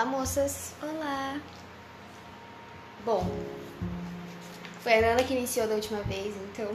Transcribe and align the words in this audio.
Olá, 0.00 0.08
moças. 0.08 0.72
Olá. 0.80 1.38
Bom, 3.04 3.22
foi 4.80 4.94
a 4.94 5.00
Nana 5.02 5.22
que 5.22 5.34
iniciou 5.34 5.68
da 5.68 5.74
última 5.74 6.00
vez, 6.04 6.34
então. 6.36 6.70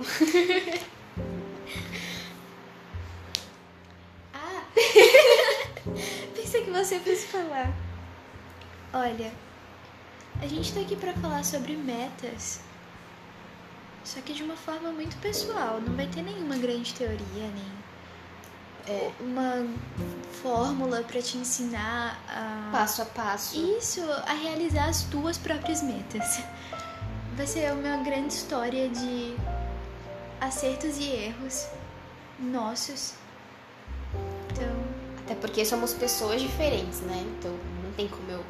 ah! 4.31 4.63
Pensei 6.35 6.65
que 6.65 6.69
você 6.69 6.99
fosse 6.99 7.25
falar. 7.25 7.73
Olha, 8.93 9.33
a 10.39 10.45
gente 10.45 10.71
tá 10.71 10.81
aqui 10.81 10.95
para 10.95 11.13
falar 11.13 11.43
sobre 11.43 11.75
metas. 11.75 12.61
Só 14.03 14.21
que 14.21 14.33
de 14.33 14.43
uma 14.43 14.55
forma 14.55 14.91
muito 14.91 15.17
pessoal, 15.17 15.81
não 15.81 15.95
vai 15.95 16.05
ter 16.05 16.21
nenhuma 16.21 16.57
grande 16.57 16.93
teoria, 16.93 17.17
nem 17.55 17.84
é, 18.87 19.11
uma 19.19 19.65
fórmula 20.41 21.01
para 21.03 21.21
te 21.21 21.37
ensinar 21.37 22.19
a 22.27 22.69
passo 22.71 23.01
a 23.01 23.05
passo. 23.05 23.57
Isso, 23.77 24.01
a 24.25 24.33
realizar 24.33 24.89
as 24.89 25.03
tuas 25.03 25.37
próprias 25.37 25.81
metas. 25.81 26.43
Vai 27.35 27.47
ser 27.47 27.73
uma 27.73 27.97
grande 28.03 28.33
história 28.33 28.87
de 28.89 29.35
acertos 30.39 30.97
e 30.97 31.09
erros 31.09 31.67
nossos. 32.39 33.13
Então, 34.51 34.85
até 35.23 35.35
porque 35.35 35.65
somos 35.65 35.93
pessoas 35.93 36.41
diferentes, 36.41 37.01
né? 37.01 37.25
Então, 37.37 37.51
não 37.83 37.91
tem 37.93 38.07
como 38.07 38.29
eu 38.31 38.43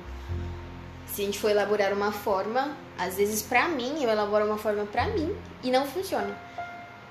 se 1.15 1.21
a 1.21 1.25
gente 1.25 1.39
for 1.39 1.49
elaborar 1.49 1.93
uma 1.93 2.11
forma, 2.11 2.75
às 2.97 3.15
vezes 3.15 3.41
para 3.41 3.69
mim, 3.69 4.03
eu 4.03 4.09
elaboro 4.09 4.45
uma 4.45 4.57
forma 4.57 4.85
para 4.85 5.07
mim 5.07 5.33
e 5.63 5.71
não 5.71 5.87
funciona. 5.87 6.37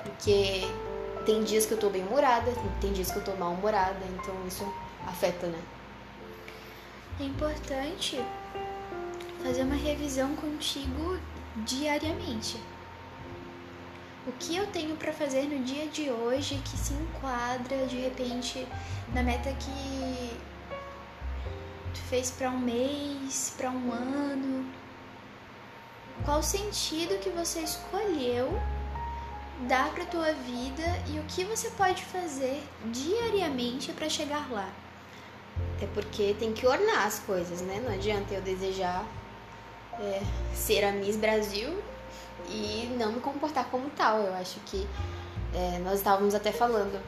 Porque 0.02 0.68
tem 1.24 1.42
dias 1.42 1.66
que 1.66 1.72
eu 1.72 1.78
tô 1.78 1.90
bem 1.90 2.02
humorada, 2.06 2.52
tem 2.80 2.92
dias 2.92 3.10
que 3.10 3.18
eu 3.18 3.24
tô 3.24 3.32
mal 3.34 3.52
humorada, 3.52 4.04
então 4.14 4.34
isso 4.46 4.64
afeta, 5.06 5.46
né? 5.46 5.58
É 7.20 7.24
importante 7.24 8.20
fazer 9.42 9.62
uma 9.62 9.76
revisão 9.76 10.34
contigo 10.36 11.18
diariamente. 11.58 12.58
O 14.26 14.32
que 14.32 14.56
eu 14.56 14.66
tenho 14.68 14.96
para 14.96 15.12
fazer 15.12 15.42
no 15.42 15.62
dia 15.64 15.86
de 15.86 16.10
hoje 16.10 16.60
que 16.64 16.76
se 16.76 16.94
enquadra 16.94 17.86
de 17.86 18.00
repente 18.00 18.66
na 19.14 19.22
meta 19.22 19.52
que 19.52 20.30
tu 21.92 22.00
fez 22.08 22.30
para 22.30 22.50
um 22.50 22.58
mês, 22.58 23.52
para 23.56 23.70
um 23.70 23.92
ano? 23.92 24.66
Qual 26.24 26.42
sentido 26.42 27.20
que 27.20 27.28
você 27.30 27.60
escolheu 27.60 28.58
dá 29.62 29.90
para 29.94 30.04
tua 30.04 30.32
vida 30.32 30.82
e 31.08 31.18
o 31.18 31.24
que 31.24 31.44
você 31.44 31.70
pode 31.70 32.04
fazer 32.04 32.62
diariamente 32.86 33.92
para 33.92 34.08
chegar 34.08 34.50
lá. 34.50 34.68
Até 35.76 35.86
porque 35.88 36.34
tem 36.38 36.52
que 36.52 36.66
ornar 36.66 37.06
as 37.06 37.20
coisas, 37.20 37.60
né? 37.60 37.80
Não 37.84 37.92
adianta 37.92 38.34
eu 38.34 38.42
desejar 38.42 39.04
é, 40.00 40.20
ser 40.54 40.84
a 40.84 40.92
Miss 40.92 41.16
Brasil 41.16 41.80
e 42.48 42.94
não 42.98 43.12
me 43.12 43.20
comportar 43.20 43.66
como 43.66 43.88
tal. 43.90 44.20
Eu 44.20 44.34
acho 44.34 44.58
que 44.66 44.86
é, 45.54 45.78
nós 45.78 45.94
estávamos 45.94 46.34
até 46.34 46.50
falando, 46.50 47.00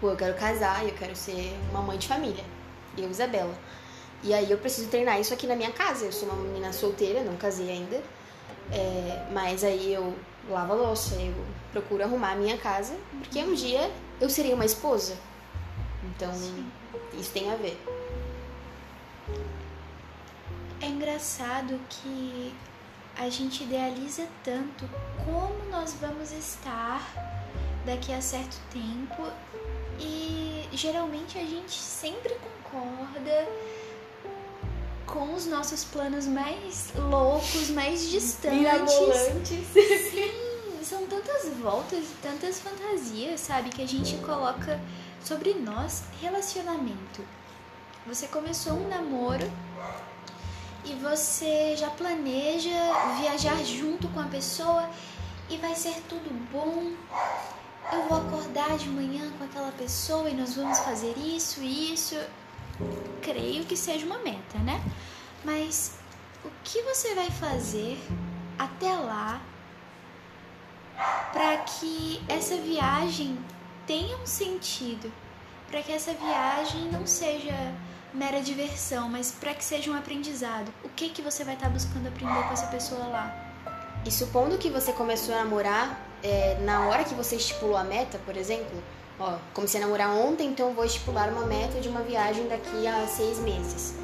pô, 0.00 0.10
eu 0.10 0.16
quero 0.16 0.34
casar, 0.34 0.84
eu 0.84 0.94
quero 0.94 1.16
ser 1.16 1.56
uma 1.70 1.82
mãe 1.82 1.98
de 1.98 2.06
família, 2.06 2.44
eu, 2.96 3.10
Isabela. 3.10 3.54
E 4.22 4.34
aí 4.34 4.50
eu 4.50 4.58
preciso 4.58 4.88
treinar 4.88 5.18
isso 5.18 5.32
aqui 5.32 5.46
na 5.46 5.56
minha 5.56 5.72
casa. 5.72 6.04
Eu 6.04 6.12
sou 6.12 6.28
uma 6.28 6.42
menina 6.42 6.72
solteira, 6.72 7.22
não 7.22 7.36
casei 7.36 7.70
ainda. 7.70 8.02
É, 8.70 9.26
mas 9.32 9.64
aí 9.64 9.92
eu 9.92 10.14
lavo 10.52 10.72
a 10.72 10.76
louça, 10.76 11.14
eu 11.14 11.34
procuro 11.72 12.02
arrumar 12.02 12.32
a 12.32 12.36
minha 12.36 12.56
casa, 12.56 12.96
porque 13.18 13.42
um 13.42 13.54
dia 13.54 13.90
eu 14.20 14.28
serei 14.28 14.52
uma 14.52 14.64
esposa. 14.64 15.16
Então, 16.04 16.32
Sim. 16.32 16.70
isso 17.18 17.32
tem 17.32 17.50
a 17.50 17.56
ver. 17.56 17.80
É 20.80 20.86
engraçado 20.86 21.78
que 21.88 22.54
a 23.18 23.28
gente 23.28 23.64
idealiza 23.64 24.26
tanto 24.42 24.88
como 25.24 25.70
nós 25.70 25.94
vamos 26.00 26.32
estar 26.32 27.02
daqui 27.84 28.12
a 28.12 28.20
certo 28.20 28.58
tempo 28.72 29.30
e 29.98 30.66
geralmente 30.72 31.38
a 31.38 31.44
gente 31.44 31.72
sempre 31.72 32.34
concorda 32.36 33.46
com 35.12 35.34
os 35.34 35.46
nossos 35.46 35.84
planos 35.84 36.26
mais 36.26 36.92
loucos, 36.96 37.68
mais 37.70 38.08
distantes. 38.08 39.66
Sim, 39.72 40.84
são 40.84 41.06
tantas 41.06 41.48
voltas 41.60 42.04
e 42.04 42.14
tantas 42.22 42.60
fantasias, 42.60 43.40
sabe, 43.40 43.70
que 43.70 43.82
a 43.82 43.88
gente 43.88 44.16
coloca 44.18 44.80
sobre 45.22 45.54
nós 45.54 46.04
relacionamento. 46.20 47.24
Você 48.06 48.26
começou 48.28 48.74
um 48.74 48.88
namoro 48.88 49.50
e 50.84 50.94
você 50.94 51.76
já 51.76 51.90
planeja 51.90 52.70
viajar 53.20 53.62
junto 53.64 54.08
com 54.08 54.20
a 54.20 54.24
pessoa 54.24 54.88
e 55.48 55.56
vai 55.56 55.74
ser 55.74 55.96
tudo 56.08 56.30
bom. 56.52 56.92
Eu 57.92 58.08
vou 58.08 58.18
acordar 58.18 58.78
de 58.78 58.88
manhã 58.88 59.30
com 59.36 59.44
aquela 59.44 59.72
pessoa 59.72 60.30
e 60.30 60.34
nós 60.34 60.54
vamos 60.54 60.78
fazer 60.78 61.14
isso 61.18 61.60
isso 61.62 62.16
creio 63.22 63.64
que 63.64 63.76
seja 63.76 64.06
uma 64.06 64.18
meta, 64.18 64.58
né? 64.58 64.82
Mas 65.44 65.98
o 66.44 66.50
que 66.64 66.82
você 66.82 67.14
vai 67.14 67.30
fazer 67.30 67.98
até 68.58 68.92
lá 68.92 69.40
para 71.32 71.58
que 71.58 72.22
essa 72.28 72.56
viagem 72.56 73.38
tenha 73.86 74.16
um 74.16 74.26
sentido? 74.26 75.12
Para 75.70 75.82
que 75.82 75.92
essa 75.92 76.12
viagem 76.12 76.90
não 76.90 77.06
seja 77.06 77.54
mera 78.12 78.40
diversão, 78.40 79.08
mas 79.08 79.30
para 79.30 79.54
que 79.54 79.64
seja 79.64 79.90
um 79.90 79.96
aprendizado. 79.96 80.72
O 80.84 80.88
que 80.88 81.10
que 81.10 81.22
você 81.22 81.44
vai 81.44 81.54
estar 81.54 81.66
tá 81.66 81.72
buscando 81.72 82.08
aprender 82.08 82.42
com 82.44 82.52
essa 82.52 82.66
pessoa 82.66 83.06
lá? 83.06 83.46
E 84.04 84.10
supondo 84.10 84.58
que 84.58 84.70
você 84.70 84.92
começou 84.92 85.34
a 85.34 85.38
namorar 85.38 86.00
é, 86.22 86.58
na 86.62 86.86
hora 86.86 87.04
que 87.04 87.14
você 87.14 87.36
estipulou 87.36 87.76
a 87.76 87.84
meta, 87.84 88.18
por 88.24 88.36
exemplo, 88.36 88.82
ó, 89.20 89.38
comecei 89.54 89.80
a 89.80 89.84
namorar 89.84 90.10
ontem, 90.10 90.48
então 90.48 90.72
vou 90.72 90.84
estipular 90.84 91.28
uma 91.28 91.44
meta 91.46 91.78
de 91.80 91.88
uma 91.88 92.00
viagem 92.00 92.48
daqui 92.48 92.86
a 92.86 93.06
seis 93.06 93.38
meses. 93.38 93.94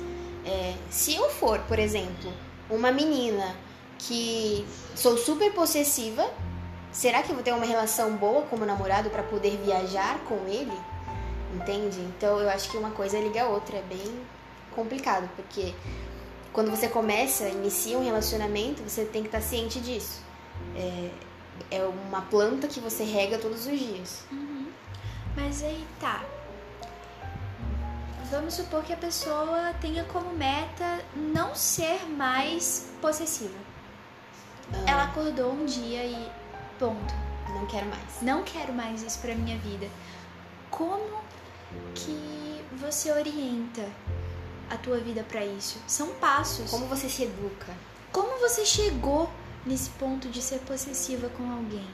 É, 0.44 0.74
se 0.90 1.14
eu 1.14 1.28
for, 1.30 1.58
por 1.60 1.78
exemplo, 1.78 2.32
uma 2.70 2.92
menina 2.92 3.56
que 3.98 4.66
sou 4.94 5.16
super 5.16 5.52
possessiva, 5.52 6.30
será 6.92 7.22
que 7.22 7.30
eu 7.30 7.34
vou 7.34 7.42
ter 7.42 7.52
uma 7.52 7.64
relação 7.64 8.16
boa 8.16 8.42
como 8.42 8.64
namorado 8.64 9.10
para 9.10 9.22
poder 9.22 9.56
viajar 9.64 10.18
com 10.28 10.46
ele? 10.46 10.76
Entende? 11.54 11.98
Então 12.00 12.38
eu 12.38 12.50
acho 12.50 12.70
que 12.70 12.76
uma 12.76 12.90
coisa 12.90 13.18
liga 13.18 13.42
a 13.42 13.48
outra, 13.48 13.78
é 13.78 13.82
bem 13.82 14.20
complicado, 14.74 15.28
porque 15.34 15.74
quando 16.52 16.70
você 16.70 16.88
começa, 16.88 17.48
inicia 17.48 17.98
um 17.98 18.04
relacionamento, 18.04 18.82
você 18.82 19.04
tem 19.04 19.22
que 19.22 19.28
estar 19.28 19.40
ciente 19.40 19.80
disso. 19.80 20.20
É, 20.74 21.10
é 21.70 21.84
uma 21.84 22.22
planta 22.22 22.68
que 22.68 22.80
você 22.80 23.04
rega 23.04 23.38
todos 23.38 23.66
os 23.66 23.78
dias. 23.78 24.22
Uhum. 24.30 24.55
Mas 25.36 25.62
aí 25.62 25.86
tá. 26.00 26.24
Vamos 28.30 28.54
supor 28.54 28.82
que 28.82 28.92
a 28.92 28.96
pessoa 28.96 29.72
tenha 29.80 30.02
como 30.04 30.32
meta 30.32 31.04
não 31.14 31.54
ser 31.54 32.04
mais 32.06 32.90
possessiva. 33.00 33.54
Ah. 34.72 34.90
Ela 34.90 35.04
acordou 35.04 35.52
um 35.52 35.64
dia 35.64 36.04
e 36.04 36.28
ponto. 36.78 37.14
Não 37.50 37.66
quero 37.66 37.86
mais. 37.86 38.22
Não 38.22 38.42
quero 38.42 38.72
mais 38.72 39.02
isso 39.02 39.20
pra 39.20 39.34
minha 39.34 39.58
vida. 39.58 39.88
Como 40.70 41.20
que 41.94 42.64
você 42.72 43.12
orienta 43.12 43.88
a 44.68 44.76
tua 44.76 44.98
vida 44.98 45.22
para 45.22 45.44
isso? 45.44 45.80
São 45.86 46.08
passos. 46.14 46.70
Como 46.70 46.86
você 46.86 47.08
se 47.08 47.24
educa? 47.24 47.72
Como 48.10 48.38
você 48.40 48.64
chegou 48.64 49.30
nesse 49.64 49.90
ponto 49.90 50.28
de 50.28 50.42
ser 50.42 50.58
possessiva 50.60 51.28
com 51.28 51.50
alguém? 51.50 51.86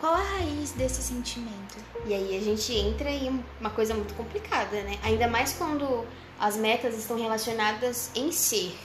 Qual 0.00 0.12
a 0.12 0.22
raiz 0.22 0.72
desse 0.72 1.02
sentimento? 1.02 1.76
E 2.04 2.12
aí 2.12 2.36
a 2.36 2.40
gente 2.40 2.72
entra 2.72 3.10
em 3.10 3.42
uma 3.58 3.70
coisa 3.70 3.94
muito 3.94 4.14
complicada, 4.14 4.82
né? 4.82 4.98
Ainda 5.02 5.26
mais 5.26 5.54
quando 5.54 6.06
as 6.38 6.56
metas 6.56 6.96
estão 6.96 7.16
relacionadas 7.16 8.10
em 8.14 8.30
ser, 8.30 8.76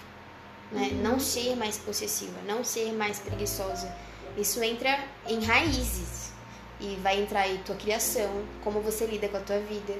né? 0.71 0.89
Uhum. 0.91 1.01
Não 1.03 1.19
ser 1.19 1.55
mais 1.57 1.77
possessiva, 1.77 2.39
não 2.47 2.63
ser 2.63 2.93
mais 2.93 3.19
preguiçosa. 3.19 3.93
Isso 4.37 4.63
entra 4.63 5.03
em 5.27 5.43
raízes 5.43 6.31
e 6.79 6.95
vai 7.03 7.21
entrar 7.21 7.41
aí 7.41 7.61
tua 7.65 7.75
criação, 7.75 8.45
como 8.63 8.79
você 8.79 9.05
lida 9.05 9.27
com 9.27 9.37
a 9.37 9.41
tua 9.41 9.59
vida 9.59 9.93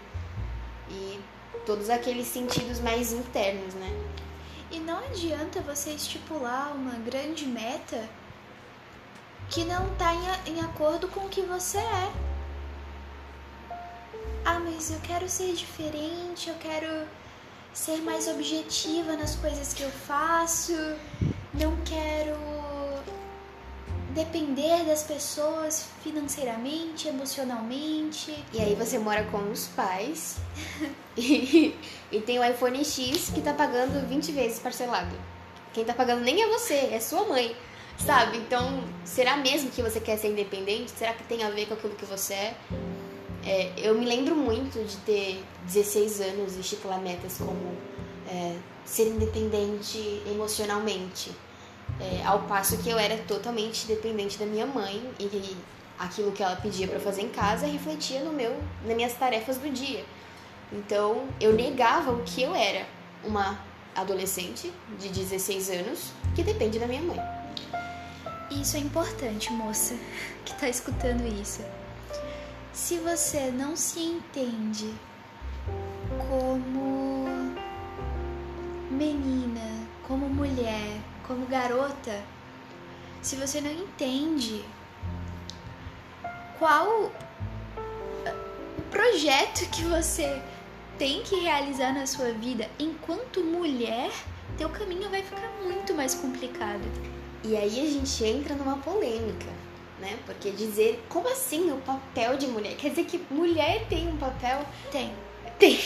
e 0.90 1.20
todos 1.66 1.90
aqueles 1.90 2.28
sentidos 2.28 2.80
mais 2.80 3.12
internos, 3.12 3.74
né? 3.74 3.90
E 4.72 4.80
não 4.80 4.98
adianta 5.00 5.60
você 5.62 5.92
estipular 5.92 6.74
uma 6.74 6.96
grande 7.00 7.46
meta 7.46 8.08
que 9.52 9.66
não 9.66 9.86
está 9.92 10.14
em, 10.16 10.54
em 10.54 10.62
acordo 10.62 11.08
com 11.10 11.26
o 11.26 11.30
que 11.30 11.42
você 11.42 11.78
é. 11.78 12.12
Ah, 14.46 14.60
mas 14.60 14.90
eu 14.90 15.00
quero 15.02 15.30
ser 15.30 15.54
diferente, 15.54 16.50
eu 16.50 16.56
quero 16.56 16.88
ser 17.74 17.98
mais 17.98 18.28
objetiva 18.28 19.16
nas 19.16 19.36
coisas 19.36 19.74
que 19.74 19.84
eu 19.84 19.92
faço, 19.92 20.74
não 21.54 21.76
quero 21.86 22.36
depender 24.14 24.84
das 24.86 25.04
pessoas 25.04 25.88
financeiramente, 26.02 27.08
emocionalmente. 27.08 28.34
E 28.54 28.60
aí 28.60 28.74
você 28.74 28.98
mora 28.98 29.24
com 29.26 29.52
os 29.52 29.68
pais 29.68 30.38
e, 31.16 31.76
e 32.12 32.22
tem 32.22 32.40
o 32.40 32.44
iPhone 32.44 32.84
X 32.84 33.30
que 33.30 33.42
tá 33.42 33.54
pagando 33.54 34.08
20 34.08 34.32
vezes 34.32 34.60
parcelado. 34.60 35.16
Quem 35.74 35.86
tá 35.86 35.94
pagando 35.94 36.22
nem 36.22 36.42
é 36.42 36.48
você, 36.48 36.90
é 36.92 37.00
sua 37.00 37.26
mãe. 37.26 37.56
Sabe? 38.06 38.38
Então, 38.38 38.84
será 39.06 39.38
mesmo 39.38 39.70
que 39.70 39.82
você 39.82 40.00
quer 40.00 40.18
ser 40.18 40.30
independente? 40.30 40.92
Será 40.92 41.14
que 41.14 41.24
tem 41.24 41.44
a 41.44 41.50
ver 41.50 41.68
com 41.68 41.76
aquilo 41.76 41.94
que 41.96 42.06
você 42.06 42.34
é? 42.34 42.56
é 43.46 43.74
eu 43.78 43.94
me 43.96 44.06
lembro 44.06 44.36
muito 44.36 44.84
de 44.84 44.98
ter 44.98 45.44
16 45.66 46.22
anos 46.22 46.56
e 46.56 46.62
estipular 46.62 47.00
metas 47.00 47.38
como 47.38 47.78
é, 48.28 48.56
ser 48.84 49.08
independente 49.08 50.22
emocionalmente. 50.26 51.32
É, 52.00 52.26
ao 52.26 52.40
passo 52.44 52.78
que 52.80 52.90
eu 52.90 52.98
era 52.98 53.18
totalmente 53.18 53.86
dependente 53.86 54.38
da 54.40 54.46
minha 54.46 54.66
mãe 54.66 55.04
e 55.20 55.56
aquilo 56.00 56.32
que 56.32 56.42
ela 56.42 56.56
pedia 56.56 56.88
para 56.88 57.00
fazer 57.00 57.22
em 57.22 57.30
casa 57.30 57.68
refletia 57.68 58.22
no 58.22 58.32
meu, 58.32 58.56
nas 58.84 58.96
minhas 58.96 59.14
tarefas 59.14 59.58
do 59.58 59.70
dia. 59.70 60.04
Então, 60.72 61.28
eu 61.40 61.54
negava 61.54 62.12
o 62.12 62.24
que 62.24 62.42
eu 62.42 62.56
era, 62.56 62.88
uma 63.24 63.60
adolescente 63.94 64.72
de 64.98 65.10
16 65.10 65.70
anos 65.70 66.12
que 66.34 66.42
depende 66.42 66.80
da 66.80 66.88
minha 66.88 67.02
mãe. 67.02 67.41
Isso 68.52 68.76
é 68.76 68.80
importante, 68.82 69.52
moça, 69.54 69.96
que 70.44 70.54
tá 70.60 70.68
escutando 70.68 71.26
isso. 71.42 71.64
Se 72.74 72.98
você 72.98 73.50
não 73.50 73.76
se 73.78 74.00
entende 74.00 74.94
como 76.28 77.26
menina, 78.90 79.88
como 80.06 80.30
mulher, 80.30 81.00
como 81.26 81.46
garota, 81.46 82.22
se 83.22 83.36
você 83.38 83.62
não 83.62 83.72
entende 83.72 84.66
qual 86.60 87.12
o 88.78 88.82
projeto 88.92 89.70
que 89.72 89.84
você 89.84 90.42
tem 90.98 91.24
que 91.24 91.36
realizar 91.38 91.94
na 91.94 92.06
sua 92.06 92.32
vida 92.34 92.70
enquanto 92.78 93.44
mulher, 93.44 94.12
teu 94.58 94.70
caminho 94.70 95.10
vai 95.10 95.24
ficar 95.24 95.50
muito 95.64 95.94
mais 95.94 96.14
complicado. 96.14 97.21
E 97.44 97.58
aí 97.58 97.80
a 97.80 97.90
gente 97.90 98.24
entra 98.24 98.56
numa 98.56 98.78
polêmica, 98.78 99.50
né? 100.00 100.18
Porque 100.26 100.52
dizer, 100.52 101.04
como 101.10 101.28
assim 101.28 101.72
o 101.72 101.78
papel 101.78 102.38
de 102.38 102.48
mulher? 102.48 102.76
Quer 102.76 102.90
dizer 102.90 103.06
que 103.06 103.20
mulher 103.32 103.88
tem 103.88 104.08
um 104.08 104.18
papel? 104.18 104.64
Tem. 104.92 105.12
Tem. 105.58 105.80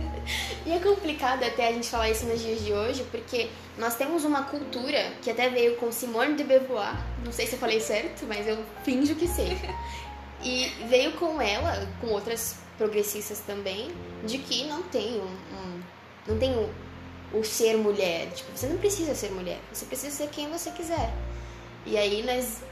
e 0.66 0.72
é 0.72 0.78
complicado 0.78 1.42
até 1.42 1.68
a 1.68 1.72
gente 1.72 1.88
falar 1.88 2.10
isso 2.10 2.26
nos 2.26 2.40
dias 2.40 2.64
de 2.64 2.72
hoje, 2.72 3.04
porque 3.10 3.48
nós 3.78 3.96
temos 3.96 4.24
uma 4.24 4.44
cultura 4.44 5.12
que 5.22 5.30
até 5.30 5.48
veio 5.48 5.76
com 5.76 5.90
Simone 5.90 6.34
de 6.34 6.44
Beauvoir, 6.44 6.96
não 7.24 7.32
sei 7.32 7.46
se 7.46 7.54
eu 7.54 7.58
falei 7.58 7.80
certo, 7.80 8.26
mas 8.26 8.46
eu 8.46 8.62
finjo 8.84 9.14
que 9.14 9.26
sei. 9.26 9.56
E 10.42 10.68
veio 10.88 11.12
com 11.12 11.38
ela, 11.38 11.86
com 12.00 12.06
outras 12.06 12.56
progressistas 12.78 13.40
também, 13.40 13.90
de 14.24 14.38
que 14.38 14.64
não 14.64 14.82
tem 14.84 15.20
um, 15.20 15.26
um 15.26 15.82
não 16.26 16.38
tem 16.38 16.50
um, 16.56 16.66
o 17.32 17.44
ser 17.44 17.76
mulher. 17.76 18.30
Tipo, 18.32 18.56
você 18.56 18.66
não 18.66 18.78
precisa 18.78 19.14
ser 19.14 19.30
mulher, 19.30 19.58
você 19.72 19.84
precisa 19.86 20.14
ser 20.14 20.28
quem 20.28 20.50
você 20.50 20.70
quiser. 20.70 21.12
E 21.86 21.96
aí 21.96 22.22
nós 22.22 22.62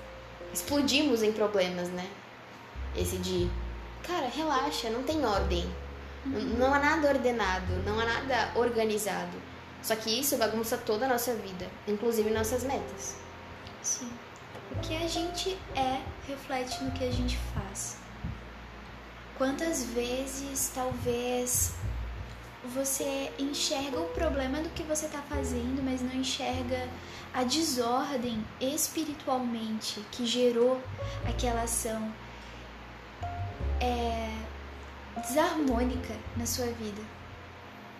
explodimos 0.52 1.22
em 1.22 1.32
problemas, 1.32 1.88
né? 1.88 2.08
Esse 2.96 3.16
de, 3.19 3.50
cara, 4.02 4.28
relaxa, 4.28 4.90
não 4.90 5.02
tem 5.02 5.25
ordem. 5.25 5.64
Uhum. 6.26 6.56
Não 6.58 6.75
há 6.75 6.78
nada 6.78 7.08
ordenado, 7.08 7.72
não 7.84 7.99
há 8.00 8.05
nada 8.05 8.52
organizado. 8.56 9.37
Só 9.82 9.94
que 9.94 10.20
isso 10.20 10.37
bagunça 10.37 10.76
toda 10.76 11.06
a 11.06 11.08
nossa 11.08 11.34
vida, 11.34 11.69
inclusive 11.87 12.31
nossas 12.31 12.64
metas. 12.64 13.16
Sim. 13.82 14.11
O 14.72 14.81
que 14.81 14.96
a 14.96 15.06
gente 15.06 15.56
é 15.75 16.02
reflete 16.26 16.82
no 16.82 16.90
que 16.93 17.04
a 17.04 17.11
gente 17.11 17.38
faz. 17.54 17.96
Quantas 19.37 19.84
vezes 19.84 20.70
talvez 20.75 21.72
você 22.74 23.32
enxerga 23.38 23.98
o 23.98 24.08
problema 24.08 24.60
do 24.60 24.68
que 24.70 24.82
você 24.82 25.06
está 25.06 25.22
fazendo, 25.22 25.82
mas 25.82 26.02
não 26.02 26.12
enxerga 26.14 26.88
a 27.32 27.44
desordem 27.44 28.44
espiritualmente 28.60 30.00
que 30.12 30.26
gerou 30.26 30.80
aquela 31.26 31.62
ação 31.62 32.12
é, 33.80 34.30
desarmônica 35.20 36.14
na 36.36 36.46
sua 36.46 36.66
vida. 36.66 37.02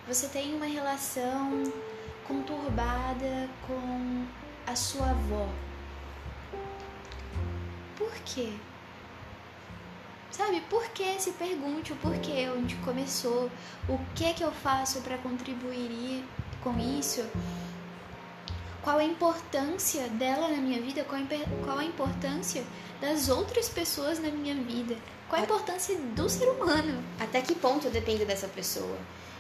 Você 0.07 0.29
tem 0.29 0.55
uma 0.55 0.67
relação 0.67 1.63
conturbada 2.27 3.49
com 3.67 4.27
a 4.67 4.77
sua 4.77 5.11
avó. 5.11 5.49
Por 7.97 8.13
quê? 8.25 8.53
Sabe, 10.39 10.61
por 10.71 10.87
que 10.91 11.21
se 11.21 11.33
pergunte 11.33 11.93
o 11.93 11.97
porquê, 11.97 12.49
onde 12.57 12.77
começou, 12.77 13.51
o 13.89 13.99
que 14.15 14.33
que 14.35 14.45
eu 14.45 14.53
faço 14.53 15.01
para 15.01 15.19
contribuir 15.19 16.25
com 16.63 16.79
isso, 16.79 17.27
qual 18.81 18.99
a 18.99 19.05
importância 19.05 20.07
dela 20.11 20.47
na 20.47 20.59
minha 20.59 20.81
vida, 20.81 21.03
qual 21.03 21.21
a, 21.21 21.65
qual 21.65 21.79
a 21.79 21.85
importância 21.85 22.63
das 23.01 23.29
outras 23.29 23.69
pessoas 23.69 24.21
na 24.21 24.29
minha 24.29 24.55
vida, 24.55 24.97
qual 25.29 25.41
a 25.41 25.45
importância 25.45 25.99
do 25.99 26.29
ser 26.29 26.49
humano. 26.49 27.03
Até 27.19 27.43
que 27.43 27.57
ponto 27.57 27.91
depende 27.91 28.25
dessa 28.25 28.47
pessoa. 28.47 28.97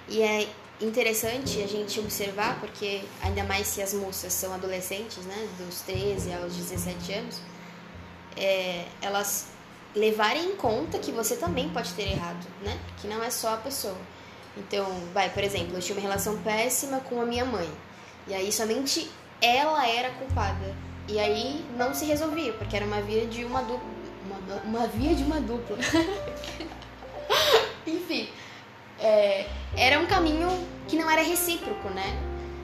E 0.09 0.21
é 0.21 0.49
interessante 0.81 1.63
a 1.63 1.69
gente 1.69 2.01
observar, 2.01 2.59
porque 2.59 3.05
ainda 3.23 3.45
mais 3.45 3.69
se 3.69 3.81
as 3.81 3.95
moças 3.95 4.33
são 4.33 4.53
adolescentes, 4.53 5.25
né, 5.27 5.49
dos 5.59 5.81
13 5.83 6.33
aos 6.33 6.57
17 6.57 7.13
anos, 7.13 7.41
é, 8.37 8.85
elas 9.01 9.58
levarem 9.95 10.47
em 10.47 10.57
conta 10.57 10.99
que 10.99 11.11
você 11.11 11.37
também 11.37 11.69
pode 11.71 11.93
ter 11.95 12.13
errado, 12.13 12.47
né? 12.63 12.79
Que 12.99 13.07
não 13.07 13.23
é 13.23 13.31
só 13.31 13.55
a 13.55 13.57
pessoa. 13.57 13.97
Então, 14.57 14.87
vai, 15.15 15.31
por 15.31 15.43
exemplo, 15.43 15.77
eu 15.77 15.81
tinha 15.81 15.97
uma 15.97 16.03
relação 16.03 16.37
péssima 16.39 17.01
com 17.01 17.21
a 17.21 17.25
minha 17.25 17.45
mãe. 17.45 17.69
E 18.27 18.35
aí 18.35 18.53
somente 18.53 19.11
ela 19.41 19.89
era 19.89 20.11
culpada. 20.11 20.75
E 21.09 21.19
aí 21.19 21.65
não 21.77 21.95
se 21.95 22.05
resolvia, 22.05 22.53
porque 22.53 22.77
era 22.77 22.85
uma 22.85 23.01
via 23.01 23.27
de 23.27 23.45
uma 23.45 23.63
dupla. 23.63 23.99
Uma, 24.27 24.81
uma 24.81 24.87
via 24.87 25.15
de 25.15 25.23
uma 25.23 25.41
dupla. 25.41 25.79
Enfim. 27.87 28.29
É, 29.01 29.47
era 29.77 29.99
um 30.01 30.07
caminho 30.07 30.49
que 30.87 30.97
não 30.97 31.11
era 31.11 31.23
recíproco, 31.23 31.89
né? 31.91 32.21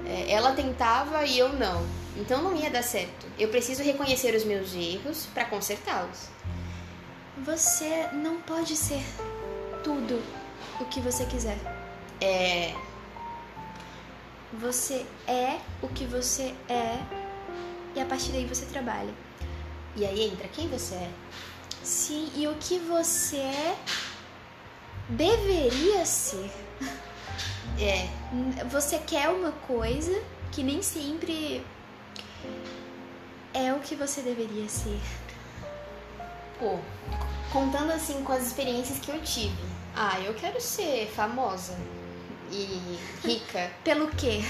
É, 0.06 0.32
ela 0.32 0.52
tentava 0.52 1.24
e 1.24 1.38
eu 1.38 1.50
não. 1.50 1.86
Então 2.16 2.42
não 2.42 2.54
ia 2.54 2.70
dar 2.70 2.82
certo. 2.82 3.26
Eu 3.38 3.48
preciso 3.48 3.82
reconhecer 3.82 4.34
os 4.34 4.44
meus 4.44 4.74
erros 4.74 5.26
para 5.32 5.46
consertá-los. 5.46 6.28
Você 7.38 8.08
não 8.12 8.40
pode 8.42 8.76
ser 8.76 9.02
tudo 9.82 10.22
o 10.80 10.84
que 10.84 11.00
você 11.00 11.26
quiser. 11.26 11.58
É. 12.20 12.72
Você 14.52 15.04
é 15.26 15.58
o 15.82 15.88
que 15.88 16.04
você 16.04 16.54
é 16.68 17.00
e 17.96 18.00
a 18.00 18.06
partir 18.06 18.30
daí 18.30 18.46
você 18.46 18.64
trabalha. 18.66 19.12
E 19.96 20.06
aí 20.06 20.28
entra 20.28 20.46
quem 20.46 20.68
você 20.68 20.94
é. 20.94 21.10
Sim, 21.82 22.30
e 22.36 22.46
o 22.46 22.54
que 22.54 22.78
você 22.78 23.74
deveria 25.08 26.06
ser. 26.06 26.50
É. 27.80 28.08
Você 28.66 28.98
quer 28.98 29.28
uma 29.30 29.50
coisa 29.50 30.22
que 30.52 30.62
nem 30.62 30.80
sempre 30.82 31.66
é 33.52 33.72
o 33.72 33.80
que 33.80 33.96
você 33.96 34.22
deveria 34.22 34.68
ser 34.68 35.00
pô, 36.58 36.78
contando 37.54 37.92
assim 37.92 38.24
com 38.24 38.32
as 38.32 38.44
experiências 38.44 38.98
que 38.98 39.12
eu 39.12 39.22
tive. 39.22 39.56
Ah, 39.94 40.18
eu 40.20 40.34
quero 40.34 40.60
ser 40.60 41.06
famosa 41.14 41.78
e 42.50 42.98
rica. 43.24 43.70
pelo 43.84 44.08
quê? 44.08 44.40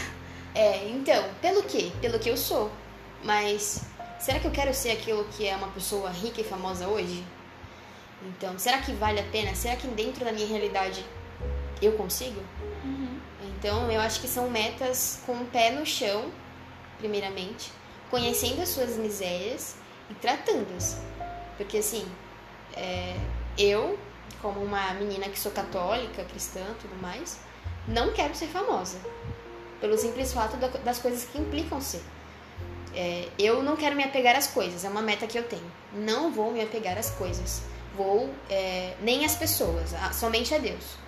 É, 0.54 0.88
então, 0.88 1.22
pelo 1.42 1.62
quê? 1.64 1.92
Pelo 2.00 2.18
que 2.18 2.30
eu 2.30 2.36
sou. 2.36 2.72
Mas 3.22 3.82
será 4.18 4.40
que 4.40 4.46
eu 4.46 4.50
quero 4.50 4.72
ser 4.72 4.92
aquilo 4.92 5.22
que 5.36 5.46
é 5.46 5.54
uma 5.54 5.68
pessoa 5.68 6.08
rica 6.08 6.40
e 6.40 6.44
famosa 6.44 6.88
hoje? 6.88 7.22
Então, 8.22 8.58
será 8.58 8.78
que 8.78 8.92
vale 8.92 9.20
a 9.20 9.24
pena? 9.24 9.54
Será 9.54 9.76
que 9.76 9.86
dentro 9.88 10.24
da 10.24 10.32
minha 10.32 10.46
realidade 10.46 11.04
eu 11.82 11.92
consigo? 11.92 12.40
Uhum. 12.82 13.20
Então, 13.42 13.90
eu 13.92 14.00
acho 14.00 14.18
que 14.18 14.28
são 14.28 14.48
metas 14.48 15.20
com 15.26 15.34
o 15.34 15.44
pé 15.46 15.72
no 15.72 15.84
chão, 15.84 16.32
primeiramente, 16.96 17.70
conhecendo 18.10 18.62
as 18.62 18.70
suas 18.70 18.96
misérias 18.96 19.76
e 20.08 20.14
tratando-as. 20.14 20.98
Porque 21.58 21.78
assim, 21.78 22.06
é, 22.76 23.16
eu, 23.58 23.98
como 24.42 24.60
uma 24.60 24.92
menina 24.94 25.28
que 25.28 25.38
sou 25.38 25.52
católica, 25.52 26.24
cristã 26.24 26.60
tudo 26.80 27.00
mais, 27.00 27.38
não 27.86 28.12
quero 28.12 28.34
ser 28.34 28.46
famosa. 28.46 28.98
Pelo 29.80 29.96
simples 29.98 30.32
fato 30.32 30.56
das 30.56 30.98
coisas 30.98 31.24
que 31.24 31.38
implicam 31.38 31.80
ser. 31.80 32.02
É, 32.94 33.28
eu 33.38 33.62
não 33.62 33.76
quero 33.76 33.96
me 33.96 34.04
apegar 34.04 34.36
às 34.36 34.46
coisas, 34.46 34.84
é 34.84 34.88
uma 34.88 35.02
meta 35.02 35.26
que 35.26 35.38
eu 35.38 35.42
tenho. 35.42 35.70
Não 35.92 36.32
vou 36.32 36.52
me 36.52 36.62
apegar 36.62 36.96
às 36.96 37.10
coisas. 37.10 37.62
Vou, 37.96 38.30
é, 38.48 38.94
nem 39.00 39.24
às 39.24 39.36
pessoas, 39.36 39.94
somente 40.12 40.54
a 40.54 40.58
Deus. 40.58 41.04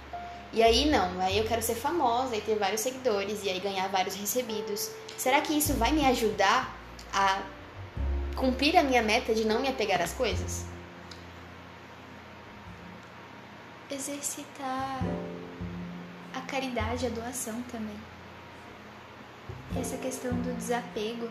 E 0.52 0.62
aí 0.62 0.88
não, 0.88 1.20
aí 1.20 1.38
eu 1.38 1.44
quero 1.44 1.60
ser 1.60 1.74
famosa 1.74 2.36
e 2.36 2.40
ter 2.40 2.56
vários 2.56 2.80
seguidores 2.80 3.42
e 3.44 3.50
aí 3.50 3.60
ganhar 3.60 3.88
vários 3.88 4.14
recebidos. 4.14 4.90
Será 5.16 5.40
que 5.40 5.52
isso 5.52 5.74
vai 5.74 5.92
me 5.92 6.04
ajudar 6.06 6.74
a 7.12 7.42
cumprir 8.36 8.76
a 8.76 8.82
minha 8.82 9.02
meta 9.02 9.34
de 9.34 9.44
não 9.44 9.60
me 9.60 9.68
apegar 9.68 10.00
às 10.00 10.12
coisas? 10.12 10.64
Exercitar 13.90 15.00
a 16.34 16.40
caridade, 16.42 17.06
a 17.06 17.08
doação 17.08 17.62
também. 17.70 17.96
Essa 19.78 19.96
questão 19.96 20.32
do 20.32 20.56
desapego 20.56 21.28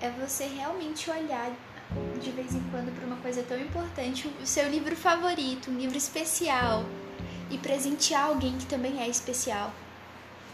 é 0.00 0.10
você 0.10 0.44
realmente 0.44 1.10
olhar 1.10 1.50
de 2.20 2.30
vez 2.30 2.54
em 2.54 2.62
quando 2.70 2.94
para 2.94 3.06
uma 3.06 3.16
coisa 3.16 3.42
tão 3.42 3.58
importante, 3.58 4.28
o 4.42 4.46
seu 4.46 4.68
livro 4.68 4.96
favorito, 4.96 5.70
um 5.70 5.76
livro 5.76 5.96
especial, 5.96 6.84
e 7.50 7.58
presentear 7.58 8.26
alguém 8.26 8.56
que 8.56 8.66
também 8.66 9.00
é 9.00 9.08
especial. 9.08 9.72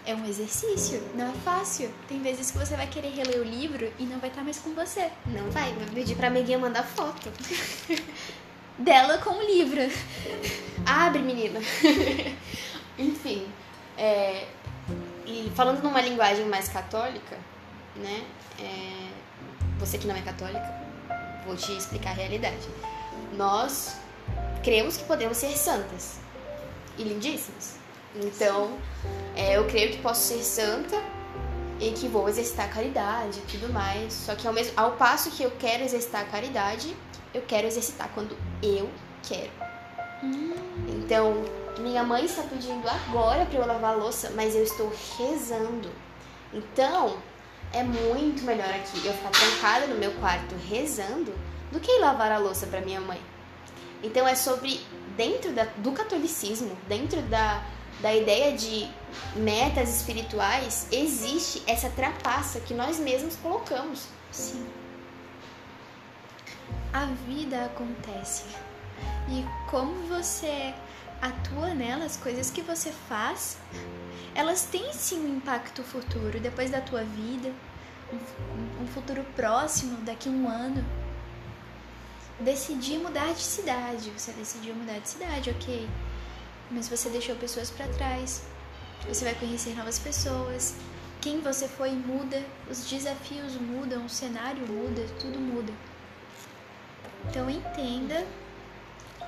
É 0.06 0.14
um 0.14 0.24
exercício, 0.26 1.02
não 1.14 1.30
é 1.30 1.34
fácil. 1.44 1.92
Tem 2.08 2.20
vezes 2.22 2.50
que 2.50 2.58
você 2.58 2.74
vai 2.74 2.86
querer 2.86 3.10
reler 3.10 3.40
o 3.40 3.44
livro 3.44 3.92
e 3.98 4.04
não 4.04 4.18
vai 4.18 4.30
estar 4.30 4.42
mais 4.42 4.58
com 4.58 4.70
você. 4.74 5.10
Não 5.26 5.50
vai, 5.50 5.72
vai 5.74 5.86
pedir 5.88 6.16
pra 6.16 6.28
amiguinha 6.28 6.58
mandar 6.58 6.84
foto. 6.84 7.30
Dela 8.80 9.18
com 9.18 9.30
o 9.30 9.42
livro. 9.42 9.80
Abre, 10.86 11.20
menina. 11.20 11.60
Enfim, 12.98 13.46
é, 13.96 14.46
e 15.26 15.52
falando 15.54 15.82
numa 15.82 16.00
linguagem 16.00 16.46
mais 16.46 16.66
católica, 16.68 17.36
né? 17.94 18.24
É, 18.58 19.10
você 19.78 19.98
que 19.98 20.06
não 20.06 20.16
é 20.16 20.22
católica, 20.22 20.74
vou 21.44 21.54
te 21.56 21.76
explicar 21.76 22.10
a 22.10 22.14
realidade. 22.14 22.66
Nós 23.36 23.96
cremos 24.62 24.96
que 24.96 25.04
podemos 25.04 25.36
ser 25.36 25.56
santas 25.58 26.18
e 26.96 27.02
lindíssimas. 27.02 27.76
Então, 28.16 28.78
é, 29.36 29.58
eu 29.58 29.66
creio 29.66 29.90
que 29.90 29.98
posso 29.98 30.22
ser 30.22 30.42
santa 30.42 30.96
e 31.78 31.90
que 31.92 32.08
vou 32.08 32.28
exercitar 32.30 32.64
a 32.64 32.68
caridade 32.68 33.40
e 33.40 33.58
tudo 33.58 33.70
mais. 33.70 34.14
Só 34.14 34.34
que 34.34 34.46
ao, 34.48 34.54
mesmo, 34.54 34.72
ao 34.74 34.92
passo 34.92 35.30
que 35.30 35.42
eu 35.42 35.50
quero 35.52 35.82
exercitar 35.82 36.22
a 36.22 36.24
caridade, 36.24 36.96
eu 37.34 37.42
quero 37.42 37.66
exercitar 37.66 38.10
quando 38.14 38.36
eu 38.62 38.88
quero. 39.22 39.50
Hum. 40.22 40.54
Então, 40.88 41.44
minha 41.78 42.02
mãe 42.02 42.24
está 42.24 42.42
pedindo 42.42 42.86
agora 42.88 43.46
para 43.46 43.58
eu 43.58 43.66
lavar 43.66 43.94
a 43.94 43.96
louça, 43.96 44.32
mas 44.34 44.54
eu 44.54 44.62
estou 44.62 44.92
rezando. 45.18 45.90
Então, 46.52 47.16
é 47.72 47.82
muito 47.82 48.42
melhor 48.44 48.68
aqui 48.70 49.06
eu 49.06 49.12
ficar 49.12 49.30
trancada 49.30 49.86
no 49.86 49.96
meu 49.96 50.12
quarto 50.14 50.54
rezando 50.68 51.32
do 51.70 51.80
que 51.80 51.90
ir 51.90 52.00
lavar 52.00 52.32
a 52.32 52.38
louça 52.38 52.66
para 52.66 52.80
minha 52.80 53.00
mãe. 53.00 53.20
Então, 54.02 54.26
é 54.26 54.34
sobre 54.34 54.80
dentro 55.16 55.52
da, 55.52 55.64
do 55.76 55.92
catolicismo, 55.92 56.76
dentro 56.88 57.20
da, 57.22 57.62
da 58.00 58.14
ideia 58.14 58.56
de 58.56 58.88
metas 59.36 59.96
espirituais, 59.96 60.86
existe 60.90 61.62
essa 61.66 61.90
trapaça 61.90 62.60
que 62.60 62.74
nós 62.74 62.98
mesmos 62.98 63.36
colocamos. 63.36 64.06
Sim. 64.30 64.66
A 66.92 67.04
vida 67.26 67.64
acontece. 67.66 68.44
E 69.28 69.44
como 69.70 70.06
você 70.08 70.74
atua 71.20 71.74
nela, 71.74 72.04
as 72.04 72.16
coisas 72.16 72.50
que 72.50 72.62
você 72.62 72.90
faz, 72.90 73.58
elas 74.34 74.64
têm 74.64 74.92
sim 74.92 75.20
um 75.20 75.36
impacto 75.36 75.82
futuro, 75.82 76.40
depois 76.40 76.70
da 76.70 76.80
tua 76.80 77.04
vida, 77.04 77.52
um, 78.80 78.86
futuro 78.88 79.24
próximo, 79.36 79.98
daqui 79.98 80.28
a 80.28 80.32
um 80.32 80.48
ano. 80.48 80.84
Decidir 82.40 82.98
mudar 82.98 83.32
de 83.34 83.42
cidade, 83.42 84.10
você 84.10 84.32
decidiu 84.32 84.74
mudar 84.74 84.98
de 84.98 85.08
cidade, 85.08 85.50
ok. 85.50 85.88
Mas 86.70 86.88
você 86.88 87.10
deixou 87.10 87.36
pessoas 87.36 87.70
para 87.70 87.86
trás, 87.88 88.42
você 89.06 89.24
vai 89.24 89.34
conhecer 89.34 89.76
novas 89.76 89.98
pessoas. 89.98 90.74
Quem 91.20 91.40
você 91.40 91.68
foi 91.68 91.90
muda, 91.90 92.42
os 92.70 92.88
desafios 92.88 93.54
mudam, 93.56 94.06
o 94.06 94.08
cenário 94.08 94.66
muda, 94.66 95.02
tudo 95.20 95.38
muda. 95.38 95.72
Então 97.28 97.48
entenda 97.48 98.26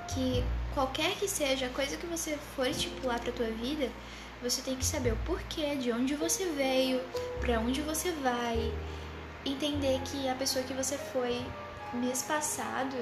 que 0.09 0.45
qualquer 0.75 1.15
que 1.17 1.29
seja 1.29 1.67
a 1.67 1.71
coisa 1.71 1.97
que 1.97 2.07
você 2.07 2.39
for 2.57 2.67
estipular 2.67 3.21
para 3.21 3.33
tua 3.33 3.47
vida, 3.47 3.89
você 4.43 4.61
tem 4.63 4.77
que 4.77 4.85
saber 4.85 5.13
o 5.13 5.17
porquê, 5.25 5.77
de 5.77 5.93
onde 5.93 6.15
você 6.15 6.47
veio, 6.47 7.01
para 7.41 7.61
onde 7.61 7.81
você 7.81 8.11
vai, 8.11 8.73
entender 9.45 10.01
que 10.05 10.29
a 10.29 10.35
pessoa 10.35 10.65
que 10.65 10.75
você 10.75 10.97
foi 10.99 11.45
mês 11.93 12.23
passado 12.23 12.97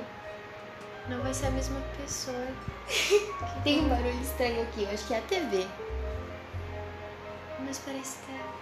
não 1.08 1.20
vai 1.22 1.32
ser 1.32 1.46
a 1.46 1.50
mesma 1.50 1.80
pessoa. 2.00 2.46
Tem 3.64 3.80
um 3.80 3.88
barulho 3.88 4.20
estranho 4.20 4.62
aqui, 4.62 4.82
eu 4.82 4.90
acho 4.90 5.06
que 5.06 5.14
é 5.14 5.18
a 5.18 5.22
TV. 5.22 5.66
Mas 7.60 7.78
parece 7.78 8.18
que 8.18 8.32
tá 8.32 8.60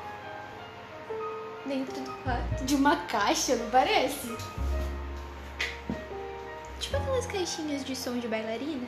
dentro 1.67 2.01
do 2.01 2.11
quarto. 2.23 2.65
De 2.65 2.75
uma 2.75 2.97
caixa, 3.07 3.57
não 3.57 3.71
parece? 3.71 4.37
Tipo 6.81 6.97
aquelas 6.97 7.27
caixinhas 7.27 7.85
de 7.85 7.95
som 7.97 8.19
de 8.19 8.29
bailarina. 8.29 8.87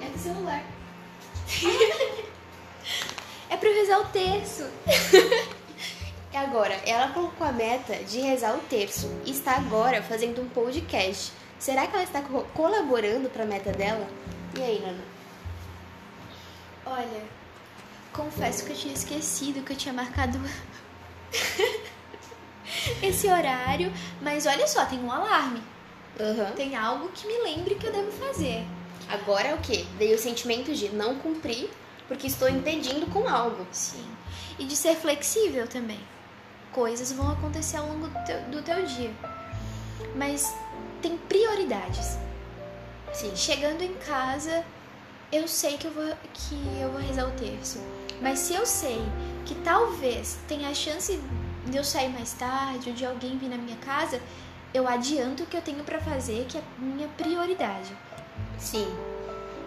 É 0.00 0.08
do 0.08 0.18
celular. 0.18 0.64
É 3.50 3.56
pra 3.56 3.68
eu 3.68 3.74
rezar 3.74 3.98
o 4.00 4.04
terço. 4.06 4.68
E 6.32 6.36
agora, 6.38 6.72
ela 6.86 7.08
colocou 7.12 7.46
a 7.46 7.52
meta 7.52 7.94
de 8.04 8.18
rezar 8.20 8.54
o 8.56 8.60
terço 8.60 9.06
e 9.26 9.32
está 9.32 9.54
agora 9.54 10.02
fazendo 10.02 10.40
um 10.40 10.48
podcast. 10.48 11.30
Será 11.58 11.86
que 11.86 11.92
ela 11.94 12.04
está 12.04 12.22
co- 12.22 12.46
colaborando 12.54 13.28
para 13.28 13.42
a 13.42 13.46
meta 13.46 13.70
dela? 13.70 14.08
E 14.58 14.62
aí, 14.62 14.80
Nana? 14.80 15.04
Olha, 16.86 17.22
confesso 18.14 18.64
que 18.64 18.72
eu 18.72 18.76
tinha 18.76 18.94
esquecido 18.94 19.62
que 19.62 19.74
eu 19.74 19.76
tinha 19.76 19.92
marcado 19.92 20.40
esse 23.02 23.26
horário, 23.26 23.92
mas 24.20 24.46
olha 24.46 24.66
só, 24.66 24.84
tem 24.84 24.98
um 25.00 25.10
alarme. 25.10 25.62
Aham. 26.20 26.52
Tem 26.52 26.76
algo 26.76 27.08
que 27.08 27.26
me 27.26 27.38
lembre 27.42 27.74
que 27.74 27.86
eu 27.86 27.92
devo 27.92 28.12
fazer. 28.12 28.64
Agora 29.08 29.48
é 29.48 29.54
o 29.54 29.58
quê? 29.58 29.84
Veio 29.98 30.14
o 30.14 30.18
sentimento 30.18 30.72
de 30.72 30.88
não 30.90 31.16
cumprir 31.16 31.68
porque 32.08 32.26
estou 32.26 32.48
impedindo 32.48 33.06
com 33.06 33.28
algo. 33.28 33.66
Sim. 33.72 34.04
E 34.58 34.64
de 34.64 34.76
ser 34.76 34.96
flexível 34.96 35.66
também. 35.66 36.00
Coisas 36.72 37.12
vão 37.12 37.30
acontecer 37.30 37.78
ao 37.78 37.86
longo 37.86 38.08
do 38.08 38.24
teu, 38.24 38.40
do 38.42 38.62
teu 38.62 38.84
dia. 38.84 39.10
Mas 40.14 40.54
tem 41.00 41.16
prioridades. 41.16 42.18
Sim. 43.12 43.34
Chegando 43.34 43.82
em 43.82 43.94
casa, 43.94 44.64
eu 45.30 45.48
sei 45.48 45.76
que 45.76 45.86
eu 45.86 45.92
vou, 45.92 46.14
que 46.34 46.54
eu 46.80 46.90
vou 46.90 47.00
rezar 47.00 47.26
o 47.26 47.32
terço. 47.32 47.78
Mas 48.20 48.38
se 48.38 48.54
eu 48.54 48.64
sei 48.64 49.00
que 49.44 49.54
talvez 49.56 50.38
tenha 50.46 50.68
a 50.68 50.74
chance 50.74 51.18
de 51.66 51.76
eu 51.76 51.84
sair 51.84 52.08
mais 52.08 52.32
tarde 52.32 52.90
ou 52.90 52.94
de 52.94 53.04
alguém 53.04 53.38
vir 53.38 53.48
na 53.48 53.56
minha 53.56 53.76
casa, 53.76 54.20
eu 54.74 54.88
adianto 54.88 55.42
o 55.42 55.46
que 55.46 55.56
eu 55.56 55.62
tenho 55.62 55.84
pra 55.84 56.00
fazer, 56.00 56.46
que 56.48 56.58
é 56.58 56.62
minha 56.78 57.08
prioridade. 57.08 57.92
Sim. 58.58 58.86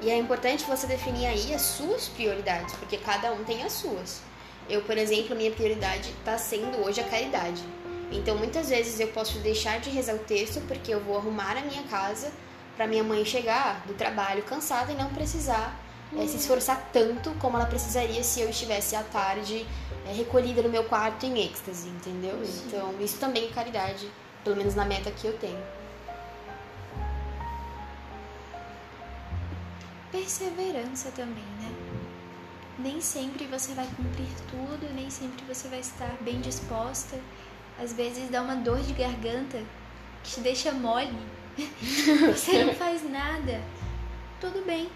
E 0.01 0.09
é 0.09 0.17
importante 0.17 0.65
você 0.65 0.87
definir 0.87 1.25
aí 1.25 1.53
as 1.53 1.61
suas 1.61 2.07
prioridades, 2.07 2.73
porque 2.75 2.97
cada 2.97 3.31
um 3.31 3.43
tem 3.43 3.63
as 3.63 3.73
suas. 3.73 4.21
Eu, 4.69 4.81
por 4.81 4.97
exemplo, 4.97 5.35
minha 5.35 5.51
prioridade 5.51 6.09
está 6.09 6.37
sendo 6.37 6.83
hoje 6.85 7.01
a 7.01 7.03
caridade. 7.03 7.63
Então, 8.11 8.37
muitas 8.37 8.69
vezes 8.69 8.99
eu 8.99 9.07
posso 9.09 9.39
deixar 9.39 9.79
de 9.79 9.89
rezar 9.89 10.15
o 10.15 10.19
texto 10.19 10.61
porque 10.67 10.93
eu 10.93 10.99
vou 10.99 11.17
arrumar 11.17 11.57
a 11.57 11.61
minha 11.61 11.83
casa 11.83 12.31
para 12.75 12.87
minha 12.87 13.03
mãe 13.03 13.23
chegar 13.23 13.85
do 13.87 13.93
trabalho 13.93 14.43
cansada 14.43 14.91
e 14.91 14.95
não 14.95 15.09
precisar 15.09 15.79
eh, 16.19 16.27
se 16.27 16.37
esforçar 16.37 16.89
tanto 16.91 17.31
como 17.39 17.57
ela 17.57 17.65
precisaria 17.65 18.23
se 18.23 18.41
eu 18.41 18.49
estivesse 18.49 18.95
à 18.95 19.03
tarde 19.03 19.65
eh, 20.07 20.13
recolhida 20.13 20.61
no 20.61 20.69
meu 20.69 20.83
quarto 20.83 21.25
em 21.25 21.39
êxtase, 21.45 21.89
entendeu? 21.89 22.39
Sim. 22.45 22.63
Então, 22.67 22.95
isso 22.99 23.17
também 23.17 23.45
é 23.45 23.51
caridade, 23.51 24.09
pelo 24.43 24.55
menos 24.55 24.75
na 24.75 24.85
meta 24.85 25.11
que 25.11 25.27
eu 25.27 25.37
tenho. 25.37 25.61
Perseverança 30.11 31.11
também, 31.11 31.43
né? 31.59 31.71
Nem 32.77 32.99
sempre 33.01 33.47
você 33.47 33.73
vai 33.73 33.87
cumprir 33.95 34.27
tudo, 34.49 34.93
nem 34.93 35.09
sempre 35.09 35.43
você 35.45 35.67
vai 35.67 35.79
estar 35.79 36.13
bem 36.21 36.41
disposta. 36.41 37.17
Às 37.81 37.93
vezes 37.93 38.29
dá 38.29 38.41
uma 38.41 38.55
dor 38.55 38.79
de 38.79 38.93
garganta 38.93 39.61
que 40.23 40.31
te 40.31 40.39
deixa 40.39 40.71
mole. 40.71 41.13
Você 42.33 42.63
não 42.63 42.73
faz 42.73 43.09
nada. 43.09 43.61
Tudo 44.41 44.65
bem. 44.65 44.89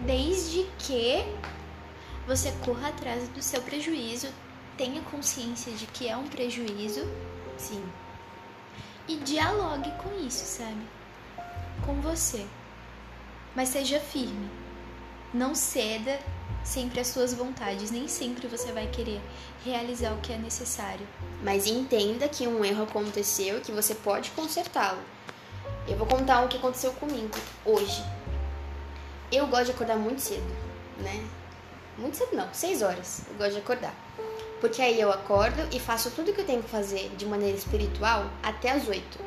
Desde 0.00 0.64
que 0.78 1.24
você 2.26 2.52
corra 2.64 2.88
atrás 2.88 3.28
do 3.28 3.42
seu 3.42 3.60
prejuízo, 3.62 4.28
tenha 4.76 5.02
consciência 5.02 5.72
de 5.72 5.86
que 5.86 6.06
é 6.06 6.16
um 6.16 6.28
prejuízo 6.28 7.04
Sim. 7.56 7.82
e 9.08 9.16
dialogue 9.16 9.90
com 10.02 10.24
isso, 10.24 10.44
sabe? 10.44 10.86
Com 11.84 12.00
você. 12.00 12.46
Mas 13.56 13.70
seja 13.70 13.98
firme. 13.98 14.48
Não 15.34 15.54
ceda 15.54 16.18
sempre 16.62 17.00
às 17.00 17.08
suas 17.08 17.34
vontades. 17.34 17.90
Nem 17.90 18.06
sempre 18.06 18.46
você 18.46 18.70
vai 18.70 18.86
querer 18.86 19.20
realizar 19.64 20.12
o 20.12 20.20
que 20.20 20.32
é 20.32 20.38
necessário. 20.38 21.06
Mas 21.42 21.66
entenda 21.66 22.28
que 22.28 22.46
um 22.46 22.64
erro 22.64 22.84
aconteceu 22.84 23.58
e 23.58 23.60
que 23.62 23.72
você 23.72 23.96
pode 23.96 24.30
consertá-lo. 24.30 25.02
Eu 25.88 25.96
vou 25.96 26.06
contar 26.06 26.44
o 26.44 26.48
que 26.48 26.56
aconteceu 26.56 26.92
comigo 26.92 27.36
hoje. 27.64 28.04
Eu 29.30 29.46
gosto 29.46 29.66
de 29.66 29.70
acordar 29.72 29.96
muito 29.96 30.20
cedo, 30.20 30.56
né? 30.98 31.24
Muito 31.96 32.16
cedo 32.16 32.36
não, 32.36 32.48
6 32.52 32.82
horas. 32.82 33.22
Eu 33.28 33.36
gosto 33.36 33.52
de 33.52 33.58
acordar. 33.58 33.94
Porque 34.60 34.82
aí 34.82 35.00
eu 35.00 35.12
acordo 35.12 35.68
e 35.74 35.78
faço 35.78 36.10
tudo 36.10 36.32
que 36.32 36.40
eu 36.40 36.46
tenho 36.46 36.62
que 36.62 36.68
fazer 36.68 37.10
de 37.16 37.26
maneira 37.26 37.56
espiritual 37.56 38.30
até 38.42 38.70
as 38.70 38.88
8. 38.88 39.18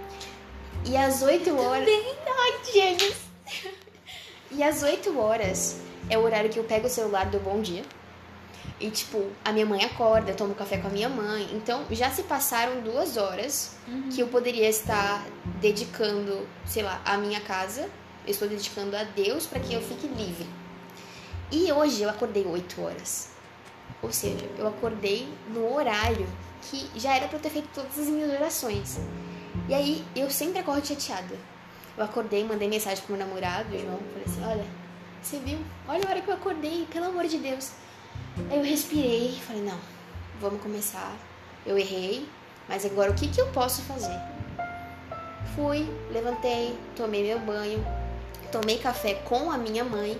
E 0.86 0.98
às 0.98 1.22
8 1.22 1.58
horas. 1.58 1.86
Também. 1.86 2.15
Ai, 2.27 2.74
gêmeos! 2.74 3.15
E 4.51 4.63
às 4.63 4.84
8 4.84 5.17
horas 5.17 5.79
é 6.10 6.17
o 6.17 6.24
horário 6.24 6.50
que 6.50 6.60
eu 6.60 6.63
pego 6.63 6.88
o 6.88 6.89
celular 6.89 7.29
do 7.29 7.39
bom 7.39 7.62
dia. 7.62 7.84
E, 8.79 8.89
tipo, 8.89 9.29
a 9.46 9.51
minha 9.51 9.65
mãe 9.65 9.84
acorda, 9.86 10.31
eu 10.31 10.36
tomo 10.36 10.55
café 10.55 10.77
com 10.77 10.88
a 10.88 10.89
minha 10.89 11.08
mãe. 11.08 11.48
Então, 11.53 11.86
já 11.91 12.10
se 12.10 12.24
passaram 12.24 12.81
duas 12.81 13.15
horas 13.15 13.75
que 14.13 14.20
eu 14.22 14.27
poderia 14.27 14.67
estar 14.67 15.24
dedicando, 15.62 16.48
sei 16.65 16.81
lá, 16.81 17.00
a 17.05 17.15
minha 17.17 17.39
casa. 17.41 17.88
Eu 18.25 18.31
estou 18.31 18.47
dedicando 18.47 18.95
a 18.95 19.03
Deus 19.03 19.45
para 19.45 19.59
que 19.59 19.73
eu 19.73 19.81
fique 19.81 20.07
livre. 20.07 20.47
E 21.51 21.71
hoje 21.71 22.03
eu 22.03 22.09
acordei 22.09 22.45
8 22.45 22.81
horas. 22.81 23.29
Ou 24.01 24.11
seja, 24.11 24.47
eu 24.57 24.67
acordei 24.67 25.27
no 25.49 25.73
horário 25.73 26.27
que 26.61 26.89
já 26.99 27.15
era 27.15 27.27
para 27.27 27.37
eu 27.37 27.41
ter 27.41 27.49
feito 27.49 27.69
todas 27.73 27.97
as 27.97 28.07
minhas 28.07 28.31
orações. 28.31 28.99
E 29.67 29.73
aí 29.73 30.05
eu 30.15 30.29
sempre 30.29 30.59
acordo 30.59 30.87
chateada. 30.87 31.35
Eu 31.97 32.05
acordei, 32.05 32.43
mandei 32.43 32.69
mensagem 32.69 33.03
pro 33.03 33.15
meu 33.15 33.25
namorado, 33.25 33.77
João, 33.77 33.99
falei 34.11 34.23
assim: 34.25 34.43
Olha, 34.45 34.65
você 35.21 35.39
viu? 35.39 35.59
Olha 35.87 36.05
a 36.05 36.09
hora 36.09 36.21
que 36.21 36.29
eu 36.29 36.35
acordei, 36.35 36.87
pelo 36.91 37.07
amor 37.07 37.27
de 37.27 37.37
Deus. 37.37 37.71
Aí 38.49 38.57
eu 38.57 38.63
respirei 38.63 39.35
e 39.35 39.41
falei: 39.41 39.61
Não, 39.61 39.77
vamos 40.39 40.61
começar. 40.61 41.13
Eu 41.65 41.77
errei, 41.77 42.27
mas 42.67 42.85
agora 42.85 43.11
o 43.11 43.15
que, 43.15 43.27
que 43.27 43.41
eu 43.41 43.47
posso 43.47 43.81
fazer? 43.81 44.17
Fui, 45.55 45.87
levantei, 46.11 46.77
tomei 46.95 47.23
meu 47.23 47.39
banho, 47.39 47.85
tomei 48.51 48.77
café 48.77 49.15
com 49.15 49.51
a 49.51 49.58
minha 49.58 49.84
mãe, 49.84 50.20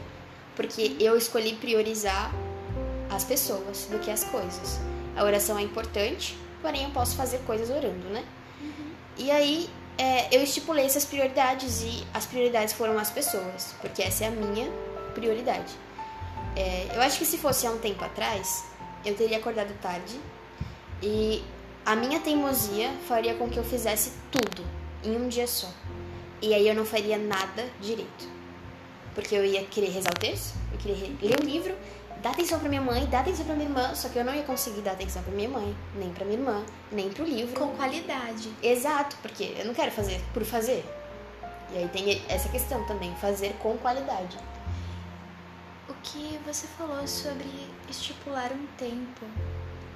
porque 0.56 0.96
eu 1.00 1.18
escolhi 1.18 1.54
priorizar 1.56 2.32
as 3.10 3.24
pessoas 3.24 3.88
do 3.92 4.00
que 4.00 4.10
as 4.10 4.24
coisas. 4.24 4.80
A 5.16 5.24
oração 5.24 5.58
é 5.58 5.62
importante, 5.62 6.38
porém 6.62 6.84
eu 6.84 6.90
posso 6.92 7.16
fazer 7.16 7.40
coisas 7.40 7.70
orando, 7.70 8.08
né? 8.10 8.24
E 9.18 9.30
aí 9.30 9.70
é, 9.98 10.36
eu 10.36 10.42
estipulei 10.42 10.86
essas 10.86 11.06
prioridades 11.06 11.82
e 11.84 12.04
as 12.14 12.26
prioridades 12.26 12.74
foram 12.74 12.98
as 12.98 13.12
pessoas, 13.12 13.76
porque 13.82 14.02
essa 14.02 14.24
é 14.24 14.28
a 14.28 14.32
minha 14.32 14.72
prioridade. 15.14 15.74
É, 16.56 16.88
eu 16.94 17.02
acho 17.02 17.18
que 17.18 17.26
se 17.26 17.38
fosse 17.38 17.68
há 17.68 17.72
um 17.72 17.78
tempo 17.78 18.04
atrás, 18.04 18.66
eu 19.06 19.16
teria 19.16 19.38
acordado 19.38 19.74
tarde 19.82 20.20
e 21.02 21.44
a 21.86 21.96
minha 21.96 22.20
teimosia 22.20 22.92
faria 23.08 23.34
com 23.36 23.50
que 23.50 23.58
eu 23.58 23.64
fizesse 23.64 24.14
tudo 24.32 24.66
em 25.04 25.16
um 25.16 25.28
dia 25.28 25.48
só. 25.48 25.68
E 26.42 26.54
aí 26.54 26.68
eu 26.68 26.74
não 26.74 26.86
faria 26.86 27.18
nada 27.18 27.66
direito. 27.80 28.28
Porque 29.14 29.36
eu 29.36 29.46
ia 29.46 29.64
querer 29.66 29.90
rezar 29.90 30.12
o 30.12 30.20
texto, 30.20 30.56
eu 30.72 30.78
queria 30.78 31.10
ler 31.22 31.40
o 31.40 31.44
livro, 31.44 31.76
dar 32.22 32.32
atenção 32.32 32.60
pra 32.60 32.70
minha 32.70 32.82
mãe, 32.82 33.06
dar 33.08 33.20
atenção 33.20 33.46
pra 33.46 33.56
minha 33.56 33.68
irmã, 33.68 33.94
só 33.94 34.10
que 34.10 34.18
eu 34.18 34.24
não 34.24 34.34
ia 34.34 34.44
conseguir 34.44 34.82
dar 34.82 34.94
atenção 34.94 35.22
pra 35.22 35.34
minha 35.34 35.50
mãe, 35.50 35.76
nem 35.96 36.10
pra 36.12 36.26
minha 36.26 36.38
irmã, 36.38 36.64
nem 36.92 37.10
pro 37.10 37.26
livro. 37.26 37.60
Com 37.60 37.76
qualidade. 37.76 38.50
Exato, 38.64 39.18
porque 39.22 39.54
eu 39.58 39.66
não 39.66 39.74
quero 39.74 39.92
fazer 39.92 40.22
por 40.34 40.44
fazer. 40.44 40.86
E 41.74 41.78
aí 41.78 41.88
tem 41.90 42.22
essa 42.28 42.50
questão 42.50 42.86
também, 42.86 43.14
fazer 43.16 43.54
com 43.62 43.78
qualidade. 43.78 44.38
O 45.90 45.94
que 46.04 46.40
você 46.46 46.68
falou 46.78 47.06
sobre 47.08 47.48
estipular 47.90 48.52
um 48.52 48.66
tempo 48.78 49.26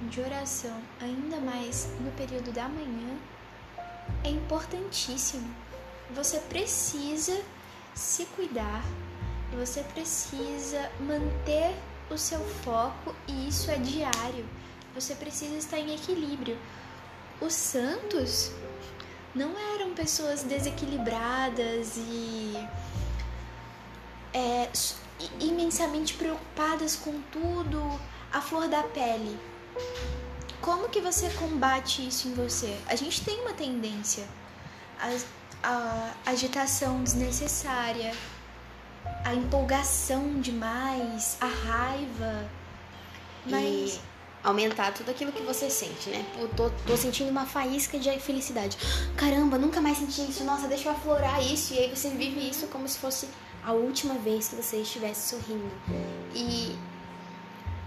de 0.02 0.20
oração, 0.20 0.78
ainda 1.00 1.38
mais 1.38 1.90
no 2.00 2.10
período 2.12 2.52
da 2.52 2.68
manhã, 2.68 3.16
é 4.24 4.28
importantíssimo. 4.28 5.48
Você 6.14 6.38
precisa 6.38 7.42
se 7.94 8.24
cuidar, 8.26 8.84
você 9.52 9.82
precisa 9.82 10.90
manter 11.00 11.74
o 12.10 12.16
seu 12.16 12.40
foco 12.62 13.14
e 13.26 13.48
isso 13.48 13.70
é 13.70 13.76
diário. 13.76 14.46
Você 14.94 15.14
precisa 15.14 15.56
estar 15.56 15.78
em 15.78 15.94
equilíbrio. 15.94 16.56
Os 17.40 17.52
santos 17.52 18.52
não 19.34 19.52
eram 19.74 19.92
pessoas 19.94 20.42
desequilibradas 20.42 21.96
e 21.96 22.54
é, 24.32 24.70
imensamente 25.40 26.14
preocupadas 26.14 26.96
com 26.96 27.20
tudo 27.32 28.00
a 28.32 28.40
flor 28.40 28.68
da 28.68 28.82
pele. 28.82 29.38
Como 30.60 30.88
que 30.88 31.00
você 31.00 31.28
combate 31.30 32.06
isso 32.06 32.28
em 32.28 32.34
você? 32.34 32.78
A 32.86 32.96
gente 32.96 33.22
tem 33.24 33.40
uma 33.42 33.52
tendência 33.52 34.26
a, 34.98 35.08
a 35.66 36.12
agitação 36.30 37.02
desnecessária, 37.02 38.12
a 39.24 39.34
empolgação 39.34 40.40
demais, 40.40 41.36
a 41.40 41.46
raiva. 41.46 42.48
Mas. 43.44 43.96
E 43.96 44.16
aumentar 44.44 44.92
tudo 44.92 45.10
aquilo 45.10 45.32
que 45.32 45.42
você 45.42 45.68
sente, 45.68 46.08
né? 46.08 46.24
Pô, 46.38 46.46
tô, 46.48 46.70
tô 46.86 46.96
sentindo 46.96 47.30
uma 47.30 47.44
faísca 47.44 47.98
de 47.98 48.16
felicidade. 48.20 48.76
Caramba, 49.16 49.58
nunca 49.58 49.80
mais 49.80 49.98
senti 49.98 50.22
isso. 50.22 50.44
Nossa, 50.44 50.68
deixa 50.68 50.88
eu 50.88 50.92
aflorar 50.92 51.42
isso. 51.42 51.74
E 51.74 51.78
aí 51.80 51.90
você 51.90 52.10
vive 52.10 52.48
isso 52.48 52.68
como 52.68 52.86
se 52.86 52.98
fosse 52.98 53.28
a 53.64 53.72
última 53.72 54.14
vez 54.14 54.48
que 54.48 54.54
você 54.54 54.76
estivesse 54.76 55.30
sorrindo. 55.30 55.68
E 56.32 56.78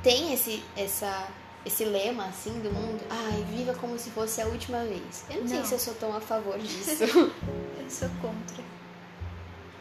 tem 0.04 0.34
esse, 0.34 0.62
essa, 0.76 1.30
esse 1.65 1.86
lema 1.86 2.26
assim 2.26 2.60
do 2.60 2.72
mundo. 2.72 3.02
Ai, 3.10 3.45
viva 3.50 3.74
como 3.76 3.98
se 3.98 4.10
fosse 4.12 4.41
a 4.41 4.45
última 4.45 4.84
vez. 4.84 5.26
Eu 5.30 5.38
não, 5.38 5.41
não. 5.43 5.48
sei 5.48 5.63
se 5.63 5.74
eu 5.74 5.80
sou 5.80 5.93
tão 5.95 6.15
a 6.15 6.22
favor 6.22 6.58
disso. 6.58 7.04
eu 7.04 7.89
sou 7.89 8.10
contra. 8.22 8.63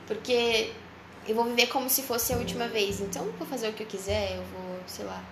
Porque 0.06 0.72
eu 1.26 1.34
vou 1.34 1.44
viver 1.44 1.66
como 1.66 1.88
se 1.88 2.02
fosse 2.02 2.32
a 2.32 2.36
última 2.36 2.66
vez. 2.68 3.00
Então 3.00 3.24
eu 3.26 3.32
vou 3.32 3.46
fazer 3.46 3.68
o 3.68 3.72
que 3.72 3.82
eu 3.82 3.86
quiser, 3.86 4.36
eu 4.36 4.42
vou, 4.44 4.80
sei 4.86 5.04
lá. 5.04 5.22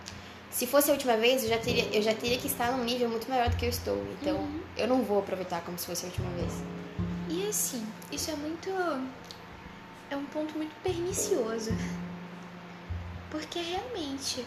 Se 0.51 0.67
fosse 0.67 0.91
a 0.91 0.95
última 0.95 1.17
vez, 1.17 1.43
eu 1.43 1.49
já 1.51 1.59
teria, 1.59 1.85
eu 1.93 2.01
já 2.01 2.15
teria 2.15 2.39
que 2.39 2.47
estar 2.47 2.73
num 2.73 2.85
nível 2.85 3.09
muito 3.09 3.29
maior 3.29 3.49
do 3.51 3.57
que 3.57 3.67
eu 3.67 3.71
estou. 3.71 4.03
Então 4.21 4.37
uhum. 4.37 4.61
eu 4.77 4.87
não 4.87 5.03
vou 5.03 5.19
aproveitar 5.19 5.63
como 5.63 5.79
se 5.79 5.87
fosse 5.87 6.05
a 6.05 6.09
última 6.09 6.31
vez. 6.31 6.53
E 7.29 7.49
assim, 7.49 7.85
isso 8.13 8.31
é 8.31 8.37
muito. 8.37 8.71
É 10.09 10.17
um 10.17 10.25
ponto 10.27 10.57
muito 10.57 10.75
pernicioso. 10.83 11.73
Porque 13.31 13.59
realmente 13.59 14.47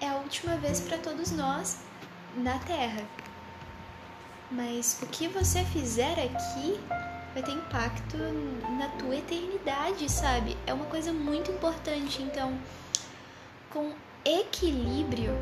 é 0.00 0.08
a 0.08 0.16
última 0.16 0.56
vez 0.56 0.80
para 0.80 0.98
todos 0.98 1.30
nós 1.30 1.78
na 2.36 2.58
Terra. 2.60 3.02
Mas 4.50 4.98
o 5.02 5.06
que 5.06 5.28
você 5.28 5.64
fizer 5.64 6.12
aqui 6.12 6.80
vai 7.32 7.42
ter 7.42 7.52
impacto 7.52 8.16
na 8.78 8.88
tua 8.98 9.16
eternidade, 9.16 10.10
sabe? 10.10 10.56
É 10.66 10.72
uma 10.72 10.86
coisa 10.86 11.12
muito 11.12 11.50
importante. 11.50 12.22
Então, 12.22 12.56
com 13.70 13.92
equilíbrio, 14.24 15.32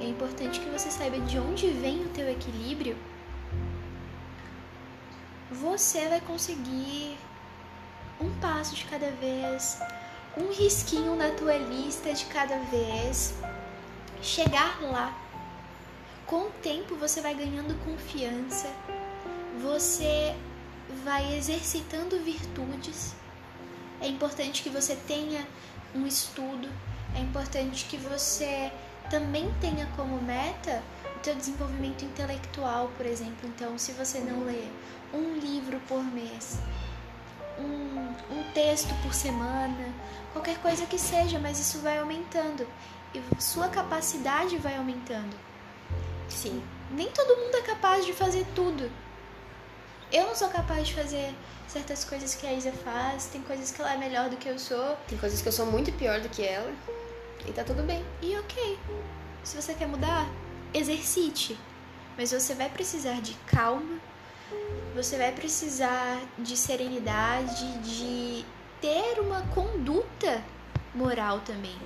é 0.00 0.04
importante 0.04 0.60
que 0.60 0.70
você 0.70 0.90
saiba 0.90 1.18
de 1.20 1.38
onde 1.38 1.68
vem 1.68 2.02
o 2.02 2.08
teu 2.08 2.28
equilíbrio. 2.30 2.96
Você 5.50 6.08
vai 6.08 6.20
conseguir 6.20 7.18
um 8.20 8.30
passo 8.40 8.74
de 8.74 8.84
cada 8.84 9.10
vez, 9.12 9.78
um 10.36 10.50
risquinho 10.52 11.14
na 11.16 11.30
tua 11.30 11.56
lista 11.56 12.12
de 12.12 12.24
cada 12.26 12.58
vez, 12.58 13.34
chegar 14.22 14.80
lá. 14.82 15.16
Com 16.26 16.46
o 16.48 16.50
tempo 16.62 16.96
você 16.96 17.20
vai 17.20 17.34
ganhando 17.34 17.78
confiança, 17.84 18.68
você 19.62 20.34
vai 21.04 21.36
exercitando 21.36 22.18
virtudes. 22.20 23.14
É 24.00 24.08
importante 24.08 24.62
que 24.62 24.68
você 24.68 24.96
tenha 25.06 25.46
um 25.94 26.06
estudo, 26.06 26.68
é 27.14 27.20
importante 27.20 27.86
que 27.86 27.96
você 27.96 28.70
também 29.08 29.52
tenha 29.60 29.86
como 29.96 30.20
meta 30.20 30.82
o 31.16 31.20
teu 31.20 31.34
desenvolvimento 31.34 32.04
intelectual, 32.04 32.90
por 32.96 33.06
exemplo. 33.06 33.48
Então, 33.48 33.78
se 33.78 33.92
você 33.92 34.18
não 34.18 34.44
lê 34.44 34.68
um 35.14 35.38
livro 35.38 35.80
por 35.88 36.02
mês, 36.02 36.58
um, 37.58 38.34
um 38.34 38.52
texto 38.52 38.94
por 39.02 39.14
semana, 39.14 39.94
qualquer 40.32 40.58
coisa 40.58 40.84
que 40.86 40.98
seja, 40.98 41.38
mas 41.38 41.58
isso 41.58 41.78
vai 41.78 41.98
aumentando 41.98 42.66
e 43.14 43.42
sua 43.42 43.68
capacidade 43.68 44.58
vai 44.58 44.76
aumentando. 44.76 45.36
Sim. 46.28 46.62
Nem 46.90 47.10
todo 47.10 47.36
mundo 47.36 47.56
é 47.56 47.62
capaz 47.62 48.04
de 48.04 48.12
fazer 48.12 48.46
tudo. 48.54 48.90
Eu 50.12 50.26
não 50.26 50.34
sou 50.34 50.48
capaz 50.48 50.86
de 50.86 50.94
fazer 50.94 51.34
certas 51.66 52.04
coisas 52.04 52.34
que 52.34 52.46
a 52.46 52.52
Isa 52.52 52.72
faz, 52.72 53.26
tem 53.26 53.42
coisas 53.42 53.72
que 53.72 53.80
ela 53.80 53.94
é 53.94 53.96
melhor 53.96 54.30
do 54.30 54.36
que 54.36 54.48
eu 54.48 54.58
sou. 54.58 54.96
Tem 55.08 55.18
coisas 55.18 55.42
que 55.42 55.48
eu 55.48 55.52
sou 55.52 55.66
muito 55.66 55.90
pior 55.92 56.20
do 56.20 56.28
que 56.28 56.42
ela. 56.44 56.72
E 57.46 57.52
tá 57.52 57.64
tudo 57.64 57.82
bem. 57.82 58.04
E 58.22 58.36
ok. 58.38 58.78
Se 59.42 59.60
você 59.60 59.74
quer 59.74 59.88
mudar, 59.88 60.26
exercite. 60.72 61.58
Mas 62.16 62.32
você 62.32 62.54
vai 62.54 62.68
precisar 62.70 63.20
de 63.20 63.34
calma, 63.46 64.00
você 64.94 65.18
vai 65.18 65.32
precisar 65.32 66.18
de 66.38 66.56
serenidade, 66.56 67.78
de 67.78 68.44
ter 68.80 69.20
uma 69.20 69.42
conduta 69.48 70.42
moral 70.94 71.40
também. 71.40 71.76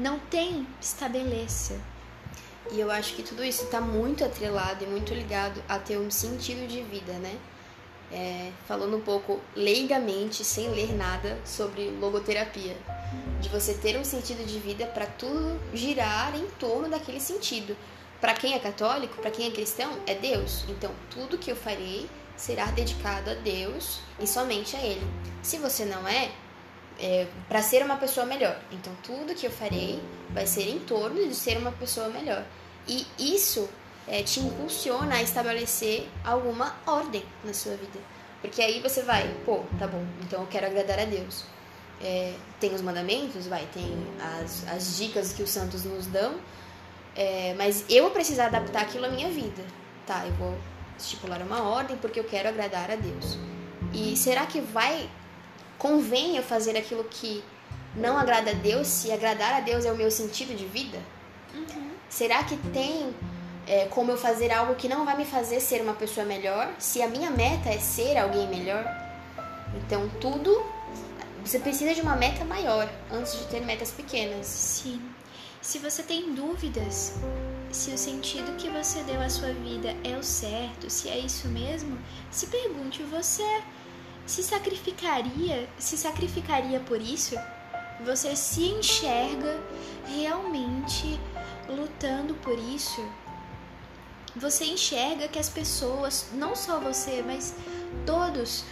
Não 0.00 0.18
tem, 0.18 0.66
estabeleça. 0.80 1.78
E 2.72 2.80
eu 2.80 2.90
acho 2.90 3.14
que 3.14 3.22
tudo 3.22 3.44
isso 3.44 3.64
está 3.64 3.82
muito 3.82 4.24
atrelado 4.24 4.82
e 4.82 4.86
muito 4.86 5.12
ligado 5.12 5.62
a 5.68 5.78
ter 5.78 5.98
um 5.98 6.10
sentido 6.10 6.66
de 6.66 6.80
vida, 6.80 7.12
né? 7.18 7.38
É, 8.10 8.50
falando 8.66 8.96
um 8.96 9.02
pouco 9.02 9.38
leigamente, 9.54 10.42
sem 10.42 10.70
ler 10.70 10.96
nada 10.96 11.38
sobre 11.44 11.90
logoterapia, 12.00 12.74
de 13.42 13.50
você 13.50 13.74
ter 13.74 13.98
um 13.98 14.04
sentido 14.04 14.42
de 14.46 14.58
vida 14.58 14.86
para 14.86 15.04
tudo 15.04 15.60
girar 15.74 16.34
em 16.34 16.46
torno 16.58 16.88
daquele 16.88 17.20
sentido. 17.20 17.76
para 18.20 18.34
quem 18.34 18.54
é 18.54 18.58
católico, 18.58 19.16
para 19.20 19.30
quem 19.30 19.48
é 19.48 19.50
cristão, 19.50 19.90
é 20.06 20.14
Deus. 20.14 20.64
Então, 20.68 20.90
tudo 21.10 21.38
que 21.38 21.50
eu 21.50 21.56
farei 21.56 22.08
será 22.36 22.66
dedicado 22.66 23.30
a 23.30 23.34
Deus 23.34 24.00
e 24.18 24.26
somente 24.26 24.76
a 24.76 24.80
Ele. 24.80 25.06
Se 25.42 25.58
você 25.58 25.84
não 25.84 26.06
é, 26.06 26.30
é 27.00 27.26
para 27.48 27.62
ser 27.62 27.84
uma 27.84 27.96
pessoa 27.96 28.26
melhor. 28.26 28.56
Então, 28.70 28.92
tudo 29.02 29.34
que 29.34 29.46
eu 29.46 29.50
farei 29.50 30.00
vai 30.30 30.46
ser 30.46 30.68
em 30.68 30.78
torno 30.80 31.26
de 31.26 31.34
ser 31.34 31.56
uma 31.56 31.72
pessoa 31.72 32.08
melhor. 32.08 32.44
E 32.86 33.06
isso 33.18 33.68
é, 34.06 34.22
te 34.22 34.40
impulsiona 34.40 35.16
a 35.16 35.22
estabelecer 35.22 36.08
alguma 36.24 36.76
ordem 36.86 37.24
na 37.44 37.54
sua 37.54 37.76
vida. 37.76 37.98
Porque 38.40 38.62
aí 38.62 38.80
você 38.80 39.02
vai, 39.02 39.34
pô, 39.44 39.64
tá 39.78 39.86
bom, 39.86 40.04
então 40.22 40.40
eu 40.40 40.46
quero 40.46 40.66
agradar 40.66 40.98
a 40.98 41.04
Deus. 41.04 41.44
É, 42.02 42.34
tem 42.58 42.74
os 42.74 42.80
mandamentos, 42.80 43.46
vai, 43.46 43.66
tem 43.74 43.94
as, 44.18 44.66
as 44.68 44.96
dicas 44.96 45.32
que 45.32 45.42
os 45.42 45.50
santos 45.50 45.84
nos 45.84 46.06
dão, 46.06 46.34
é, 47.14 47.54
mas 47.58 47.84
eu 47.88 48.04
vou 48.04 48.12
precisar 48.12 48.46
adaptar 48.46 48.82
aquilo 48.82 49.04
à 49.04 49.08
minha 49.08 49.28
vida. 49.28 49.62
Tá, 50.06 50.24
eu 50.26 50.32
vou 50.34 50.56
estipular 50.98 51.42
uma 51.42 51.62
ordem 51.62 51.96
porque 51.98 52.18
eu 52.18 52.24
quero 52.24 52.48
agradar 52.48 52.90
a 52.90 52.96
Deus. 52.96 53.38
E 53.92 54.16
será 54.16 54.46
que 54.46 54.60
vai, 54.60 55.08
convém 55.80 56.36
eu 56.36 56.42
fazer 56.44 56.76
aquilo 56.76 57.02
que 57.04 57.42
não 57.96 58.16
agrada 58.16 58.52
a 58.52 58.54
Deus 58.54 58.86
se 58.86 59.10
agradar 59.10 59.54
a 59.54 59.60
Deus 59.60 59.84
é 59.84 59.90
o 59.90 59.96
meu 59.96 60.10
sentido 60.10 60.56
de 60.56 60.66
vida? 60.66 60.98
Uhum. 61.52 61.90
Será 62.08 62.44
que 62.44 62.56
tem 62.68 63.12
é, 63.66 63.86
como 63.86 64.10
eu 64.10 64.18
fazer 64.18 64.52
algo 64.52 64.74
que 64.74 64.88
não 64.88 65.04
vai 65.04 65.16
me 65.16 65.24
fazer 65.24 65.60
ser 65.60 65.80
uma 65.80 65.94
pessoa 65.94 66.26
melhor, 66.26 66.72
se 66.78 67.00
a 67.02 67.08
minha 67.08 67.30
meta 67.30 67.68
é 67.68 67.78
ser 67.78 68.16
alguém 68.16 68.48
melhor. 68.48 68.84
Então, 69.76 70.08
tudo. 70.20 70.64
Você 71.44 71.58
precisa 71.58 71.94
de 71.94 72.02
uma 72.02 72.16
meta 72.16 72.44
maior 72.44 72.86
antes 73.10 73.38
de 73.38 73.46
ter 73.46 73.60
metas 73.60 73.90
pequenas. 73.90 74.46
Sim. 74.46 75.00
Se 75.62 75.78
você 75.78 76.02
tem 76.02 76.34
dúvidas 76.34 77.14
se 77.70 77.92
o 77.92 77.98
sentido 77.98 78.56
que 78.56 78.68
você 78.68 79.02
deu 79.04 79.20
à 79.20 79.28
sua 79.28 79.52
vida 79.52 79.94
é 80.02 80.16
o 80.16 80.22
certo, 80.22 80.90
se 80.90 81.08
é 81.08 81.18
isso 81.18 81.48
mesmo, 81.48 81.96
se 82.30 82.48
pergunte: 82.48 83.02
você 83.04 83.62
se 84.30 84.42
sacrificaria, 84.42 85.68
se 85.78 85.96
sacrificaria 85.96 86.80
por 86.80 87.00
isso? 87.00 87.34
Você 88.04 88.34
se 88.34 88.64
enxerga 88.64 89.60
realmente 90.06 91.20
lutando 91.68 92.34
por 92.36 92.58
isso? 92.58 93.04
você 94.36 94.64
enxerga 94.64 95.28
que 95.28 95.38
as 95.38 95.48
pessoas, 95.48 96.28
não 96.32 96.54
só 96.54 96.78
você, 96.78 97.22
mas 97.22 97.54
todos, 98.06 98.64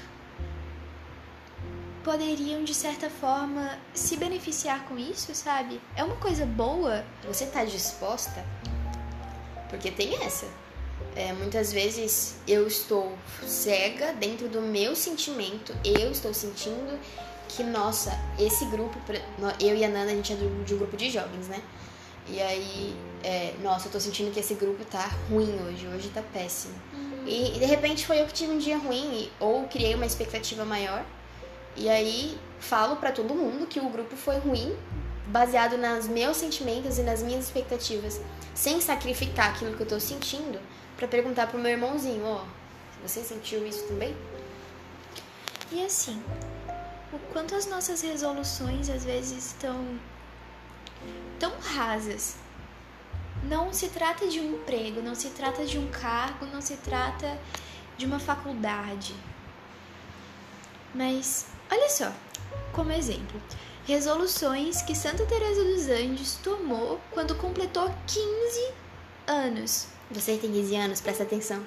poderiam 2.05 2.65
de 2.65 2.75
certa 2.75 3.11
forma 3.11 3.79
se 3.93 4.17
beneficiar 4.17 4.85
com 4.85 4.99
isso, 4.99 5.35
sabe? 5.35 5.81
É 5.97 6.05
uma 6.05 6.17
coisa 6.17 6.47
boa. 6.47 7.05
Você 7.27 7.47
tá 7.47 7.65
disposta? 7.65 8.45
Porque 9.69 9.91
tem 9.91 10.15
essa. 10.23 10.47
É, 11.19 11.33
muitas 11.33 11.73
vezes 11.73 12.37
eu 12.47 12.65
estou 12.69 13.13
cega 13.45 14.13
dentro 14.13 14.49
do 14.49 14.63
meu 14.63 14.95
sentimento, 14.95 15.75
eu 15.85 16.13
estou 16.13 16.33
sentindo 16.33 16.97
que, 17.49 17.65
nossa, 17.65 18.17
esse 18.39 18.65
grupo, 18.67 18.97
eu 19.59 19.77
e 19.77 19.85
a 19.85 19.89
Nana, 19.89 20.13
a 20.13 20.15
gente 20.15 20.33
é 20.33 20.37
de 20.37 20.45
um 20.45 20.79
grupo 20.79 20.97
de 20.97 21.11
jovens, 21.11 21.49
né? 21.49 21.61
E 22.29 22.41
aí, 22.41 22.95
é, 23.25 23.53
nossa, 23.61 23.89
eu 23.89 23.93
tô 23.93 23.99
sentindo 23.99 24.33
que 24.33 24.39
esse 24.39 24.55
grupo 24.55 24.85
tá 24.85 25.11
ruim 25.29 25.59
hoje, 25.67 25.89
hoje 25.89 26.09
tá 26.11 26.23
péssimo. 26.33 26.75
Uhum. 26.93 27.27
E, 27.27 27.57
e, 27.57 27.59
de 27.59 27.65
repente 27.65 28.07
foi 28.07 28.21
eu 28.21 28.27
que 28.27 28.35
tive 28.35 28.53
um 28.53 28.59
dia 28.59 28.79
ruim, 28.79 29.25
e, 29.25 29.33
ou 29.41 29.65
criei 29.65 29.97
uma 29.97 30.07
expectativa 30.07 30.65
maior. 30.65 31.05
E 31.75 31.89
aí 31.89 32.39
falo 32.61 32.95
para 32.95 33.11
todo 33.11 33.35
mundo 33.35 33.67
que 33.67 33.81
o 33.81 33.89
grupo 33.89 34.15
foi 34.15 34.39
ruim, 34.39 34.73
baseado 35.27 35.77
nos 35.77 36.07
meus 36.07 36.37
sentimentos 36.37 36.97
e 36.97 37.03
nas 37.03 37.25
minhas 37.25 37.47
expectativas, 37.47 38.21
sem 38.55 38.81
sacrificar 38.81 39.51
aquilo 39.51 39.75
que 39.75 39.81
eu 39.81 39.87
tô 39.87 39.99
sentindo, 39.99 40.61
para 40.99 41.07
perguntar 41.07 41.47
pro 41.47 41.61
meu 41.61 41.71
irmãozinho, 41.71 42.25
ó, 42.27 42.45
você 43.01 43.23
sentiu 43.23 43.65
isso 43.65 43.87
também? 43.87 44.15
E 45.71 45.85
assim, 45.85 46.21
o 47.13 47.19
quanto 47.33 47.55
as 47.55 47.67
nossas 47.67 48.03
resoluções 48.03 48.91
às 48.91 49.05
vezes 49.05 49.47
estão 49.47 49.97
tão 51.39 51.53
rasas. 51.61 52.37
Não 53.45 53.73
se 53.73 53.89
trata 53.91 54.27
de 54.27 54.41
um 54.41 54.57
emprego, 54.57 55.01
não 55.01 55.15
se 55.15 55.31
trata 55.31 55.65
de 55.65 55.79
um 55.79 55.89
cargo, 55.89 56.47
não 56.47 56.61
se 56.61 56.77
trata 56.79 57.39
de 57.97 58.05
uma 58.05 58.19
faculdade. 58.19 59.15
Mas, 60.93 61.47
olha 61.71 61.89
só, 61.89 62.13
como 62.73 62.91
exemplo, 62.91 63.41
resoluções 63.87 64.83
que 64.83 64.97
Santa 64.97 65.25
Teresa 65.27 65.63
dos 65.63 65.89
Anjos 65.89 66.35
tomou 66.43 67.01
quando 67.13 67.37
completou 67.37 67.89
15 68.09 68.73
anos. 69.29 69.98
Você 70.11 70.37
tem 70.37 70.51
15 70.51 70.77
anos, 70.77 71.01
presta 71.01 71.23
atenção. 71.23 71.61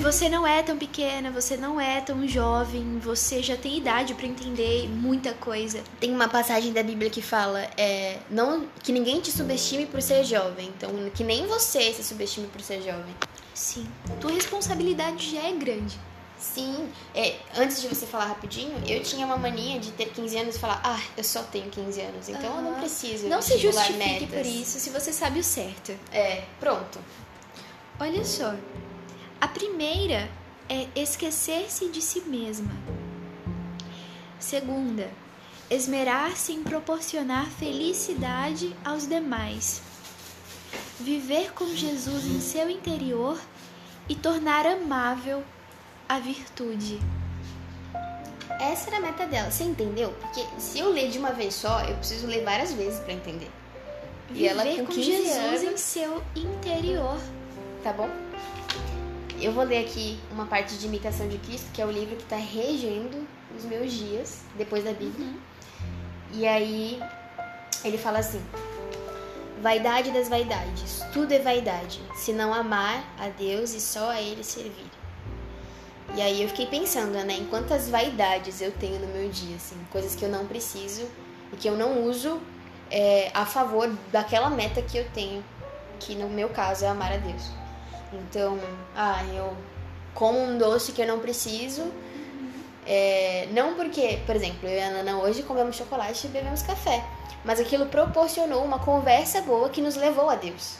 Você 0.00 0.28
não 0.28 0.46
é 0.46 0.62
tão 0.62 0.76
pequena, 0.76 1.30
você 1.30 1.56
não 1.56 1.80
é 1.80 2.00
tão 2.00 2.26
jovem, 2.26 2.98
você 2.98 3.42
já 3.42 3.56
tem 3.56 3.76
idade 3.76 4.14
para 4.14 4.26
entender 4.26 4.88
muita 4.88 5.34
coisa. 5.34 5.80
Tem 6.00 6.10
uma 6.12 6.28
passagem 6.28 6.72
da 6.72 6.82
Bíblia 6.82 7.10
que 7.10 7.22
fala 7.22 7.60
é, 7.76 8.18
não 8.30 8.66
que 8.82 8.90
ninguém 8.90 9.20
te 9.20 9.30
subestime 9.30 9.86
por 9.86 10.02
ser 10.02 10.24
jovem, 10.24 10.72
então 10.76 10.90
que 11.14 11.22
nem 11.22 11.46
você 11.46 11.92
se 11.92 12.02
subestime 12.02 12.48
por 12.48 12.60
ser 12.60 12.82
jovem. 12.82 13.14
Sim, 13.54 13.86
tua 14.20 14.32
responsabilidade 14.32 15.30
já 15.30 15.42
é 15.42 15.52
grande. 15.52 15.98
Sim, 16.38 16.88
é, 17.14 17.36
antes 17.56 17.80
de 17.80 17.88
você 17.88 18.06
falar 18.06 18.26
rapidinho, 18.26 18.72
eu 18.86 19.02
tinha 19.02 19.24
uma 19.24 19.38
mania 19.38 19.80
de 19.80 19.90
ter 19.92 20.10
15 20.10 20.36
anos 20.38 20.56
e 20.56 20.58
falar, 20.58 20.80
ah, 20.84 21.00
eu 21.16 21.24
só 21.24 21.42
tenho 21.42 21.70
15 21.70 22.00
anos, 22.00 22.28
então 22.28 22.50
uhum. 22.50 22.56
eu 22.56 22.62
não 22.62 22.74
preciso. 22.74 23.26
Não 23.26 23.40
se 23.40 23.56
justifique 23.56 23.98
metas. 23.98 24.28
por 24.28 24.44
isso 24.44 24.78
se 24.78 24.90
você 24.90 25.12
sabe 25.12 25.40
o 25.40 25.44
certo. 25.44 25.92
É, 26.12 26.44
pronto. 26.60 26.98
Olha 27.98 28.26
só, 28.26 28.54
a 29.40 29.48
primeira 29.48 30.28
é 30.68 30.86
esquecer-se 30.94 31.88
de 31.88 32.02
si 32.02 32.20
mesma. 32.20 32.70
Segunda, 34.38 35.10
esmerar-se 35.70 36.52
em 36.52 36.62
proporcionar 36.62 37.46
felicidade 37.46 38.76
aos 38.84 39.08
demais. 39.08 39.80
Viver 41.00 41.54
com 41.54 41.66
Jesus 41.74 42.26
em 42.26 42.38
seu 42.38 42.68
interior 42.68 43.40
e 44.10 44.14
tornar 44.14 44.66
amável 44.66 45.42
a 46.06 46.18
virtude. 46.18 47.00
Essa 48.60 48.90
era 48.90 48.98
a 48.98 49.00
meta 49.00 49.26
dela, 49.26 49.50
você 49.50 49.64
entendeu? 49.64 50.14
Porque 50.20 50.44
se 50.58 50.78
eu 50.78 50.90
ler 50.90 51.10
de 51.10 51.18
uma 51.18 51.32
vez 51.32 51.54
só, 51.54 51.80
eu 51.84 51.96
preciso 51.96 52.26
ler 52.26 52.44
várias 52.44 52.74
vezes 52.74 53.00
para 53.00 53.14
entender. 53.14 53.50
Viver 54.28 54.40
e 54.40 54.48
ela 54.48 54.64
com, 54.64 54.86
com 54.86 54.92
Jesus 54.92 55.30
anos... 55.34 55.62
em 55.62 55.76
seu 55.78 56.22
interior 56.34 57.18
tá 57.86 57.92
bom? 57.92 58.10
Eu 59.40 59.52
vou 59.52 59.62
ler 59.62 59.84
aqui 59.84 60.18
uma 60.32 60.44
parte 60.46 60.76
de 60.76 60.86
Imitação 60.86 61.28
de 61.28 61.38
Cristo, 61.38 61.70
que 61.72 61.80
é 61.80 61.86
o 61.86 61.90
livro 61.90 62.16
que 62.16 62.24
está 62.24 62.34
regendo 62.34 63.24
os 63.56 63.64
meus 63.64 63.92
dias 63.92 64.40
depois 64.56 64.82
da 64.82 64.90
Bíblia. 64.90 65.24
Uhum. 65.24 65.36
E 66.32 66.48
aí 66.48 67.00
ele 67.84 67.96
fala 67.96 68.18
assim: 68.18 68.42
Vaidade 69.62 70.10
das 70.10 70.28
vaidades, 70.28 71.00
tudo 71.12 71.30
é 71.30 71.38
vaidade, 71.38 72.00
se 72.16 72.32
não 72.32 72.52
amar 72.52 73.04
a 73.20 73.28
Deus 73.28 73.72
e 73.72 73.80
só 73.80 74.10
a 74.10 74.20
Ele 74.20 74.42
servir. 74.42 74.90
E 76.16 76.20
aí 76.20 76.42
eu 76.42 76.48
fiquei 76.48 76.66
pensando, 76.66 77.12
né, 77.12 77.34
em 77.34 77.44
quantas 77.46 77.88
vaidades 77.88 78.60
eu 78.60 78.72
tenho 78.72 78.98
no 78.98 79.06
meu 79.06 79.28
dia, 79.28 79.54
assim, 79.54 79.76
coisas 79.92 80.16
que 80.16 80.24
eu 80.24 80.28
não 80.28 80.44
preciso 80.46 81.06
e 81.52 81.56
que 81.56 81.68
eu 81.68 81.76
não 81.76 82.02
uso 82.02 82.40
é, 82.90 83.30
a 83.32 83.46
favor 83.46 83.88
daquela 84.10 84.50
meta 84.50 84.82
que 84.82 84.96
eu 84.96 85.06
tenho, 85.10 85.44
que 86.00 86.16
no 86.16 86.28
meu 86.28 86.48
caso 86.48 86.84
é 86.84 86.88
amar 86.88 87.12
a 87.12 87.16
Deus. 87.18 87.65
Então, 88.12 88.58
ah, 88.94 89.22
eu 89.34 89.56
como 90.14 90.40
um 90.40 90.58
doce 90.58 90.92
que 90.92 91.02
eu 91.02 91.06
não 91.06 91.20
preciso. 91.20 91.92
É, 92.86 93.48
não 93.50 93.74
porque, 93.74 94.20
por 94.24 94.36
exemplo, 94.36 94.68
eu 94.68 94.76
e 94.76 94.80
a 94.80 94.90
Nana 94.90 95.18
hoje 95.18 95.42
comemos 95.42 95.76
chocolate 95.76 96.26
e 96.26 96.30
bebemos 96.30 96.62
café. 96.62 97.04
Mas 97.44 97.60
aquilo 97.60 97.86
proporcionou 97.86 98.64
uma 98.64 98.78
conversa 98.78 99.42
boa 99.42 99.68
que 99.68 99.80
nos 99.80 99.96
levou 99.96 100.30
a 100.30 100.36
Deus. 100.36 100.76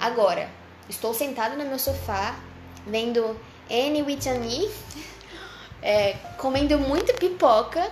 Agora, 0.00 0.48
estou 0.88 1.12
sentado 1.14 1.56
no 1.56 1.64
meu 1.64 1.78
sofá, 1.78 2.36
vendo 2.86 3.38
Annie 3.70 4.02
with 4.02 4.28
an 4.28 4.42
é, 5.82 6.14
comendo 6.38 6.78
muito 6.78 7.14
pipoca 7.14 7.90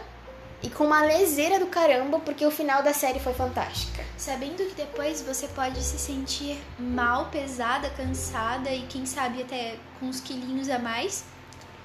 e 0.62 0.70
com 0.70 0.84
uma 0.84 1.02
leseira 1.02 1.58
do 1.58 1.66
caramba, 1.66 2.18
porque 2.20 2.44
o 2.46 2.50
final 2.50 2.82
da 2.82 2.92
série 2.92 3.20
foi 3.20 3.34
fantástica. 3.34 4.03
Sabendo 4.24 4.64
que 4.66 4.74
depois 4.74 5.20
você 5.20 5.46
pode 5.48 5.82
se 5.82 5.98
sentir 5.98 6.58
mal, 6.78 7.26
pesada, 7.26 7.90
cansada 7.90 8.70
e 8.70 8.86
quem 8.86 9.04
sabe 9.04 9.42
até 9.42 9.76
com 10.00 10.06
uns 10.06 10.18
quilinhos 10.18 10.70
a 10.70 10.78
mais. 10.78 11.26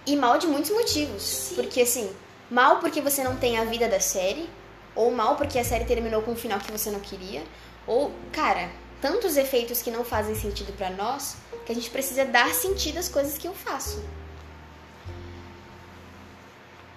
E 0.08 0.16
mal 0.16 0.38
de 0.38 0.48
muitos 0.48 0.72
motivos. 0.72 1.22
Sim. 1.22 1.56
Porque 1.56 1.82
assim, 1.82 2.10
mal 2.50 2.80
porque 2.80 3.02
você 3.02 3.26
não 3.26 3.36
tem 3.36 3.58
a 3.60 3.66
vida 3.66 3.90
da 3.90 4.00
série, 4.00 4.50
ou 4.96 5.12
mal 5.12 5.36
porque 5.36 5.60
a 5.60 5.66
série 5.66 5.84
terminou 5.84 6.22
com 6.22 6.32
um 6.32 6.36
final 6.38 6.62
que 6.62 6.72
você 6.72 6.90
não 6.90 7.02
queria, 7.02 7.44
ou, 7.86 8.14
cara, 8.32 8.72
tantos 9.02 9.36
efeitos 9.36 9.82
que 9.82 9.92
não 9.92 10.06
fazem 10.06 10.34
sentido 10.34 10.72
para 10.78 10.92
nós, 10.92 11.36
que 11.66 11.74
a 11.74 11.76
gente 11.76 11.90
precisa 11.90 12.24
dar 12.24 12.54
sentido 12.54 13.00
às 13.00 13.10
coisas 13.10 13.38
que 13.38 13.50
eu 13.50 13.54
faço. 13.54 14.02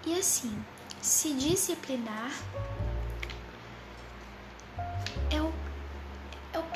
E 0.06 0.16
assim, 0.16 0.56
se 1.00 1.32
disciplinar 1.34 2.30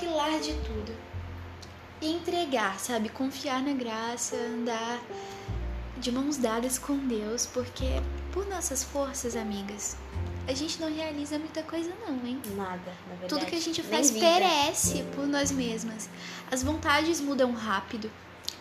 pilar 0.06 0.40
de 0.40 0.52
tudo. 0.54 0.94
entregar, 2.00 2.78
sabe? 2.78 3.08
Confiar 3.08 3.62
na 3.62 3.72
graça, 3.72 4.36
andar 4.36 5.00
de 5.98 6.12
mãos 6.12 6.36
dadas 6.36 6.78
com 6.78 6.96
Deus, 6.98 7.46
porque 7.46 7.86
por 8.32 8.46
nossas 8.46 8.84
forças, 8.84 9.34
amigas, 9.34 9.96
a 10.46 10.52
gente 10.52 10.78
não 10.78 10.94
realiza 10.94 11.38
muita 11.38 11.62
coisa 11.62 11.90
não, 12.06 12.14
hein? 12.26 12.40
Nada, 12.54 12.92
na 13.08 13.14
verdade. 13.16 13.28
Tudo 13.28 13.46
que 13.46 13.56
a 13.56 13.60
gente 13.60 13.82
faz 13.82 14.10
perece 14.10 15.02
por 15.14 15.26
nós 15.26 15.50
mesmas. 15.50 16.08
As 16.52 16.62
vontades 16.62 17.20
mudam 17.20 17.52
rápido. 17.52 18.10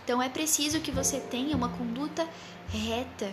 Então 0.04 0.22
é 0.22 0.30
preciso 0.30 0.80
que 0.80 0.92
você 0.92 1.20
tenha 1.20 1.56
uma 1.58 1.70
conduta 1.70 2.28
reta. 2.70 3.32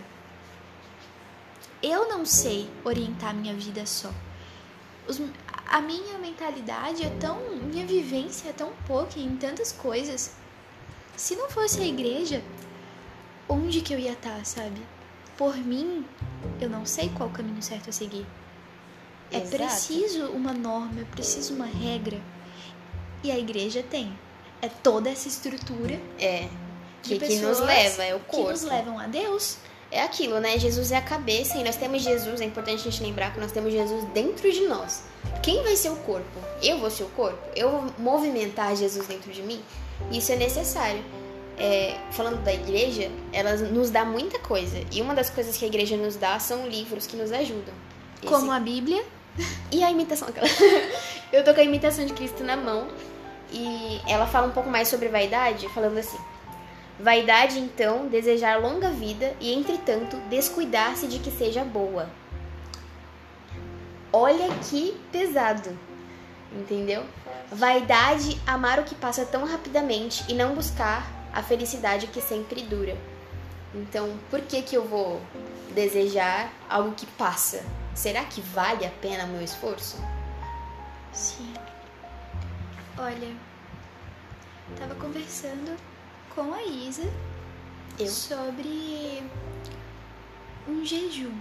Eu 1.81 2.09
não 2.09 2.25
sei 2.25 2.69
orientar 2.83 3.33
minha 3.33 3.53
vida 3.53 3.85
só. 3.85 4.11
Os- 5.07 5.21
a 5.67 5.81
minha 5.81 6.17
mentalidade 6.17 7.03
é 7.03 7.09
tão. 7.19 7.39
Minha 7.63 7.85
vivência 7.85 8.49
é 8.49 8.53
tão 8.53 8.71
pouca 8.87 9.19
em 9.19 9.35
tantas 9.37 9.71
coisas. 9.71 10.31
Se 11.15 11.35
não 11.35 11.49
fosse 11.49 11.79
a 11.81 11.85
igreja, 11.85 12.41
onde 13.47 13.81
que 13.81 13.93
eu 13.93 13.99
ia 13.99 14.13
estar, 14.13 14.43
sabe? 14.45 14.81
Por 15.37 15.55
mim, 15.57 16.05
eu 16.61 16.69
não 16.69 16.85
sei 16.85 17.09
qual 17.09 17.29
o 17.29 17.31
caminho 17.31 17.61
certo 17.61 17.89
a 17.89 17.93
seguir. 17.93 18.25
É 19.31 19.37
Exato. 19.37 19.49
preciso 19.57 20.27
uma 20.27 20.53
norma, 20.53 21.01
é 21.01 21.05
preciso 21.05 21.53
uma 21.55 21.65
regra. 21.65 22.19
E 23.23 23.31
a 23.31 23.39
igreja 23.39 23.81
tem. 23.83 24.17
É 24.61 24.67
toda 24.69 25.09
essa 25.09 25.27
estrutura 25.27 25.99
É. 26.19 26.47
de 27.01 27.17
Que, 27.17 27.19
que 27.19 27.35
nos 27.35 27.57
pessoas 27.57 27.59
leva, 27.59 28.03
é 28.03 28.15
o 28.15 28.19
que 28.19 28.25
corpo. 28.25 28.51
nos 28.51 28.61
levam 28.63 28.99
a 28.99 29.07
Deus. 29.07 29.57
É 29.93 30.01
aquilo, 30.01 30.39
né? 30.39 30.57
Jesus 30.57 30.91
é 30.91 30.97
a 30.97 31.01
cabeça 31.01 31.55
e 31.57 31.63
nós 31.63 31.75
temos 31.75 32.01
Jesus, 32.01 32.41
é 32.41 32.45
importante 32.45 32.79
a 32.87 32.91
gente 32.91 33.03
lembrar 33.03 33.31
que 33.31 33.39
nós 33.39 33.51
temos 33.51 33.71
Jesus 33.71 34.03
dentro 34.13 34.51
de 34.51 34.61
nós. 34.61 35.03
Quem 35.43 35.61
vai 35.61 35.75
ser 35.75 35.89
o 35.89 35.95
corpo? 35.97 36.39
Eu 36.63 36.79
vou 36.79 36.89
ser 36.89 37.03
o 37.03 37.09
corpo? 37.09 37.37
Eu 37.55 37.69
vou 37.69 37.85
movimentar 37.99 38.75
Jesus 38.75 39.05
dentro 39.07 39.31
de 39.31 39.43
mim? 39.43 39.61
Isso 40.11 40.31
é 40.31 40.35
necessário. 40.35 41.03
É, 41.59 41.95
falando 42.11 42.43
da 42.43 42.51
igreja, 42.51 43.11
ela 43.31 43.55
nos 43.55 43.91
dá 43.91 44.03
muita 44.03 44.39
coisa. 44.39 44.79
E 44.91 44.99
uma 44.99 45.13
das 45.13 45.29
coisas 45.29 45.55
que 45.55 45.63
a 45.63 45.67
igreja 45.67 45.95
nos 45.95 46.15
dá 46.15 46.39
são 46.39 46.67
livros 46.67 47.05
que 47.05 47.15
nos 47.15 47.31
ajudam. 47.31 47.73
Esse- 48.21 48.31
Como 48.33 48.51
a 48.51 48.59
Bíblia. 48.59 49.03
E 49.71 49.83
a 49.83 49.91
imitação 49.91 50.27
aquela. 50.27 50.47
Eu 51.31 51.43
tô 51.43 51.53
com 51.53 51.59
a 51.59 51.63
imitação 51.63 52.03
de 52.05 52.13
Cristo 52.13 52.43
na 52.43 52.55
mão. 52.57 52.87
E 53.51 54.01
ela 54.07 54.25
fala 54.25 54.47
um 54.47 54.51
pouco 54.51 54.69
mais 54.69 54.87
sobre 54.87 55.07
vaidade, 55.09 55.67
falando 55.69 55.97
assim: 55.99 56.17
Vaidade, 57.03 57.59
então, 57.59 58.07
desejar 58.07 58.61
longa 58.61 58.89
vida 58.89 59.35
e, 59.41 59.53
entretanto, 59.53 60.15
descuidar-se 60.29 61.05
de 61.05 61.19
que 61.19 61.29
seja 61.29 61.61
boa. 61.61 62.09
Olha 64.13 64.47
que 64.69 64.97
pesado, 65.11 65.77
entendeu? 66.49 67.03
Vaidade, 67.51 68.39
amar 68.47 68.79
o 68.79 68.85
que 68.85 68.95
passa 68.95 69.25
tão 69.25 69.45
rapidamente 69.45 70.23
e 70.29 70.33
não 70.33 70.55
buscar 70.55 71.05
a 71.33 71.43
felicidade 71.43 72.07
que 72.07 72.21
sempre 72.21 72.61
dura. 72.61 72.95
Então, 73.75 74.17
por 74.29 74.39
que 74.39 74.61
que 74.61 74.77
eu 74.77 74.87
vou 74.87 75.21
desejar 75.75 76.53
algo 76.69 76.95
que 76.95 77.05
passa? 77.05 77.65
Será 77.93 78.23
que 78.23 78.39
vale 78.39 78.85
a 78.85 78.91
pena 79.01 79.25
o 79.25 79.27
meu 79.27 79.41
esforço? 79.41 80.01
Sim. 81.11 81.53
Olha, 82.97 83.35
tava 84.79 84.95
conversando 84.95 85.75
com 86.35 86.53
a 86.53 86.63
Isa 86.63 87.03
Eu? 87.99 88.07
sobre 88.07 89.23
um 90.67 90.85
jejum 90.85 91.31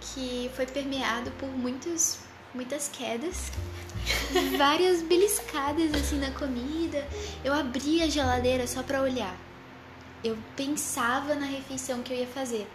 que 0.00 0.50
foi 0.54 0.66
permeado 0.66 1.30
por 1.32 1.48
muitos, 1.48 2.18
muitas 2.54 2.88
quedas, 2.88 3.50
várias 4.56 5.02
beliscadas 5.02 5.92
assim 5.94 6.18
na 6.18 6.30
comida. 6.32 7.06
Eu 7.42 7.52
abria 7.52 8.04
a 8.04 8.08
geladeira 8.08 8.66
só 8.66 8.82
pra 8.82 9.02
olhar. 9.02 9.36
Eu 10.22 10.38
pensava 10.56 11.34
na 11.34 11.46
refeição 11.46 12.02
que 12.02 12.12
eu 12.12 12.18
ia 12.18 12.26
fazer. 12.26 12.66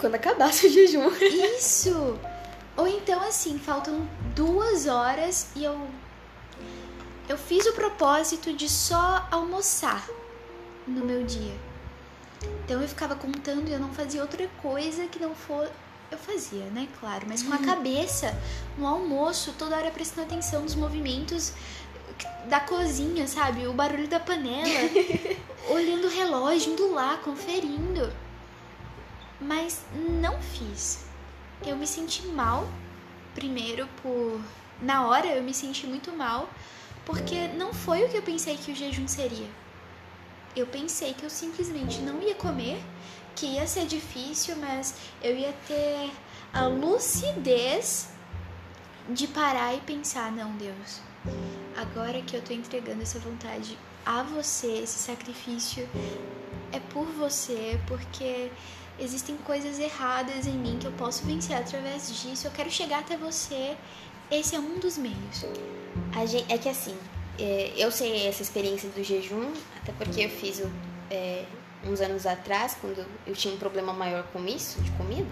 Quando 0.00 0.16
acabasse 0.16 0.66
o 0.66 0.70
jejum. 0.70 1.08
Isso! 1.20 2.18
Ou 2.76 2.86
então, 2.86 3.22
assim, 3.22 3.58
faltam 3.58 4.06
duas 4.34 4.86
horas 4.86 5.48
e 5.56 5.64
eu. 5.64 5.88
Eu 7.28 7.36
fiz 7.36 7.66
o 7.66 7.72
propósito 7.72 8.52
de 8.52 8.68
só 8.68 9.26
almoçar 9.30 10.06
no 10.86 11.04
meu 11.04 11.24
dia. 11.24 11.54
Então 12.64 12.80
eu 12.80 12.88
ficava 12.88 13.16
contando 13.16 13.68
e 13.68 13.72
eu 13.72 13.80
não 13.80 13.92
fazia 13.92 14.22
outra 14.22 14.48
coisa 14.62 15.06
que 15.06 15.18
não 15.18 15.34
for. 15.34 15.68
Eu 16.10 16.18
fazia, 16.18 16.64
né? 16.66 16.86
Claro, 17.00 17.26
mas 17.28 17.42
com 17.42 17.52
a 17.52 17.58
cabeça 17.58 18.32
no 18.78 18.86
almoço, 18.86 19.54
toda 19.58 19.76
hora 19.76 19.90
prestando 19.90 20.28
atenção 20.28 20.62
nos 20.62 20.76
movimentos 20.76 21.52
da 22.48 22.60
cozinha, 22.60 23.26
sabe? 23.26 23.66
O 23.66 23.72
barulho 23.72 24.06
da 24.06 24.20
panela, 24.20 24.68
olhando 25.68 26.06
o 26.06 26.10
relógio, 26.10 26.72
indo 26.72 26.92
lá, 26.92 27.16
conferindo. 27.18 28.12
Mas 29.40 29.84
não 30.20 30.40
fiz. 30.40 31.04
Eu 31.64 31.76
me 31.76 31.86
senti 31.86 32.26
mal, 32.28 32.68
primeiro 33.34 33.88
por. 34.02 34.40
Na 34.80 35.06
hora 35.06 35.26
eu 35.26 35.42
me 35.42 35.54
senti 35.54 35.86
muito 35.86 36.12
mal, 36.12 36.48
porque 37.06 37.46
não 37.48 37.72
foi 37.72 38.04
o 38.04 38.08
que 38.08 38.16
eu 38.18 38.22
pensei 38.22 38.56
que 38.56 38.72
o 38.72 38.74
jejum 38.74 39.06
seria. 39.06 39.48
Eu 40.56 40.66
pensei 40.66 41.14
que 41.14 41.22
eu 41.22 41.30
simplesmente 41.30 42.00
não 42.00 42.20
ia 42.20 42.34
comer, 42.34 42.82
que 43.36 43.46
ia 43.46 43.66
ser 43.66 43.86
difícil, 43.86 44.56
mas 44.56 44.94
eu 45.22 45.36
ia 45.36 45.54
ter 45.68 46.10
a 46.52 46.66
lucidez 46.66 48.08
de 49.08 49.28
parar 49.28 49.72
e 49.74 49.80
pensar: 49.82 50.32
não, 50.32 50.50
Deus, 50.56 51.00
agora 51.76 52.20
que 52.22 52.36
eu 52.36 52.42
tô 52.42 52.52
entregando 52.52 53.02
essa 53.02 53.20
vontade 53.20 53.78
a 54.04 54.22
você, 54.24 54.78
esse 54.78 54.98
sacrifício, 54.98 55.88
é 56.72 56.80
por 56.80 57.06
você, 57.06 57.78
porque 57.86 58.50
existem 58.98 59.36
coisas 59.36 59.78
erradas 59.78 60.46
em 60.46 60.58
mim 60.58 60.78
que 60.80 60.86
eu 60.86 60.92
posso 60.92 61.24
vencer 61.24 61.56
através 61.56 62.08
disso. 62.20 62.48
Eu 62.48 62.50
quero 62.50 62.70
chegar 62.70 63.00
até 63.00 63.16
você. 63.16 63.76
Esse 64.28 64.56
é 64.56 64.58
um 64.58 64.80
dos 64.80 64.98
meios. 64.98 65.44
Gente, 66.26 66.52
é 66.52 66.58
que 66.58 66.68
assim, 66.68 66.96
é, 67.38 67.72
eu 67.76 67.90
sei 67.90 68.26
essa 68.26 68.42
experiência 68.42 68.88
do 68.88 69.02
jejum, 69.04 69.52
até 69.80 69.92
porque 69.92 70.22
eu 70.24 70.30
fiz 70.30 70.58
o- 70.60 70.70
é, 71.10 71.44
uns 71.84 72.00
anos 72.00 72.26
atrás, 72.26 72.76
quando 72.80 73.06
eu 73.26 73.34
tinha 73.34 73.54
um 73.54 73.58
problema 73.58 73.92
maior 73.92 74.24
com 74.32 74.44
isso, 74.46 74.80
de 74.80 74.90
comida. 74.92 75.30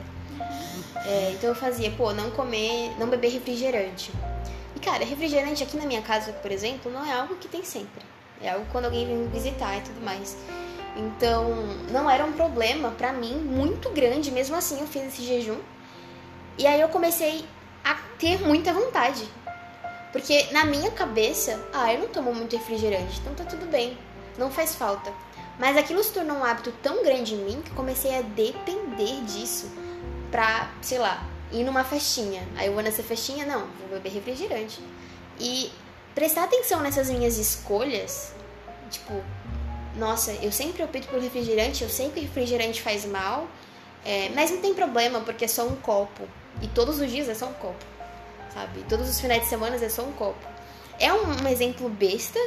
É, 1.07 1.33
então 1.35 1.48
eu 1.50 1.55
fazia, 1.57 1.90
pô, 1.90 2.12
não 2.12 2.31
comer, 2.31 2.92
não 2.98 3.09
beber 3.09 3.31
refrigerante. 3.33 4.12
E 4.77 4.81
cara, 4.81 5.05
refrigerante 5.05 5.62
aqui 5.62 5.77
na 5.77 5.87
minha 5.87 6.03
casa, 6.03 6.33
por 6.33 6.50
exemplo, 6.53 6.92
não 6.92 7.05
é 7.05 7.12
algo 7.12 7.35
que 7.37 7.48
tem 7.48 7.64
sempre. 7.64 8.05
É 8.40 8.50
algo 8.50 8.66
quando 8.70 8.85
alguém 8.87 9.07
vem 9.07 9.16
me 9.16 9.29
visitar 9.29 9.77
e 9.79 9.81
tudo 9.81 10.00
mais. 10.05 10.37
Então, 10.96 11.50
não 11.90 12.09
era 12.09 12.24
um 12.24 12.33
problema 12.33 12.90
pra 12.92 13.12
mim 13.12 13.35
muito 13.35 13.90
grande, 13.90 14.31
mesmo 14.31 14.55
assim 14.55 14.79
eu 14.81 14.87
fiz 14.87 15.03
esse 15.07 15.22
jejum. 15.24 15.59
E 16.57 16.66
aí 16.66 16.81
eu 16.81 16.88
comecei 16.88 17.44
a 17.83 17.94
ter 18.18 18.40
muita 18.46 18.72
vontade. 18.72 19.24
Porque 20.14 20.46
na 20.53 20.64
minha 20.64 20.92
cabeça, 20.92 21.61
ah, 21.72 21.92
eu 21.92 21.98
não 21.98 22.07
tomo 22.07 22.33
muito 22.33 22.57
refrigerante, 22.57 23.18
então 23.18 23.35
tá 23.35 23.42
tudo 23.42 23.66
bem, 23.66 23.98
não 24.38 24.48
faz 24.48 24.77
falta. 24.77 25.12
Mas 25.59 25.77
aquilo 25.77 26.05
se 26.05 26.12
tornou 26.12 26.37
um 26.37 26.44
hábito 26.44 26.70
tão 26.81 27.03
grande 27.03 27.35
em 27.35 27.38
mim 27.38 27.61
que 27.61 27.72
comecei 27.72 28.16
a 28.16 28.22
depender 28.22 29.24
disso 29.24 29.68
pra, 30.31 30.70
sei 30.81 30.98
lá, 31.00 31.27
ir 31.50 31.64
numa 31.64 31.83
festinha. 31.83 32.46
Aí 32.55 32.68
eu 32.68 32.74
vou 32.74 32.83
nessa 32.83 33.03
festinha, 33.03 33.44
não, 33.44 33.66
vou 33.81 33.88
beber 33.90 34.12
refrigerante. 34.12 34.81
E 35.40 35.72
prestar 36.14 36.44
atenção 36.44 36.81
nessas 36.81 37.11
minhas 37.11 37.37
escolhas, 37.37 38.33
tipo, 38.92 39.20
nossa, 39.96 40.31
eu 40.35 40.53
sempre 40.53 40.85
opto 40.85 41.09
por 41.09 41.20
refrigerante, 41.20 41.83
eu 41.83 41.90
sei 41.90 42.11
que 42.11 42.20
refrigerante 42.20 42.81
faz 42.81 43.05
mal, 43.05 43.48
é, 44.05 44.29
mas 44.33 44.53
não 44.53 44.61
tem 44.61 44.74
problema 44.74 45.22
porque 45.22 45.44
é 45.44 45.48
só 45.48 45.66
um 45.66 45.74
copo. 45.74 46.22
E 46.62 46.68
todos 46.68 47.00
os 47.00 47.11
dias 47.11 47.29
é 47.29 47.35
só 47.35 47.46
um 47.46 47.55
copo, 47.55 47.85
sabe? 48.55 48.85
Todos 48.88 49.09
os 49.09 49.21
finais 49.21 49.43
de 49.43 49.49
semana 49.49 49.77
é 49.77 49.88
só 49.88 50.03
um 50.03 50.12
copo. 50.12 50.47
É 50.99 51.12
um, 51.12 51.43
um 51.43 51.49
exemplo 51.49 51.88
besta, 51.88 52.38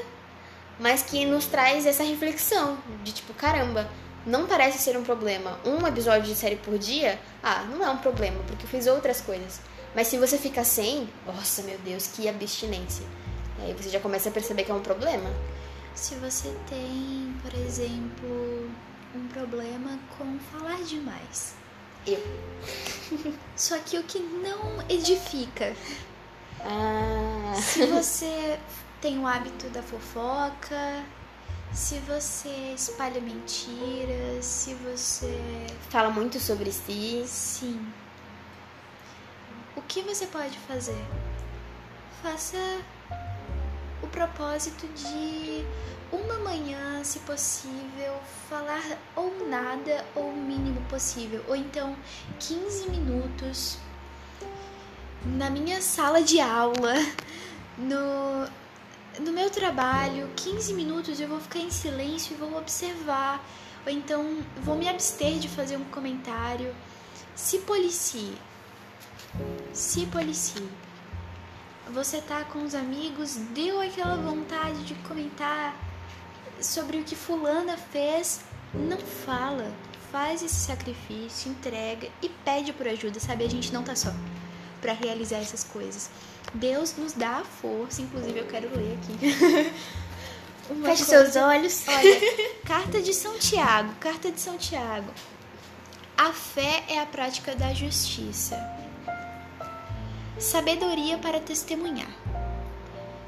mas 0.79 1.03
que 1.03 1.25
nos 1.25 1.45
traz 1.45 1.85
essa 1.85 2.03
reflexão 2.03 2.77
de 3.03 3.11
tipo, 3.11 3.33
caramba, 3.33 3.89
não 4.25 4.47
parece 4.47 4.79
ser 4.79 4.97
um 4.97 5.03
problema. 5.03 5.59
Um 5.65 5.85
episódio 5.85 6.23
de 6.23 6.35
série 6.35 6.55
por 6.55 6.77
dia, 6.77 7.19
ah, 7.43 7.65
não 7.69 7.85
é 7.85 7.89
um 7.89 7.97
problema, 7.97 8.41
porque 8.47 8.65
eu 8.65 8.69
fiz 8.69 8.87
outras 8.87 9.21
coisas. 9.21 9.59
Mas 9.95 10.07
se 10.07 10.17
você 10.17 10.37
fica 10.37 10.63
sem, 10.63 11.09
nossa, 11.25 11.61
meu 11.63 11.77
Deus, 11.79 12.07
que 12.07 12.27
abstinência. 12.27 13.05
Aí 13.59 13.73
você 13.73 13.89
já 13.89 13.99
começa 13.99 14.29
a 14.29 14.31
perceber 14.31 14.63
que 14.63 14.71
é 14.71 14.73
um 14.73 14.81
problema. 14.81 15.29
Se 15.95 16.15
você 16.15 16.53
tem, 16.69 17.33
por 17.41 17.53
exemplo, 17.59 18.69
um 19.15 19.27
problema 19.29 19.97
com 20.17 20.37
falar 20.51 20.83
demais. 20.83 21.55
Eu. 22.07 22.23
Só 23.55 23.77
que 23.79 23.97
o 23.97 24.03
que 24.03 24.19
não 24.19 24.81
edifica. 24.89 25.75
Ah, 26.61 27.53
Se 27.55 27.85
você 27.85 28.59
tem 29.01 29.19
o 29.19 29.27
hábito 29.27 29.67
da 29.69 29.81
fofoca, 29.83 31.03
se 31.73 31.99
você 31.99 32.73
espalha 32.75 33.21
mentiras, 33.21 34.43
se 34.45 34.73
você. 34.75 35.39
fala 35.89 36.09
muito 36.09 36.39
sobre 36.39 36.71
si. 36.71 37.23
Sim. 37.25 37.93
O 39.75 39.81
que 39.83 40.01
você 40.01 40.25
pode 40.27 40.57
fazer? 40.59 41.05
Faça 42.23 42.57
o 44.01 44.07
propósito 44.07 44.87
de 44.87 45.65
uma 46.11 46.39
manhã, 46.39 47.03
se 47.03 47.19
possível, 47.19 48.13
falar 48.49 48.97
ou 49.15 49.47
nada 49.47 50.05
ou 50.15 50.29
o 50.29 50.35
mínimo 50.35 50.81
possível, 50.89 51.43
ou 51.47 51.55
então 51.55 51.95
15 52.39 52.89
minutos 52.89 53.77
na 55.25 55.49
minha 55.49 55.81
sala 55.81 56.21
de 56.21 56.39
aula, 56.39 56.93
no, 57.77 58.47
no 59.19 59.31
meu 59.31 59.49
trabalho, 59.49 60.29
15 60.35 60.73
minutos 60.73 61.19
eu 61.19 61.27
vou 61.27 61.39
ficar 61.39 61.59
em 61.59 61.69
silêncio 61.69 62.33
e 62.33 62.37
vou 62.37 62.57
observar, 62.57 63.43
ou 63.85 63.91
então 63.91 64.43
vou 64.61 64.75
me 64.75 64.87
abster 64.87 65.39
de 65.39 65.49
fazer 65.49 65.77
um 65.77 65.85
comentário. 65.85 66.73
Se 67.35 67.59
policie. 67.59 68.37
Se 69.73 70.05
policie. 70.07 70.67
Você 71.93 72.21
tá 72.21 72.43
com 72.43 72.63
os 72.63 72.75
amigos, 72.75 73.35
deu 73.53 73.81
aquela 73.81 74.15
vontade 74.17 74.83
de 74.83 74.93
comentar 75.07 75.75
sobre 76.61 76.97
o 76.97 77.03
que 77.03 77.15
fulana 77.15 77.77
fez, 77.77 78.41
não 78.73 78.97
fala. 78.97 79.71
Faz 80.11 80.41
esse 80.41 80.55
sacrifício, 80.55 81.51
entrega 81.51 82.09
e 82.21 82.29
pede 82.29 82.71
por 82.73 82.87
ajuda, 82.87 83.19
sabe? 83.19 83.45
A 83.45 83.49
gente 83.49 83.73
não 83.73 83.83
tá 83.83 83.95
só 83.95 84.11
para 84.81 84.93
realizar 84.93 85.37
essas 85.37 85.63
coisas. 85.63 86.09
Deus 86.53 86.95
nos 86.97 87.13
dá 87.13 87.37
a 87.37 87.43
força, 87.43 88.01
inclusive 88.01 88.39
eu 88.39 88.47
quero 88.47 88.69
ler 88.75 88.97
aqui. 88.97 89.73
Feche 90.83 91.03
seus 91.03 91.35
olhos. 91.35 91.83
Olha, 91.87 92.59
carta 92.65 93.01
de 93.01 93.13
São 93.13 93.37
Tiago, 93.37 93.93
carta 93.99 94.31
de 94.31 94.39
São 94.39 94.57
Tiago. 94.57 95.11
A 96.17 96.33
fé 96.33 96.83
é 96.89 96.99
a 96.99 97.05
prática 97.05 97.55
da 97.55 97.73
justiça. 97.73 98.57
Sabedoria 100.39 101.17
para 101.17 101.39
testemunhar. 101.39 102.11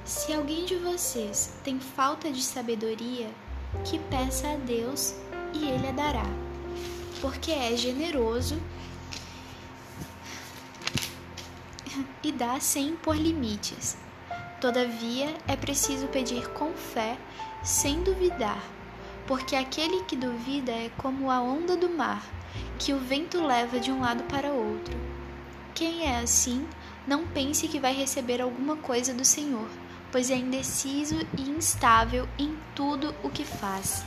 Se 0.05 0.31
alguém 0.31 0.65
de 0.65 0.75
vocês 0.75 1.55
tem 1.63 1.79
falta 1.79 2.31
de 2.31 2.43
sabedoria, 2.43 3.27
que 3.83 3.97
peça 3.97 4.47
a 4.47 4.55
Deus 4.55 5.15
e 5.51 5.69
ele 5.69 5.87
a 5.87 5.91
dará, 5.91 6.25
porque 7.19 7.51
é 7.51 7.75
generoso 7.75 8.61
e 12.21 12.31
dá 12.31 12.59
sem 12.59 12.89
impor 12.89 13.17
limites. 13.17 13.97
Todavia, 14.61 15.35
é 15.47 15.55
preciso 15.55 16.05
pedir 16.09 16.47
com 16.49 16.73
fé, 16.73 17.17
sem 17.63 18.03
duvidar, 18.03 18.63
porque 19.25 19.55
aquele 19.55 20.03
que 20.03 20.15
duvida 20.15 20.71
é 20.71 20.91
como 20.95 21.31
a 21.31 21.41
onda 21.41 21.75
do 21.75 21.89
mar, 21.89 22.23
que 22.77 22.93
o 22.93 22.99
vento 22.99 23.43
leva 23.43 23.79
de 23.79 23.91
um 23.91 23.99
lado 23.99 24.23
para 24.25 24.51
outro. 24.51 24.95
Quem 25.73 26.05
é 26.05 26.19
assim, 26.19 26.67
não 27.09 27.25
pense 27.25 27.67
que 27.67 27.79
vai 27.79 27.91
receber 27.91 28.39
alguma 28.39 28.75
coisa 28.75 29.11
do 29.15 29.25
Senhor, 29.25 29.67
pois 30.11 30.29
é 30.29 30.35
indeciso 30.35 31.19
e 31.35 31.41
instável 31.41 32.29
em 32.37 32.55
tudo 32.75 33.15
o 33.23 33.31
que 33.31 33.43
faz. 33.43 34.03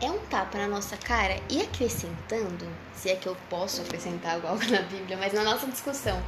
É 0.00 0.08
um 0.08 0.20
tapa 0.26 0.56
na 0.56 0.68
nossa 0.68 0.96
cara 0.96 1.36
e 1.50 1.60
acrescentando, 1.60 2.64
se 2.94 3.10
é 3.10 3.16
que 3.16 3.26
eu 3.26 3.36
posso 3.50 3.82
acrescentar 3.82 4.34
algo 4.46 4.64
na 4.70 4.82
Bíblia, 4.82 5.16
mas 5.16 5.32
na 5.32 5.42
nossa 5.42 5.66
discussão, 5.66 6.22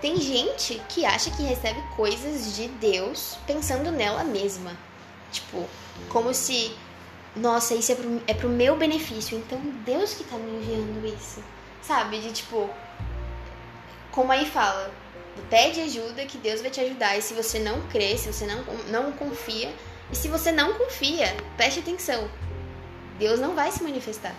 tem 0.00 0.16
gente 0.16 0.80
que 0.88 1.04
acha 1.04 1.30
que 1.30 1.42
recebe 1.42 1.82
coisas 1.94 2.56
de 2.56 2.68
Deus 2.68 3.36
pensando 3.46 3.92
nela 3.92 4.24
mesma. 4.24 4.72
Tipo, 5.30 5.68
como 6.08 6.32
se, 6.32 6.74
nossa, 7.36 7.74
isso 7.74 7.92
é 7.92 7.94
pro, 7.96 8.22
é 8.26 8.32
pro 8.32 8.48
meu 8.48 8.78
benefício, 8.78 9.36
então 9.36 9.60
Deus 9.84 10.14
que 10.14 10.24
tá 10.24 10.38
me 10.38 10.56
enviando 10.56 11.06
isso. 11.06 11.44
Sabe? 11.82 12.18
De 12.18 12.32
tipo, 12.32 12.70
como 14.14 14.30
aí 14.30 14.46
fala, 14.46 14.94
pede 15.50 15.80
ajuda 15.80 16.24
que 16.24 16.38
Deus 16.38 16.60
vai 16.60 16.70
te 16.70 16.80
ajudar. 16.80 17.18
E 17.18 17.22
se 17.22 17.34
você 17.34 17.58
não 17.58 17.82
crê, 17.88 18.16
se 18.16 18.32
você 18.32 18.46
não, 18.46 18.62
não 18.88 19.12
confia, 19.12 19.74
e 20.10 20.14
se 20.14 20.28
você 20.28 20.52
não 20.52 20.74
confia, 20.74 21.36
preste 21.56 21.80
atenção. 21.80 22.30
Deus 23.18 23.40
não 23.40 23.54
vai 23.54 23.72
se 23.72 23.82
manifestar. 23.82 24.34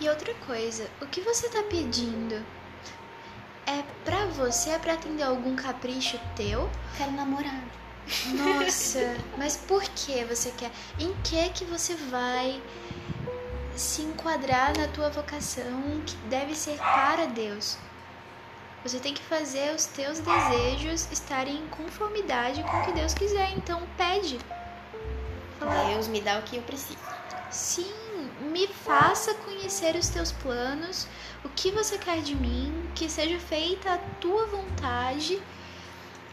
E 0.00 0.08
outra 0.08 0.34
coisa, 0.46 0.88
o 1.00 1.06
que 1.06 1.20
você 1.20 1.48
tá 1.48 1.62
pedindo? 1.62 2.44
É 3.64 3.82
pra 4.04 4.26
você, 4.26 4.70
é 4.70 4.78
pra 4.78 4.94
atender 4.94 5.22
algum 5.22 5.54
capricho 5.54 6.20
teu? 6.34 6.68
Quero 6.98 7.12
namorar. 7.12 7.62
Nossa, 8.26 9.16
mas 9.38 9.56
por 9.56 9.82
que 9.82 10.24
você 10.24 10.50
quer? 10.50 10.70
Em 10.98 11.14
que 11.22 11.48
que 11.50 11.64
você 11.64 11.94
vai 11.94 12.60
se 13.76 14.02
enquadrar 14.02 14.76
na 14.76 14.88
tua 14.88 15.08
vocação 15.10 16.02
que 16.04 16.16
deve 16.28 16.54
ser 16.54 16.76
para 16.76 17.26
Deus? 17.26 17.78
Você 18.84 18.98
tem 18.98 19.14
que 19.14 19.22
fazer 19.22 19.74
os 19.74 19.86
teus 19.86 20.18
desejos 20.18 21.08
estarem 21.10 21.56
em 21.56 21.68
conformidade 21.68 22.62
com 22.62 22.76
o 22.76 22.84
que 22.84 22.92
Deus 22.92 23.14
quiser. 23.14 23.50
Então 23.56 23.82
pede. 23.96 24.38
Fala, 25.58 25.84
Deus 25.84 26.06
me 26.06 26.20
dá 26.20 26.38
o 26.38 26.42
que 26.42 26.56
eu 26.56 26.62
preciso. 26.62 26.98
Sim, 27.50 27.90
me 28.42 28.66
faça 28.66 29.32
conhecer 29.36 29.96
os 29.96 30.08
teus 30.08 30.32
planos, 30.32 31.06
o 31.42 31.48
que 31.48 31.70
você 31.70 31.96
quer 31.96 32.20
de 32.20 32.34
mim, 32.34 32.74
que 32.94 33.08
seja 33.08 33.38
feita 33.38 33.94
a 33.94 33.98
tua 34.20 34.44
vontade. 34.46 35.40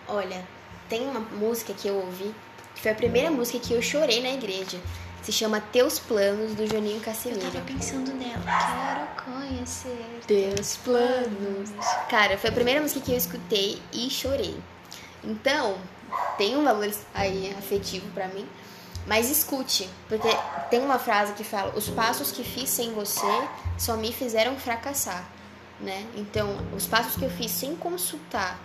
Olha, 0.05 0.45
tem 0.89 1.07
uma 1.07 1.21
música 1.21 1.73
que 1.73 1.87
eu 1.87 1.95
ouvi, 1.95 2.35
que 2.75 2.81
foi 2.81 2.91
a 2.91 2.95
primeira 2.95 3.31
música 3.31 3.59
que 3.59 3.73
eu 3.73 3.81
chorei 3.81 4.21
na 4.21 4.31
igreja. 4.31 4.77
Se 5.21 5.31
chama 5.31 5.61
Teus 5.61 5.99
Planos, 5.99 6.55
do 6.55 6.65
Juninho 6.65 6.99
Casimiro. 6.99 7.41
Eu 7.41 7.51
tava 7.51 7.65
pensando 7.65 8.11
nela. 8.13 8.41
Quero 8.43 9.37
conhecer 9.37 10.19
Teus 10.25 10.77
Planos. 10.77 11.69
Cara, 12.09 12.37
foi 12.37 12.49
a 12.49 12.53
primeira 12.53 12.81
música 12.81 13.01
que 13.01 13.11
eu 13.11 13.17
escutei 13.17 13.79
e 13.93 14.09
chorei. 14.09 14.57
Então, 15.23 15.77
tem 16.37 16.57
um 16.57 16.63
valor 16.63 16.91
aí 17.13 17.55
afetivo 17.57 18.09
para 18.13 18.27
mim. 18.29 18.47
Mas 19.05 19.29
escute, 19.29 19.89
porque 20.07 20.27
tem 20.69 20.79
uma 20.79 20.97
frase 20.97 21.33
que 21.33 21.43
fala: 21.43 21.73
Os 21.75 21.89
passos 21.89 22.31
que 22.31 22.43
fiz 22.43 22.69
sem 22.69 22.93
você 22.93 23.47
só 23.77 23.95
me 23.95 24.11
fizeram 24.11 24.57
fracassar. 24.57 25.23
Né? 25.79 26.05
Então, 26.15 26.57
os 26.75 26.85
passos 26.85 27.15
que 27.15 27.23
eu 27.23 27.29
fiz 27.29 27.51
sem 27.51 27.75
consultar 27.75 28.59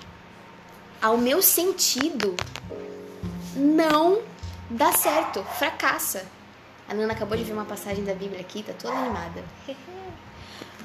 ao 1.00 1.16
meu 1.16 1.42
sentido 1.42 2.34
não 3.54 4.20
dá 4.68 4.92
certo, 4.92 5.42
fracassa. 5.58 6.35
A 6.88 6.94
Nana 6.94 7.12
acabou 7.12 7.36
de 7.36 7.44
ver 7.44 7.52
uma 7.52 7.64
passagem 7.64 8.04
da 8.04 8.14
Bíblia 8.14 8.40
aqui, 8.40 8.62
tá 8.62 8.72
toda 8.72 8.94
animada. 8.94 9.44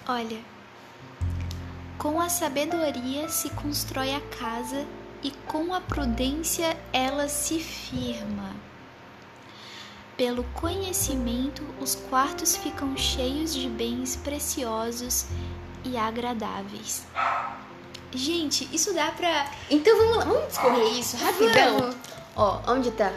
Olha, 0.07 0.39
com 1.97 2.19
a 2.19 2.27
sabedoria 2.27 3.29
se 3.29 3.49
constrói 3.51 4.15
a 4.15 4.21
casa 4.39 4.85
e 5.21 5.29
com 5.45 5.73
a 5.73 5.79
prudência 5.79 6.75
ela 6.91 7.27
se 7.27 7.59
firma. 7.59 8.55
Pelo 10.17 10.43
conhecimento, 10.55 11.63
os 11.79 11.95
quartos 11.95 12.55
ficam 12.55 12.97
cheios 12.97 13.53
de 13.53 13.69
bens 13.69 14.15
preciosos 14.15 15.27
e 15.83 15.97
agradáveis. 15.97 17.05
Gente, 18.11 18.67
isso 18.73 18.93
dá 18.93 19.11
pra. 19.11 19.51
Então 19.69 19.95
vamos 19.97 20.17
lá, 20.17 20.25
vamos 20.25 20.47
discorrer 20.47 20.97
isso 20.97 21.17
rapidão. 21.17 21.79
Vamos. 21.79 21.95
Ó, 22.35 22.61
onde 22.67 22.91
tá? 22.91 23.11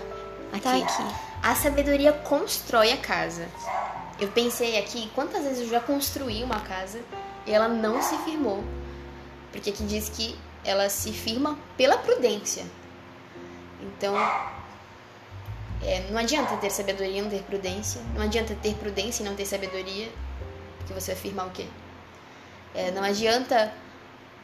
Aqui. 0.53 0.61
Tá 0.63 0.77
aqui. 0.77 1.34
A 1.45 1.55
sabedoria 1.55 2.11
constrói 2.11 2.91
a 2.91 2.97
casa. 2.97 3.47
Eu 4.19 4.29
pensei 4.29 4.79
aqui 4.79 5.11
quantas 5.15 5.43
vezes 5.43 5.61
eu 5.61 5.69
já 5.69 5.79
construí 5.79 6.43
uma 6.43 6.59
casa 6.61 7.03
e 7.47 7.53
ela 7.53 7.69
não 7.69 8.01
se 8.01 8.17
firmou. 8.25 8.65
Porque 9.53 9.69
aqui 9.69 9.85
diz 9.85 10.09
que 10.09 10.39
ela 10.65 10.89
se 10.89 11.13
firma 11.13 11.59
pela 11.77 11.99
prudência. 11.99 12.65
Então, 13.79 14.17
é, 15.83 16.07
não 16.11 16.17
adianta 16.17 16.57
ter 16.57 16.71
sabedoria 16.71 17.19
e 17.19 17.21
não 17.21 17.29
ter 17.29 17.43
prudência. 17.43 18.01
Não 18.15 18.23
adianta 18.23 18.57
ter 18.63 18.75
prudência 18.77 19.23
e 19.23 19.27
não 19.27 19.37
ter 19.37 19.45
sabedoria. 19.45 20.11
Porque 20.79 20.95
você 20.95 21.13
vai 21.13 21.21
firmar 21.21 21.47
o 21.49 21.51
quê? 21.51 21.67
É, 22.75 22.91
não 22.91 23.05
adianta. 23.05 23.71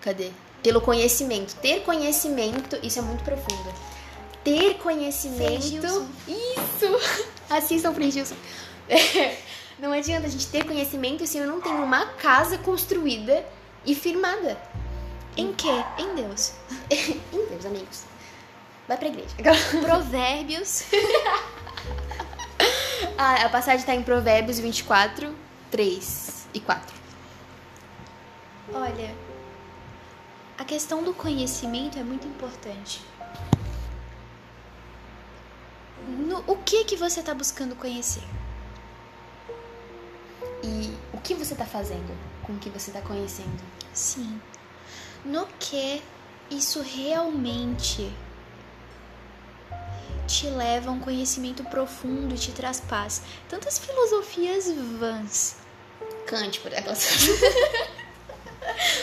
Cadê? 0.03 0.33
Pelo 0.63 0.83
conhecimento. 0.83 1.57
Ter 1.63 1.81
conhecimento, 1.81 2.79
isso 2.83 2.99
é 2.99 3.03
muito 3.03 3.25
profundo. 3.25 3.73
Ter 4.45 4.75
conhecimento. 4.79 6.09
Isso! 6.27 7.31
Assistam 7.51 7.93
Frei 7.93 8.11
Gilson. 8.11 8.37
É, 8.89 9.37
não 9.79 9.93
adianta 9.93 10.27
a 10.27 10.31
gente 10.31 10.47
ter 10.47 10.65
conhecimento 10.65 11.27
se 11.27 11.39
eu 11.39 11.47
não 11.47 11.61
tenho 11.61 11.83
uma 11.83 12.07
casa 12.07 12.59
construída 12.59 13.45
e 13.85 13.95
firmada. 13.95 14.57
Em 15.37 15.53
quê? 15.53 15.85
Em 15.99 16.15
Deus. 16.15 16.55
em 16.91 17.47
Deus, 17.49 17.67
amigos. 17.67 18.05
Vai 18.89 18.97
pra 18.97 19.09
igreja. 19.09 19.29
Provérbios. 19.81 20.85
Ah, 23.17 23.45
a 23.45 23.49
passagem 23.49 23.85
tá 23.85 23.95
em 23.95 24.03
Provérbios 24.03 24.59
24, 24.59 25.35
3 25.71 26.49
e 26.55 26.61
4. 26.61 26.95
Olha, 28.73 29.15
a 30.57 30.65
questão 30.65 31.03
do 31.03 31.13
conhecimento 31.13 31.99
é 31.99 32.03
muito 32.03 32.27
importante. 32.27 33.03
No, 36.11 36.45
o 36.47 36.57
que 36.57 36.85
que 36.85 36.97
você 36.97 37.21
está 37.21 37.35
buscando 37.35 37.77
conhecer? 37.77 38.23
E 40.63 40.95
o 41.13 41.21
que 41.21 41.35
você 41.35 41.55
tá 41.55 41.65
fazendo 41.65 42.17
com 42.43 42.53
o 42.53 42.59
que 42.59 42.69
você 42.69 42.91
tá 42.91 43.01
conhecendo? 43.01 43.63
Sim. 43.93 44.41
No 45.25 45.47
que 45.59 46.03
isso 46.51 46.83
realmente 46.83 48.13
te 50.27 50.47
leva 50.47 50.91
a 50.91 50.93
um 50.93 51.01
conhecimento 51.01 51.65
profundo, 51.65 52.37
te 52.37 52.53
traz 52.53 52.81
paz. 52.81 53.23
Tantas 53.49 53.79
filosofias 53.79 54.71
vãs. 54.99 55.57
Kant, 56.27 56.61
por 56.61 56.75
aquelas. 56.75 56.99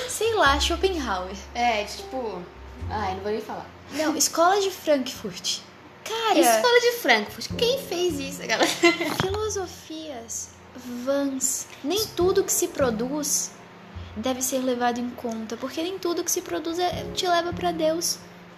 Sei 0.10 0.34
lá, 0.34 0.60
Schopenhauer. 0.60 1.36
É, 1.53 1.84
tipo. 1.84 2.41
Ai, 2.89 3.16
não 3.16 3.22
vou 3.22 3.32
nem 3.32 3.41
falar. 3.41 3.66
Não, 3.91 4.16
Escola 4.16 4.60
de 4.62 4.72
Frankfurt. 4.72 5.60
Cara, 6.08 6.39
Escola 6.39 6.80
de 6.80 6.91
Frankfurt. 6.99 7.47
Quem 7.58 7.80
fez 7.80 8.20
isso, 8.20 8.39
galera? 8.47 8.68
filosofias 9.22 10.49
vãs. 11.03 11.68
Nem 11.84 12.05
tudo 12.16 12.43
que 12.43 12.51
se 12.51 12.68
produz 12.68 13.51
deve 14.16 14.41
ser 14.41 14.60
levado 14.60 14.99
em 14.99 15.10
conta, 15.12 15.58
porque 15.58 15.82
nem 15.82 15.97
tudo 15.99 16.24
que 16.24 16.32
se 16.32 16.41
produz 16.41 16.80
é- 16.80 17.05
te 17.14 17.28
leva 17.28 17.51
pra 17.53 17.72
Deus. 17.72 18.18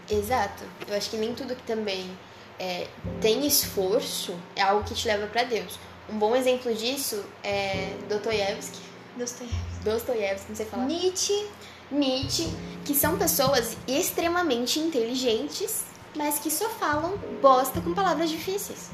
Exato. 0.09 0.63
Eu 0.87 0.95
acho 0.95 1.09
que 1.09 1.17
nem 1.17 1.33
tudo 1.33 1.55
que 1.55 1.63
também 1.63 2.09
é, 2.57 2.87
tem 3.21 3.45
esforço 3.45 4.35
é 4.55 4.61
algo 4.61 4.83
que 4.83 4.93
te 4.93 5.07
leva 5.07 5.27
pra 5.27 5.43
Deus. 5.43 5.79
Um 6.09 6.17
bom 6.17 6.35
exemplo 6.35 6.73
disso 6.73 7.23
é 7.43 7.93
Dostoiévski. 8.09 8.79
Dostoiévski. 9.15 9.83
Dostoiévski, 9.83 10.49
não 10.49 10.55
sei 10.55 10.65
falar. 10.65 10.85
Nietzsche. 10.85 11.47
Nietzsche, 11.91 12.47
que 12.85 12.93
são 12.93 13.17
pessoas 13.17 13.75
extremamente 13.87 14.79
inteligentes, 14.79 15.83
mas 16.15 16.39
que 16.39 16.49
só 16.49 16.69
falam 16.69 17.17
bosta 17.41 17.81
com 17.81 17.93
palavras 17.93 18.29
difíceis. 18.29 18.89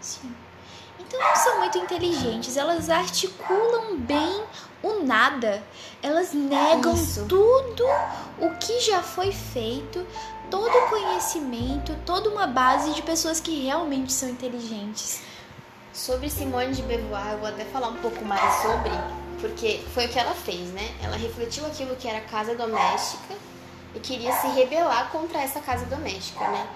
Sim. 0.00 0.34
Então 0.98 1.20
não 1.20 1.36
são 1.36 1.58
muito 1.58 1.78
inteligentes, 1.78 2.56
elas 2.56 2.90
articulam 2.90 3.96
bem 3.96 4.44
o 4.82 5.04
nada. 5.04 5.62
Elas 6.02 6.32
negam 6.32 6.94
Isso. 6.94 7.24
tudo 7.26 7.84
o 8.38 8.50
que 8.58 8.80
já 8.80 9.02
foi 9.02 9.32
feito, 9.32 10.06
todo 10.50 10.76
o 10.76 10.88
conhecimento, 10.88 11.96
toda 12.04 12.28
uma 12.28 12.46
base 12.46 12.92
de 12.92 13.02
pessoas 13.02 13.40
que 13.40 13.64
realmente 13.64 14.12
são 14.12 14.28
inteligentes. 14.28 15.22
Sobre 15.92 16.28
Simone 16.28 16.74
de 16.74 16.82
Beauvoir, 16.82 17.32
eu 17.32 17.38
vou 17.38 17.48
até 17.48 17.64
falar 17.64 17.88
um 17.88 17.96
pouco 17.96 18.24
mais 18.24 18.62
sobre, 18.62 18.90
porque 19.40 19.82
foi 19.94 20.06
o 20.06 20.08
que 20.08 20.18
ela 20.18 20.34
fez, 20.34 20.70
né? 20.72 20.94
Ela 21.02 21.16
refletiu 21.16 21.64
aquilo 21.66 21.94
que 21.96 22.08
era 22.08 22.20
casa 22.22 22.54
doméstica 22.54 23.34
e 23.94 24.00
queria 24.00 24.32
se 24.32 24.48
rebelar 24.48 25.10
contra 25.10 25.40
essa 25.40 25.60
casa 25.60 25.84
doméstica, 25.86 26.46
né? 26.48 26.66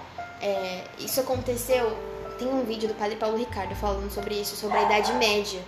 É, 0.41 0.83
isso 0.99 1.19
aconteceu. 1.19 1.97
Tem 2.37 2.47
um 2.47 2.63
vídeo 2.63 2.87
do 2.87 2.93
Padre 2.93 3.17
Paulo 3.17 3.37
Ricardo 3.37 3.75
falando 3.75 4.09
sobre 4.11 4.35
isso, 4.35 4.55
sobre 4.55 4.77
a 4.77 4.83
Idade 4.83 5.11
Média. 5.13 5.61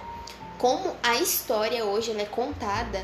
Como 0.58 0.96
a 1.04 1.16
história 1.16 1.84
hoje 1.84 2.12
é 2.18 2.26
contada, 2.26 3.00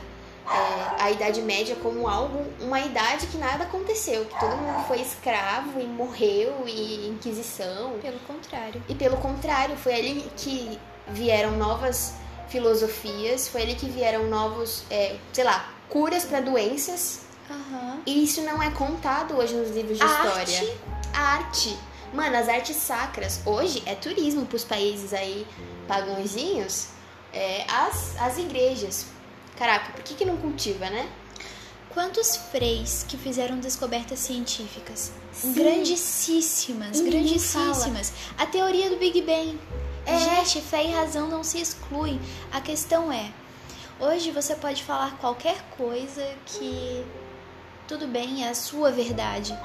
é, 0.49 1.03
a 1.03 1.11
Idade 1.11 1.41
Média 1.41 1.75
como 1.75 2.07
algo, 2.07 2.45
uma 2.61 2.79
idade 2.79 3.27
que 3.27 3.37
nada 3.37 3.65
aconteceu, 3.65 4.23
que 4.25 4.39
todo 4.39 4.55
mundo 4.55 4.87
foi 4.87 5.01
escravo 5.01 5.79
e 5.81 5.85
morreu 5.85 6.63
e 6.65 7.09
Inquisição 7.09 7.99
Pelo 8.01 8.19
contrário. 8.19 8.81
e 8.87 8.95
pelo 8.95 9.17
contrário, 9.17 9.75
foi 9.75 9.93
ali 9.93 10.31
que 10.37 10.79
vieram 11.09 11.51
novas 11.51 12.13
filosofias, 12.47 13.49
foi 13.49 13.63
ali 13.63 13.75
que 13.75 13.89
vieram 13.89 14.27
novos, 14.27 14.83
é, 14.89 15.17
sei 15.33 15.43
lá, 15.43 15.69
curas 15.89 16.23
para 16.23 16.39
doenças. 16.39 17.26
Aham. 17.49 18.01
E 18.05 18.23
isso 18.23 18.41
não 18.41 18.61
é 18.61 18.69
contado 18.71 19.35
hoje 19.37 19.53
nos 19.55 19.69
livros 19.75 19.97
de 19.97 20.03
A 20.03 20.07
história. 20.07 20.59
arte. 20.59 20.77
A 21.13 21.21
arte. 21.21 21.77
Mano, 22.13 22.37
as 22.37 22.47
artes 22.47 22.75
sacras 22.77 23.41
hoje 23.45 23.83
é 23.85 23.93
turismo 23.95 24.45
pros 24.45 24.63
países 24.63 25.13
aí 25.13 25.45
pagãozinhos, 25.87 26.87
é, 27.33 27.65
as, 27.69 28.15
as 28.19 28.37
igrejas. 28.37 29.05
Caraca, 29.57 29.91
por 29.91 30.03
que, 30.03 30.13
que 30.13 30.25
não 30.25 30.37
cultiva, 30.37 30.89
né? 30.89 31.09
Quantos 31.93 32.35
freis 32.35 33.03
que 33.07 33.17
fizeram 33.17 33.59
descobertas 33.59 34.19
científicas? 34.19 35.11
Sim. 35.33 35.53
Grandíssimas, 35.53 36.99
ninguém 36.99 37.23
grandíssimas. 37.23 38.13
A 38.37 38.45
teoria 38.45 38.89
do 38.89 38.97
Big 38.97 39.21
Bang. 39.21 39.59
É. 40.05 40.19
Gente, 40.19 40.61
fé 40.61 40.85
e 40.85 40.91
razão 40.91 41.27
não 41.27 41.43
se 41.43 41.59
excluem. 41.59 42.21
A 42.51 42.61
questão 42.61 43.11
é, 43.11 43.31
hoje 43.99 44.31
você 44.31 44.55
pode 44.55 44.83
falar 44.83 45.17
qualquer 45.17 45.57
coisa 45.75 46.23
que 46.45 47.03
tudo 47.87 48.05
bem, 48.05 48.43
é 48.43 48.49
a 48.49 48.53
sua 48.53 48.91
verdade. 48.91 49.57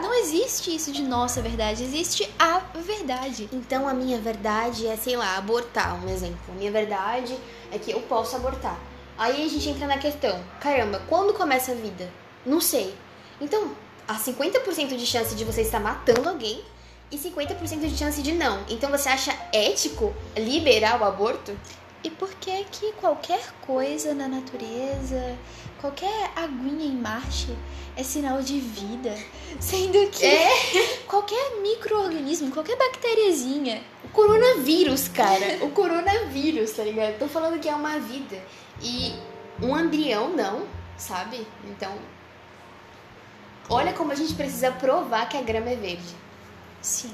Não 0.00 0.14
existe 0.14 0.74
isso 0.74 0.90
de 0.90 1.02
nossa 1.02 1.42
verdade, 1.42 1.84
existe 1.84 2.28
a 2.38 2.62
verdade. 2.74 3.48
Então 3.52 3.86
a 3.86 3.92
minha 3.92 4.18
verdade 4.18 4.86
é, 4.86 4.96
sei 4.96 5.16
lá, 5.16 5.36
abortar, 5.36 6.02
um 6.02 6.08
exemplo. 6.08 6.38
A 6.48 6.52
minha 6.52 6.72
verdade 6.72 7.36
é 7.70 7.78
que 7.78 7.90
eu 7.90 8.00
posso 8.02 8.34
abortar. 8.34 8.78
Aí 9.18 9.44
a 9.44 9.48
gente 9.48 9.68
entra 9.68 9.86
na 9.86 9.98
questão, 9.98 10.42
caramba, 10.58 11.02
quando 11.08 11.34
começa 11.34 11.72
a 11.72 11.74
vida? 11.74 12.10
Não 12.44 12.60
sei. 12.60 12.94
Então, 13.40 13.72
há 14.08 14.14
50% 14.14 14.96
de 14.96 15.06
chance 15.06 15.34
de 15.34 15.44
você 15.44 15.60
estar 15.60 15.80
matando 15.80 16.28
alguém 16.28 16.64
e 17.10 17.18
50% 17.18 17.80
de 17.80 17.96
chance 17.96 18.22
de 18.22 18.32
não. 18.32 18.64
Então 18.68 18.90
você 18.90 19.08
acha 19.08 19.34
ético 19.52 20.14
liberar 20.36 21.00
o 21.00 21.04
aborto? 21.04 21.56
E 22.06 22.10
por 22.10 22.32
que 22.34 22.62
que 22.70 22.92
qualquer 22.92 23.52
coisa 23.62 24.14
na 24.14 24.28
natureza, 24.28 25.36
qualquer 25.80 26.30
aguinha 26.36 26.86
em 26.86 26.94
marcha 26.94 27.52
é 27.96 28.04
sinal 28.04 28.40
de 28.40 28.60
vida? 28.60 29.12
Sendo 29.58 30.08
que 30.10 30.24
É. 30.24 30.98
qualquer 31.08 31.56
micro-organismo, 31.60 32.52
qualquer 32.52 32.76
bactériazinha 32.76 33.82
O 34.04 34.08
coronavírus, 34.10 35.08
cara. 35.08 35.58
O 35.66 35.70
coronavírus, 35.72 36.70
tá 36.74 36.84
ligado? 36.84 37.18
Tô 37.18 37.26
falando 37.26 37.58
que 37.58 37.68
é 37.68 37.74
uma 37.74 37.98
vida. 37.98 38.40
E 38.80 39.12
um 39.60 39.76
embrião 39.76 40.28
não, 40.28 40.64
sabe? 40.96 41.44
Então. 41.64 41.92
Olha 43.68 43.92
como 43.94 44.12
a 44.12 44.14
gente 44.14 44.32
precisa 44.34 44.70
provar 44.70 45.28
que 45.28 45.36
a 45.36 45.42
grama 45.42 45.70
é 45.70 45.74
verde. 45.74 46.14
Sim, 46.80 47.12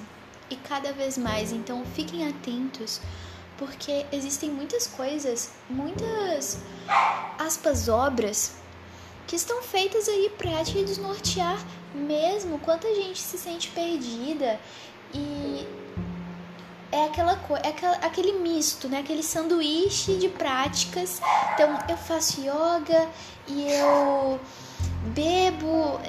e 0.51 0.57
cada 0.57 0.93
vez 0.93 1.17
mais. 1.17 1.51
Então 1.51 1.83
fiquem 1.95 2.29
atentos, 2.29 3.01
porque 3.67 4.05
existem 4.11 4.51
muitas 4.51 4.89
coisas, 4.89 5.51
muitas 5.71 6.59
aspas 7.39 7.89
obras 7.89 8.55
que 9.25 9.37
estão 9.37 9.63
feitas 9.63 10.09
aí 10.09 10.33
pra 10.37 10.65
te 10.65 10.83
desnortear 10.83 11.65
mesmo 11.95 12.59
quanto 12.59 12.89
a 12.89 12.95
gente 12.95 13.21
se 13.21 13.39
sente 13.39 13.69
perdida 13.69 14.59
e 15.15 15.65
é 16.91 17.05
aquela 17.05 17.37
coisa, 17.37 17.65
é 17.65 17.69
aquela- 17.69 17.97
aquele 17.99 18.33
misto, 18.33 18.89
né? 18.89 18.99
Aquele 18.99 19.23
sanduíche 19.23 20.17
de 20.17 20.29
práticas. 20.29 21.21
Então 21.55 21.79
eu 21.89 21.97
faço 21.97 22.41
yoga 22.41 23.09
e 23.47 23.71
eu 23.71 24.41
bebo 25.15 26.01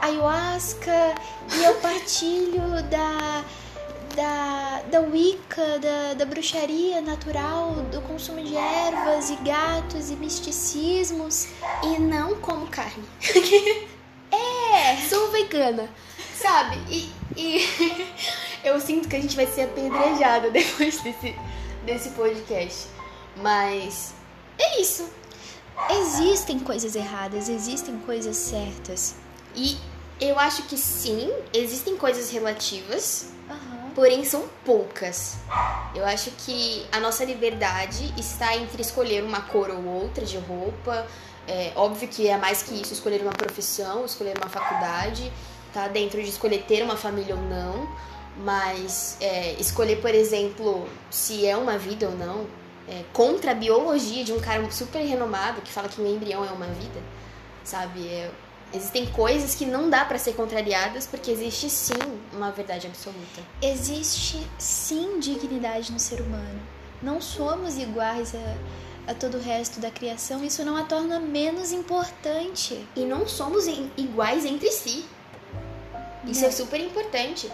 ayahuasca 0.00 1.14
e 1.54 1.64
eu 1.64 1.74
partilho 1.76 2.82
da 2.84 3.44
da, 4.14 4.82
da 4.90 5.00
Wicca, 5.00 5.78
da, 5.78 6.14
da 6.14 6.24
bruxaria 6.24 7.00
natural, 7.00 7.74
do 7.90 8.00
consumo 8.02 8.42
de 8.42 8.56
ervas 8.56 9.30
e 9.30 9.36
gatos 9.36 10.10
e 10.10 10.16
misticismos. 10.16 11.48
E 11.82 11.98
não 11.98 12.36
como 12.36 12.66
carne. 12.68 13.04
é, 14.30 14.96
sou 15.08 15.30
vegana. 15.30 15.88
Sabe? 16.34 16.76
E, 16.88 17.12
e 17.36 18.06
eu 18.64 18.80
sinto 18.80 19.08
que 19.08 19.16
a 19.16 19.20
gente 19.20 19.36
vai 19.36 19.46
ser 19.46 19.62
apedrejada 19.62 20.50
depois 20.52 21.00
desse, 21.00 21.34
desse 21.84 22.10
podcast. 22.10 22.88
Mas 23.36 24.14
é 24.58 24.80
isso. 24.80 25.08
Existem 25.90 26.58
coisas 26.58 26.94
erradas, 26.94 27.48
existem 27.48 27.98
coisas 28.00 28.36
certas. 28.36 29.16
E 29.54 29.76
eu 30.20 30.38
acho 30.38 30.64
que 30.64 30.76
sim, 30.76 31.32
existem 31.52 31.96
coisas 31.96 32.30
relativas, 32.30 33.32
Aham. 33.48 33.81
Porém 33.94 34.24
são 34.24 34.44
poucas. 34.64 35.36
Eu 35.94 36.04
acho 36.04 36.30
que 36.30 36.86
a 36.90 37.00
nossa 37.00 37.24
liberdade 37.24 38.12
está 38.18 38.56
entre 38.56 38.82
escolher 38.82 39.22
uma 39.22 39.40
cor 39.42 39.70
ou 39.70 39.84
outra 39.84 40.24
de 40.24 40.38
roupa. 40.38 41.06
É 41.46 41.72
óbvio 41.74 42.08
que 42.08 42.28
é 42.28 42.36
mais 42.36 42.62
que 42.62 42.74
isso, 42.74 42.92
escolher 42.92 43.20
uma 43.22 43.32
profissão, 43.32 44.04
escolher 44.04 44.36
uma 44.38 44.48
faculdade, 44.48 45.32
tá 45.72 45.88
dentro 45.88 46.22
de 46.22 46.28
escolher 46.28 46.64
ter 46.66 46.82
uma 46.82 46.96
família 46.96 47.34
ou 47.34 47.42
não. 47.42 47.88
Mas 48.38 49.16
é, 49.20 49.52
escolher, 49.54 50.00
por 50.00 50.14
exemplo, 50.14 50.88
se 51.10 51.46
é 51.46 51.56
uma 51.56 51.76
vida 51.76 52.08
ou 52.08 52.16
não, 52.16 52.46
é, 52.88 53.04
contra 53.12 53.50
a 53.52 53.54
biologia 53.54 54.24
de 54.24 54.32
um 54.32 54.40
cara 54.40 54.68
super 54.70 55.00
renomado 55.00 55.60
que 55.60 55.70
fala 55.70 55.88
que 55.88 56.00
um 56.00 56.06
embrião 56.06 56.44
é 56.44 56.50
uma 56.50 56.66
vida, 56.66 57.00
sabe? 57.64 58.06
É, 58.08 58.30
existem 58.74 59.06
coisas 59.06 59.54
que 59.54 59.66
não 59.66 59.90
dá 59.90 60.04
pra 60.04 60.18
ser 60.18 60.34
contrariadas 60.34 61.06
porque 61.06 61.30
existe 61.30 61.68
sim 61.68 61.94
uma 62.32 62.50
verdade 62.50 62.86
absoluta. 62.86 63.42
Existe 63.60 64.46
sim 64.58 65.18
dignidade 65.20 65.92
no 65.92 65.98
ser 65.98 66.20
humano. 66.20 66.60
Não 67.02 67.20
somos 67.20 67.76
iguais 67.78 68.34
a, 68.34 69.10
a 69.10 69.14
todo 69.14 69.36
o 69.36 69.40
resto 69.40 69.80
da 69.80 69.90
criação, 69.90 70.44
isso 70.44 70.64
não 70.64 70.76
a 70.76 70.84
torna 70.84 71.18
menos 71.18 71.72
importante. 71.72 72.86
E 72.94 73.04
não 73.04 73.26
somos 73.26 73.66
iguais 73.96 74.44
entre 74.44 74.70
si. 74.70 75.04
Isso 76.24 76.42
Não. 76.42 76.48
é 76.48 76.52
super 76.52 76.80
importante. 76.80 77.50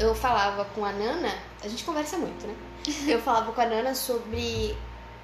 Eu 0.00 0.14
falava 0.14 0.64
com 0.66 0.84
a 0.84 0.92
Nana, 0.92 1.34
a 1.62 1.68
gente 1.68 1.84
conversa 1.84 2.16
muito, 2.16 2.46
né? 2.46 2.54
Eu 3.06 3.20
falava 3.20 3.52
com 3.52 3.60
a 3.60 3.66
Nana 3.66 3.94
sobre 3.94 4.76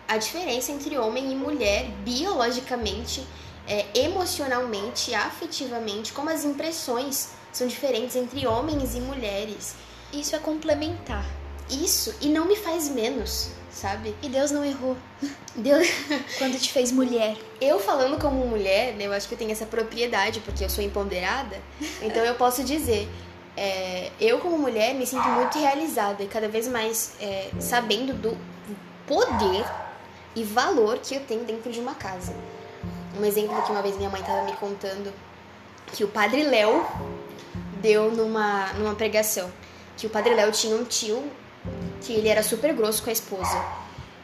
a 0.07 0.18
diferença 0.18 0.72
entre 0.72 0.99
homem 0.99 1.32
e 1.32 1.34
mulher 1.34 1.88
biologicamente, 2.05 3.26
é, 3.66 3.86
emocionalmente, 3.94 5.14
afetivamente, 5.14 6.12
como 6.12 6.30
as 6.30 6.44
impressões 6.44 7.30
são 7.52 7.66
diferentes 7.66 8.16
entre 8.16 8.46
homens 8.46 8.94
e 8.94 9.00
mulheres. 9.00 9.74
Isso 10.12 10.34
é 10.34 10.38
complementar. 10.38 11.24
Isso, 11.70 12.14
e 12.20 12.28
não 12.28 12.46
me 12.46 12.56
faz 12.56 12.88
menos, 12.88 13.50
sabe? 13.70 14.14
E 14.22 14.28
Deus 14.28 14.50
não 14.50 14.64
errou 14.64 14.96
Deus, 15.54 15.86
quando 16.38 16.58
te 16.58 16.72
fez 16.72 16.90
mulher. 16.90 17.36
eu 17.60 17.78
falando 17.78 18.18
como 18.18 18.46
mulher, 18.46 18.94
né, 18.94 19.06
eu 19.06 19.12
acho 19.12 19.28
que 19.28 19.34
eu 19.34 19.38
tenho 19.38 19.52
essa 19.52 19.66
propriedade, 19.66 20.40
porque 20.40 20.64
eu 20.64 20.70
sou 20.70 20.82
empoderada, 20.82 21.56
então 22.00 22.24
eu 22.24 22.34
posso 22.34 22.64
dizer, 22.64 23.08
é, 23.56 24.10
eu 24.20 24.38
como 24.38 24.58
mulher 24.58 24.94
me 24.94 25.06
sinto 25.06 25.28
muito 25.28 25.58
realizada 25.58 26.22
e 26.22 26.26
cada 26.26 26.48
vez 26.48 26.66
mais 26.68 27.14
é, 27.20 27.50
sabendo 27.60 28.14
do 28.14 28.36
poder 29.06 29.64
e 30.34 30.42
valor 30.42 30.98
que 30.98 31.14
eu 31.14 31.20
tenho 31.20 31.44
dentro 31.44 31.70
de 31.70 31.78
uma 31.78 31.94
casa. 31.94 32.34
Um 33.18 33.24
exemplo 33.24 33.60
que 33.62 33.70
uma 33.70 33.82
vez 33.82 33.96
minha 33.96 34.08
mãe 34.08 34.20
estava 34.20 34.42
me 34.44 34.52
contando 34.52 35.12
que 35.92 36.04
o 36.04 36.08
padre 36.08 36.42
Léo 36.44 36.84
deu 37.80 38.10
numa, 38.10 38.72
numa 38.74 38.94
pregação. 38.94 39.50
Que 39.96 40.06
o 40.06 40.10
padre 40.10 40.34
Léo 40.34 40.50
tinha 40.52 40.74
um 40.74 40.84
tio 40.84 41.22
que 42.00 42.12
ele 42.12 42.28
era 42.28 42.42
super 42.42 42.74
grosso 42.74 43.02
com 43.02 43.10
a 43.10 43.12
esposa. 43.12 43.62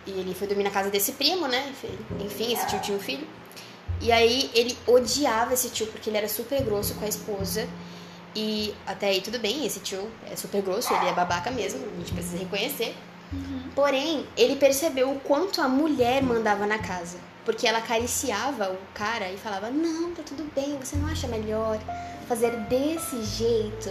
E 0.07 0.11
ele 0.11 0.35
foi 0.35 0.47
dormir 0.47 0.65
na 0.65 0.71
casa 0.71 0.91
desse 0.91 1.13
primo, 1.13 1.47
né? 1.47 1.73
Enfim, 2.21 2.53
esse 2.53 2.67
tio 2.67 2.81
tinha 2.81 2.97
um 2.97 3.01
filho. 3.01 3.27
E 4.01 4.13
aí 4.13 4.51
ele 4.55 4.77
odiava 4.87 5.55
esse 5.55 5.71
tio 5.71 5.87
porque 5.89 6.09
ele 6.09 6.17
era 6.17 6.29
super 6.29 6.63
grosso 6.63 6.95
com 6.95 7.05
a 7.05 7.09
esposa. 7.09 7.69
E 8.35 8.75
até 8.87 9.09
aí 9.09 9.21
tudo 9.21 9.39
bem, 9.39 9.67
esse 9.67 9.81
tio 9.81 10.09
é 10.31 10.37
super 10.37 10.63
grosso, 10.63 10.95
ele 10.95 11.09
é 11.09 11.13
babaca 11.13 11.51
mesmo, 11.51 11.85
a 11.85 11.99
gente 11.99 12.13
precisa 12.13 12.37
reconhecer. 12.37 12.95
Porém, 13.75 14.27
ele 14.37 14.57
percebeu 14.57 15.11
o 15.11 15.21
quanto 15.21 15.61
a 15.61 15.69
mulher 15.69 16.23
mandava 16.23 16.67
na 16.67 16.79
casa. 16.79 17.19
Porque 17.49 17.67
ela 17.67 17.79
acariciava 17.79 18.71
o 18.71 18.77
cara 18.93 19.33
e 19.33 19.39
falava: 19.39 19.71
Não, 19.71 20.13
tá 20.13 20.23
tudo 20.23 20.45
bem, 20.55 20.77
você 20.77 20.97
não 20.97 21.09
acha 21.09 21.27
melhor 21.27 21.81
fazer 22.29 22.55
desse 22.69 23.23
jeito? 23.23 23.91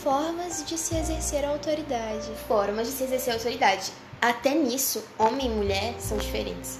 Formas 0.00 0.64
de 0.64 0.78
se 0.78 0.94
exercer 0.94 1.44
a 1.44 1.48
autoridade. 1.48 2.30
Formas 2.46 2.86
de 2.86 2.92
se 2.92 3.02
exercer 3.02 3.34
autoridade. 3.34 3.90
Até 4.22 4.54
nisso, 4.54 5.04
homem 5.18 5.46
e 5.46 5.48
mulher 5.48 5.96
são 5.98 6.18
diferentes. 6.18 6.78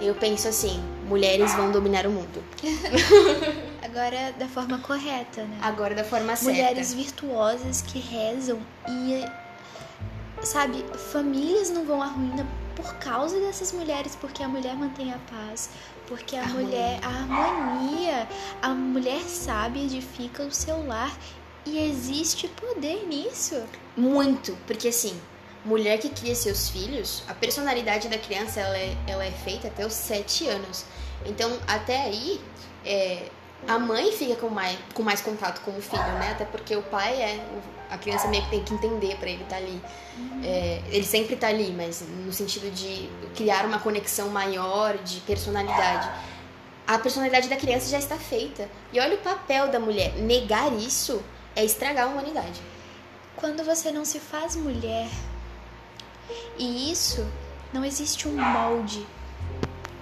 Eu 0.00 0.12
penso 0.16 0.48
assim: 0.48 0.82
mulheres 1.06 1.54
vão 1.54 1.70
dominar 1.70 2.04
o 2.04 2.10
mundo. 2.10 2.42
Agora, 3.80 4.32
da 4.36 4.48
forma 4.48 4.80
correta, 4.80 5.44
né? 5.44 5.56
Agora, 5.62 5.94
da 5.94 6.02
forma 6.02 6.34
certa. 6.34 6.50
Mulheres 6.50 6.92
virtuosas 6.92 7.80
que 7.80 8.00
rezam 8.00 8.58
e, 8.88 9.24
sabe, 10.44 10.84
famílias 11.12 11.70
não 11.70 11.84
vão 11.84 12.02
à 12.02 12.06
ruína 12.06 12.44
por 12.78 12.94
causa 12.94 13.40
dessas 13.40 13.72
mulheres, 13.72 14.14
porque 14.14 14.40
a 14.40 14.48
mulher 14.48 14.76
mantém 14.76 15.12
a 15.12 15.18
paz, 15.18 15.68
porque 16.06 16.36
a 16.36 16.42
Harmonia. 16.42 16.64
mulher, 16.64 17.00
a 17.02 17.08
harmonia, 17.08 18.28
a 18.62 18.68
mulher 18.68 19.20
sábia 19.22 19.82
edifica 19.82 20.44
o 20.44 20.52
seu 20.52 20.86
lar 20.86 21.12
e 21.66 21.76
existe 21.76 22.46
poder 22.46 23.04
nisso. 23.04 23.60
Muito, 23.96 24.56
porque 24.64 24.88
assim, 24.88 25.20
mulher 25.64 25.98
que 25.98 26.08
cria 26.08 26.36
seus 26.36 26.68
filhos, 26.68 27.24
a 27.26 27.34
personalidade 27.34 28.08
da 28.08 28.16
criança 28.16 28.60
ela 28.60 28.78
é, 28.78 28.96
ela 29.08 29.24
é 29.24 29.32
feita 29.32 29.66
até 29.66 29.84
os 29.84 29.92
7 29.92 30.46
anos. 30.46 30.84
Então, 31.26 31.58
até 31.66 32.04
aí, 32.04 32.40
é, 32.84 33.28
a 33.66 33.78
mãe 33.78 34.12
fica 34.12 34.36
com 34.36 34.48
mais, 34.48 34.78
com 34.94 35.02
mais 35.02 35.20
contato 35.20 35.60
com 35.62 35.72
o 35.72 35.82
filho, 35.82 36.02
né? 36.02 36.32
Até 36.32 36.44
porque 36.44 36.76
o 36.76 36.82
pai 36.82 37.20
é. 37.20 37.44
A 37.90 37.96
criança 37.96 38.28
meio 38.28 38.42
que 38.44 38.50
tem 38.50 38.62
que 38.62 38.74
entender 38.74 39.16
pra 39.16 39.30
ele 39.30 39.42
estar 39.42 39.56
ali. 39.56 39.80
É, 40.44 40.82
ele 40.90 41.04
sempre 41.04 41.36
tá 41.36 41.48
ali, 41.48 41.72
mas 41.74 42.02
no 42.02 42.32
sentido 42.32 42.70
de 42.70 43.08
criar 43.34 43.64
uma 43.64 43.78
conexão 43.78 44.28
maior 44.28 44.98
de 44.98 45.20
personalidade. 45.20 46.10
A 46.86 46.98
personalidade 46.98 47.48
da 47.48 47.56
criança 47.56 47.88
já 47.88 47.98
está 47.98 48.16
feita. 48.16 48.68
E 48.92 49.00
olha 49.00 49.14
o 49.14 49.18
papel 49.18 49.68
da 49.68 49.80
mulher. 49.80 50.12
Negar 50.16 50.70
isso 50.74 51.22
é 51.56 51.64
estragar 51.64 52.06
a 52.06 52.10
humanidade. 52.10 52.60
Quando 53.36 53.64
você 53.64 53.90
não 53.90 54.04
se 54.04 54.18
faz 54.18 54.54
mulher, 54.54 55.08
e 56.58 56.90
isso 56.92 57.26
não 57.72 57.84
existe 57.84 58.28
um 58.28 58.36
molde 58.36 59.06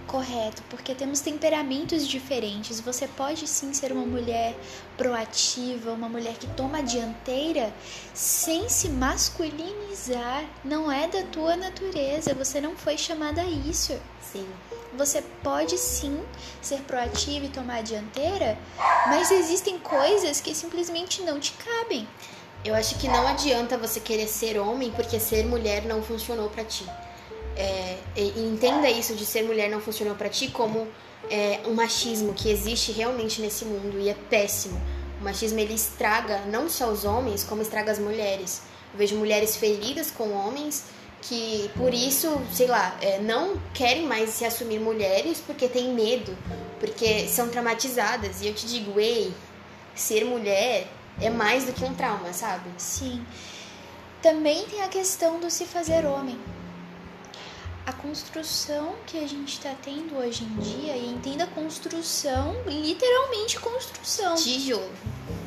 correto, 0.06 0.62
porque 0.70 0.94
temos 0.94 1.20
temperamentos 1.20 2.06
diferentes. 2.06 2.80
Você 2.80 3.06
pode 3.08 3.46
sim 3.46 3.72
ser 3.74 3.92
uma 3.92 4.06
mulher 4.06 4.54
proativa, 4.96 5.92
uma 5.92 6.08
mulher 6.08 6.34
que 6.34 6.46
toma 6.48 6.78
a 6.78 6.82
dianteira 6.82 7.72
sem 8.14 8.68
se 8.68 8.88
masculinizar. 8.88 10.44
Não 10.64 10.90
é 10.90 11.06
da 11.08 11.22
tua 11.24 11.56
natureza, 11.56 12.34
você 12.34 12.60
não 12.60 12.76
foi 12.76 12.96
chamada 12.96 13.42
a 13.42 13.46
isso. 13.46 13.98
Sim. 14.32 14.46
Você 14.96 15.22
pode 15.42 15.76
sim 15.76 16.22
ser 16.62 16.80
proativa 16.82 17.44
e 17.44 17.50
tomar 17.50 17.78
a 17.78 17.82
dianteira, 17.82 18.58
mas 19.08 19.30
existem 19.30 19.78
coisas 19.78 20.40
que 20.40 20.54
simplesmente 20.54 21.22
não 21.22 21.38
te 21.38 21.52
cabem. 21.52 22.08
Eu 22.64 22.74
acho 22.74 22.96
que 22.96 23.06
não 23.06 23.28
adianta 23.28 23.76
você 23.76 24.00
querer 24.00 24.26
ser 24.26 24.58
homem 24.58 24.90
porque 24.90 25.20
ser 25.20 25.44
mulher 25.44 25.84
não 25.84 26.02
funcionou 26.02 26.48
pra 26.48 26.64
ti. 26.64 26.84
É, 27.56 27.96
e- 28.16 28.32
entenda 28.38 28.88
isso 28.90 29.14
de 29.14 29.24
ser 29.24 29.42
mulher 29.42 29.70
não 29.70 29.80
funcionou 29.80 30.14
pra 30.14 30.28
ti 30.28 30.48
como 30.48 30.86
é, 31.30 31.60
um 31.66 31.72
machismo 31.74 32.34
que 32.34 32.50
existe 32.50 32.92
realmente 32.92 33.40
nesse 33.40 33.64
mundo 33.64 33.98
e 33.98 34.08
é 34.08 34.14
péssimo. 34.14 34.80
O 35.20 35.24
machismo 35.24 35.58
ele 35.58 35.74
estraga 35.74 36.40
não 36.46 36.68
só 36.68 36.88
os 36.90 37.04
homens, 37.04 37.42
como 37.42 37.62
estraga 37.62 37.90
as 37.90 37.98
mulheres. 37.98 38.62
Eu 38.92 38.98
vejo 38.98 39.16
mulheres 39.16 39.56
feridas 39.56 40.10
com 40.10 40.30
homens 40.32 40.84
que 41.22 41.70
por 41.76 41.92
isso, 41.92 42.40
sei 42.52 42.66
lá, 42.66 42.96
é, 43.00 43.18
não 43.18 43.60
querem 43.72 44.06
mais 44.06 44.30
se 44.30 44.44
assumir 44.44 44.78
mulheres 44.78 45.42
porque 45.44 45.66
têm 45.66 45.92
medo, 45.92 46.36
porque 46.78 47.26
são 47.26 47.48
traumatizadas. 47.48 48.42
E 48.42 48.48
eu 48.48 48.54
te 48.54 48.66
digo, 48.66 49.00
ei, 49.00 49.32
ser 49.94 50.24
mulher 50.24 50.86
é 51.20 51.30
mais 51.30 51.64
do 51.64 51.72
que 51.72 51.84
um 51.84 51.94
trauma, 51.94 52.32
sabe? 52.32 52.68
Sim. 52.76 53.24
Também 54.22 54.64
tem 54.66 54.82
a 54.82 54.88
questão 54.88 55.40
do 55.40 55.50
se 55.50 55.64
fazer 55.64 56.04
homem. 56.04 56.38
A 57.86 57.92
construção 57.92 58.96
que 59.06 59.16
a 59.16 59.28
gente 59.28 59.52
está 59.52 59.72
tendo 59.80 60.16
hoje 60.16 60.42
em 60.42 60.56
dia, 60.56 60.96
e 60.96 61.08
entenda 61.08 61.46
construção, 61.46 62.56
literalmente 62.66 63.60
construção. 63.60 64.34
Tijolo. 64.34 64.90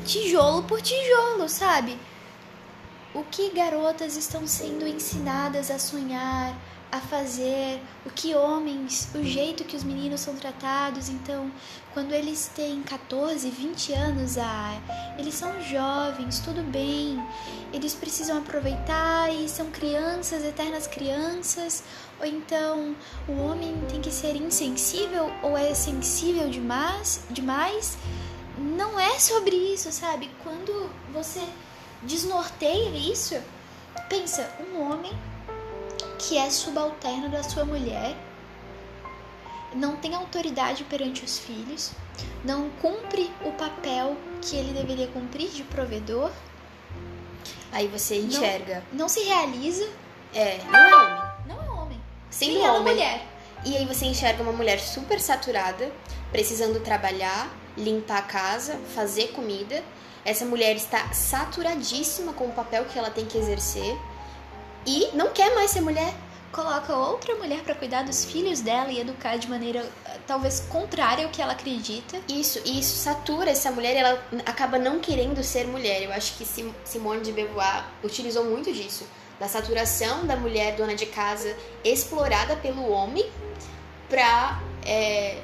Tijolo 0.06 0.62
por 0.62 0.80
tijolo, 0.80 1.46
sabe? 1.50 1.98
O 3.12 3.22
que 3.24 3.50
garotas 3.50 4.16
estão 4.16 4.46
sendo 4.46 4.88
ensinadas 4.88 5.70
a 5.70 5.78
sonhar, 5.78 6.56
a 6.90 6.98
fazer, 6.98 7.80
o 8.04 8.10
que 8.10 8.34
homens, 8.34 9.08
o 9.14 9.22
jeito 9.22 9.62
que 9.64 9.76
os 9.76 9.84
meninos 9.84 10.20
são 10.20 10.34
tratados. 10.34 11.08
Então, 11.08 11.50
quando 11.92 12.12
eles 12.12 12.50
têm 12.54 12.82
14, 12.82 13.48
20 13.48 13.92
anos, 13.92 14.38
ah, 14.38 14.80
eles 15.18 15.34
são 15.34 15.62
jovens, 15.62 16.40
tudo 16.40 16.62
bem. 16.62 17.22
Eles 17.72 17.94
precisam 17.94 18.38
aproveitar 18.38 19.32
e 19.32 19.48
são 19.48 19.70
crianças, 19.70 20.42
eternas 20.44 20.86
crianças. 20.86 21.84
Ou 22.20 22.26
então, 22.26 22.94
o 23.26 23.32
homem 23.32 23.80
tem 23.88 24.00
que 24.00 24.10
ser 24.10 24.36
insensível 24.36 25.32
ou 25.42 25.56
é 25.56 25.72
sensível 25.72 26.50
demais, 26.50 27.22
demais. 27.30 27.96
Não 28.58 29.00
é 29.00 29.18
sobre 29.18 29.56
isso, 29.56 29.90
sabe? 29.90 30.30
Quando 30.44 30.90
você 31.12 31.40
desnorteia 32.02 32.90
isso, 32.90 33.40
pensa, 34.08 34.50
um 34.70 34.82
homem 34.82 35.12
que 36.18 36.36
é 36.36 36.50
subalterno 36.50 37.30
da 37.30 37.42
sua 37.42 37.64
mulher, 37.64 38.14
não 39.74 39.96
tem 39.96 40.14
autoridade 40.14 40.84
perante 40.84 41.24
os 41.24 41.38
filhos, 41.38 41.92
não 42.44 42.68
cumpre 42.82 43.30
o 43.44 43.52
papel 43.52 44.14
que 44.42 44.56
ele 44.56 44.72
deveria 44.74 45.06
cumprir 45.08 45.48
de 45.48 45.62
provedor, 45.64 46.30
Aí 47.72 47.86
você 47.86 48.16
enxerga. 48.18 48.82
não 48.92 49.08
se 49.08 49.20
realiza, 49.20 49.88
É, 50.34 50.58
não 50.64 50.78
é 50.78 50.96
homem. 50.96 51.29
Sendo 52.30 52.52
Sim, 52.54 52.64
é 52.64 52.70
homem. 52.70 52.94
mulher. 52.94 53.26
E 53.64 53.76
aí 53.76 53.84
você 53.84 54.06
enxerga 54.06 54.42
uma 54.42 54.52
mulher 54.52 54.78
super 54.80 55.20
saturada, 55.20 55.90
precisando 56.32 56.80
trabalhar, 56.80 57.50
limpar 57.76 58.18
a 58.18 58.22
casa, 58.22 58.78
fazer 58.94 59.28
comida. 59.32 59.82
Essa 60.24 60.44
mulher 60.44 60.76
está 60.76 61.12
saturadíssima 61.12 62.32
com 62.32 62.46
o 62.46 62.52
papel 62.52 62.84
que 62.84 62.98
ela 62.98 63.10
tem 63.10 63.26
que 63.26 63.36
exercer 63.38 63.96
e 64.86 65.08
não 65.14 65.30
quer 65.30 65.54
mais 65.54 65.70
ser 65.70 65.80
mulher. 65.80 66.12
Coloca 66.52 66.94
outra 66.96 67.36
mulher 67.36 67.62
para 67.62 67.76
cuidar 67.76 68.02
dos 68.02 68.24
filhos 68.24 68.60
dela 68.60 68.90
e 68.90 68.98
educar 69.00 69.36
de 69.36 69.48
maneira 69.48 69.88
eh, 70.04 70.18
talvez 70.26 70.58
contrária 70.68 71.24
ao 71.24 71.30
que 71.30 71.40
ela 71.40 71.52
acredita. 71.52 72.20
Isso, 72.28 72.60
e 72.64 72.80
isso 72.80 72.96
satura 72.96 73.50
essa 73.50 73.70
mulher 73.70 73.94
e 73.94 73.98
ela 73.98 74.20
acaba 74.44 74.76
não 74.76 74.98
querendo 74.98 75.42
ser 75.44 75.66
mulher. 75.68 76.02
Eu 76.02 76.12
acho 76.12 76.36
que 76.36 76.44
Sim- 76.44 76.74
Simone 76.84 77.20
de 77.20 77.30
Beauvoir 77.30 77.84
utilizou 78.02 78.44
muito 78.44 78.72
disso. 78.72 79.04
Da 79.40 79.48
saturação 79.48 80.26
da 80.26 80.36
mulher 80.36 80.76
dona 80.76 80.94
de 80.94 81.06
casa 81.06 81.56
explorada 81.82 82.56
pelo 82.56 82.88
homem 82.90 83.28
pra 84.08 84.60
é, 84.84 85.40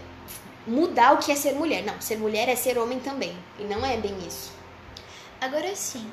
mudar 0.66 1.14
o 1.14 1.18
que 1.18 1.32
é 1.32 1.34
ser 1.34 1.55
mulher. 1.55 1.82
Não, 1.82 1.99
ser 2.01 2.16
mulher 2.18 2.49
é 2.49 2.55
ser 2.55 2.76
homem 2.78 3.01
também. 3.01 3.36
E 3.59 3.64
não 3.64 3.84
é 3.84 3.97
bem 3.97 4.16
isso. 4.26 4.53
Agora 5.40 5.74
sim, 5.74 6.09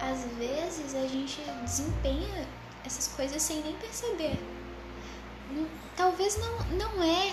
às 0.00 0.24
vezes 0.36 0.94
a 0.94 1.06
gente 1.08 1.40
desempenha 1.64 2.46
essas 2.84 3.08
coisas 3.08 3.40
sem 3.42 3.62
nem 3.62 3.72
perceber. 3.76 4.38
Não- 5.50 5.66
Talvez 5.96 6.38
não, 6.38 6.58
não 6.76 7.02
é 7.02 7.32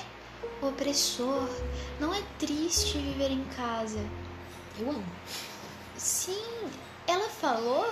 opressor, 0.62 1.48
não 2.00 2.14
é 2.14 2.22
triste 2.38 2.98
viver 2.98 3.32
em 3.32 3.44
casa. 3.56 4.00
Eu 4.78 4.90
amo. 4.92 5.06
Sim, 5.98 6.44
ela 7.08 7.28
falou 7.30 7.90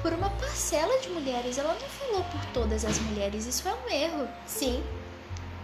por 0.00 0.12
uma 0.12 0.30
parcela 0.30 0.98
de 1.00 1.08
mulheres, 1.10 1.58
ela 1.58 1.74
não 1.74 1.88
falou 1.88 2.24
por 2.24 2.44
todas 2.52 2.84
as 2.84 2.98
mulheres. 2.98 3.46
Isso 3.46 3.68
é 3.68 3.74
um 3.74 3.90
erro. 3.90 4.28
Sim. 4.46 4.82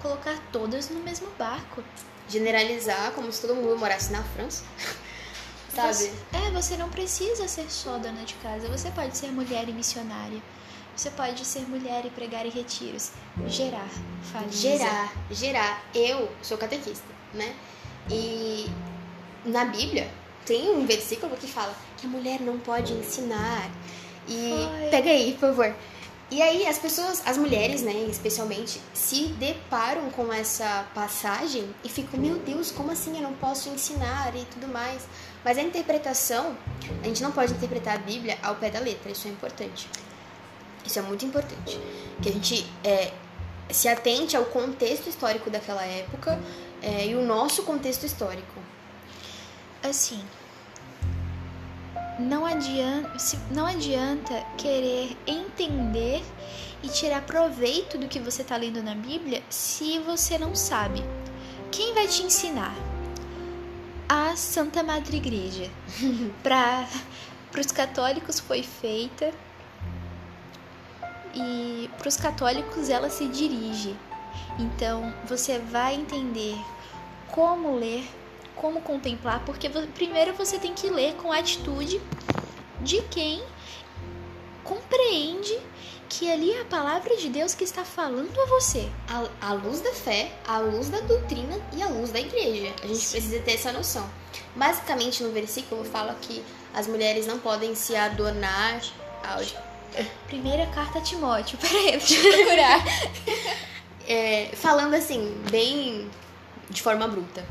Colocar 0.03 0.39
todas 0.53 0.91
no 0.91 1.01
mesmo 1.01 1.29
barco. 1.39 1.83
Generalizar 2.29 3.13
como 3.13 3.33
se 3.33 3.41
todo 3.41 3.55
mundo 3.57 3.77
morasse 3.79 4.13
na 4.13 4.23
França. 4.23 4.65
Sabe? 5.75 5.95
Você- 5.95 6.13
é, 6.33 6.51
você 6.51 6.77
não 6.77 6.89
precisa 6.89 7.49
ser 7.49 7.71
só 7.71 7.99
dona 7.99 8.23
de 8.25 8.35
casa. 8.35 8.69
Você 8.69 8.91
pode 8.91 9.17
ser 9.17 9.29
mulher 9.29 9.69
e 9.69 9.73
missionária. 9.73 10.41
Você 10.97 11.11
pode 11.11 11.45
ser 11.45 11.61
mulher 11.69 12.05
e 12.05 12.11
pregar 12.11 12.45
em 12.45 12.51
retiros. 12.51 13.11
Gerar. 13.47 13.89
Faliza. 14.33 14.51
Gerar, 14.79 15.13
gerar. 15.31 15.83
Eu 15.95 16.31
sou 16.43 16.59
catequista, 16.59 17.07
né? 17.33 17.55
E 18.11 18.69
na 19.45 19.65
Bíblia 19.67 20.11
tem 20.45 20.71
um 20.71 20.85
versículo 20.87 21.37
que 21.37 21.47
fala 21.47 21.73
que 21.97 22.07
a 22.07 22.11
mulher 22.11 22.41
não 22.41 22.59
pode 22.59 22.93
ensinar. 22.93 23.71
E 24.29 24.91
pega 24.91 25.11
aí, 25.11 25.33
por 25.33 25.49
favor. 25.49 25.75
E 26.31 26.43
aí 26.43 26.67
as 26.67 26.79
pessoas, 26.79 27.23
as 27.25 27.39
mulheres, 27.39 27.81
né, 27.81 28.07
especialmente, 28.11 28.79
se 28.93 29.29
deparam 29.39 30.11
com 30.11 30.31
essa 30.31 30.87
passagem 30.95 31.75
e 31.83 31.89
ficam, 31.89 32.21
meu 32.21 32.39
Deus, 32.39 32.71
como 32.71 32.91
assim 32.91 33.17
eu 33.17 33.23
não 33.23 33.33
posso 33.33 33.71
ensinar 33.71 34.37
e 34.37 34.45
tudo 34.45 34.69
mais. 34.69 35.09
Mas 35.43 35.57
a 35.57 35.63
interpretação, 35.63 36.55
a 37.03 37.07
gente 37.07 37.23
não 37.23 37.33
pode 37.33 37.55
interpretar 37.55 37.95
a 37.95 37.99
Bíblia 37.99 38.37
ao 38.43 38.57
pé 38.57 38.69
da 38.71 38.79
letra, 38.79 39.11
isso 39.11 39.27
é 39.27 39.31
importante. 39.31 39.89
Isso 40.85 40.99
é 40.99 41.03
muito 41.03 41.25
importante. 41.25 41.81
Que 42.21 42.29
a 42.29 42.33
gente 42.33 42.71
é, 42.85 43.11
se 43.71 43.89
atente 43.89 44.37
ao 44.37 44.45
contexto 44.45 45.09
histórico 45.09 45.49
daquela 45.49 45.83
época 45.83 46.39
é, 46.83 47.07
e 47.07 47.15
o 47.15 47.25
nosso 47.25 47.63
contexto 47.63 48.05
histórico. 48.05 48.61
assim, 49.83 50.23
não 52.19 52.45
adianta, 52.45 53.13
não 53.51 53.67
adianta 53.67 54.45
querer 54.57 55.17
entender 55.27 56.23
e 56.83 56.89
tirar 56.89 57.23
proveito 57.23 57.99
do 57.99 58.09
que 58.09 58.19
você 58.19 58.43
está 58.43 58.57
lendo 58.57 58.83
na 58.83 58.95
Bíblia 58.95 59.43
se 59.49 59.99
você 60.01 60.39
não 60.39 60.55
sabe. 60.55 61.03
Quem 61.71 61.95
vai 61.95 62.07
te 62.07 62.23
ensinar? 62.23 62.75
A 64.09 64.35
Santa 64.37 64.83
Madre 64.83 65.19
Igreja. 65.19 65.71
Para 66.43 66.87
os 67.61 67.73
católicos 67.73 68.41
foi 68.41 68.63
feita 68.63 69.33
e 71.35 71.91
para 71.99 72.09
os 72.09 72.17
católicos 72.17 72.89
ela 72.89 73.11
se 73.11 73.27
dirige. 73.29 73.97
Então 74.59 75.13
você 75.27 75.59
vai 75.59 75.95
entender 75.95 76.57
como 77.31 77.77
ler, 77.77 78.05
como 78.61 78.81
contemplar, 78.81 79.43
porque 79.45 79.69
primeiro 79.95 80.35
você 80.35 80.59
tem 80.59 80.75
que 80.75 80.89
ler 80.89 81.15
com 81.15 81.33
a 81.33 81.39
atitude 81.39 82.01
de 82.81 83.03
quem 83.03 83.43
compreende 84.65 85.59
que 86.09 86.31
ali 86.31 86.53
é 86.53 86.63
a 86.63 86.65
palavra 86.65 87.17
de 87.17 87.29
Deus 87.29 87.55
que 87.55 87.65
está 87.65 87.85
falando 87.85 88.39
a 88.41 88.47
você. 88.47 88.89
A, 89.09 89.49
a 89.49 89.53
luz 89.53 89.81
da 89.81 89.93
fé, 89.93 90.33
a 90.47 90.59
luz 90.59 90.89
da 90.89 91.01
doutrina 91.01 91.59
e 91.77 91.83
a 91.83 91.89
luz 91.89 92.11
da 92.11 92.19
igreja. 92.19 92.75
A 92.83 92.87
gente 92.87 93.07
precisa 93.07 93.39
ter 93.41 93.53
essa 93.53 93.73
noção. 93.73 94.09
Basicamente, 94.57 95.23
no 95.23 95.31
versículo 95.31 95.85
fala 95.85 96.17
que 96.21 96.43
as 96.75 96.87
mulheres 96.87 97.27
não 97.27 97.39
podem 97.39 97.75
se 97.75 97.95
adornar. 97.95 98.81
Áudio. 99.23 99.57
Primeira 100.27 100.67
carta 100.67 100.99
a 100.99 101.03
Timóteo, 101.03 101.59
peraí, 101.61 101.93
deixa 101.93 102.15
eu 102.15 102.33
procurar. 102.45 102.85
É, 104.07 104.51
falando 104.55 104.95
assim, 104.95 105.35
bem 105.51 106.11
de 106.71 106.83
forma 106.83 107.07
bruta. 107.09 107.45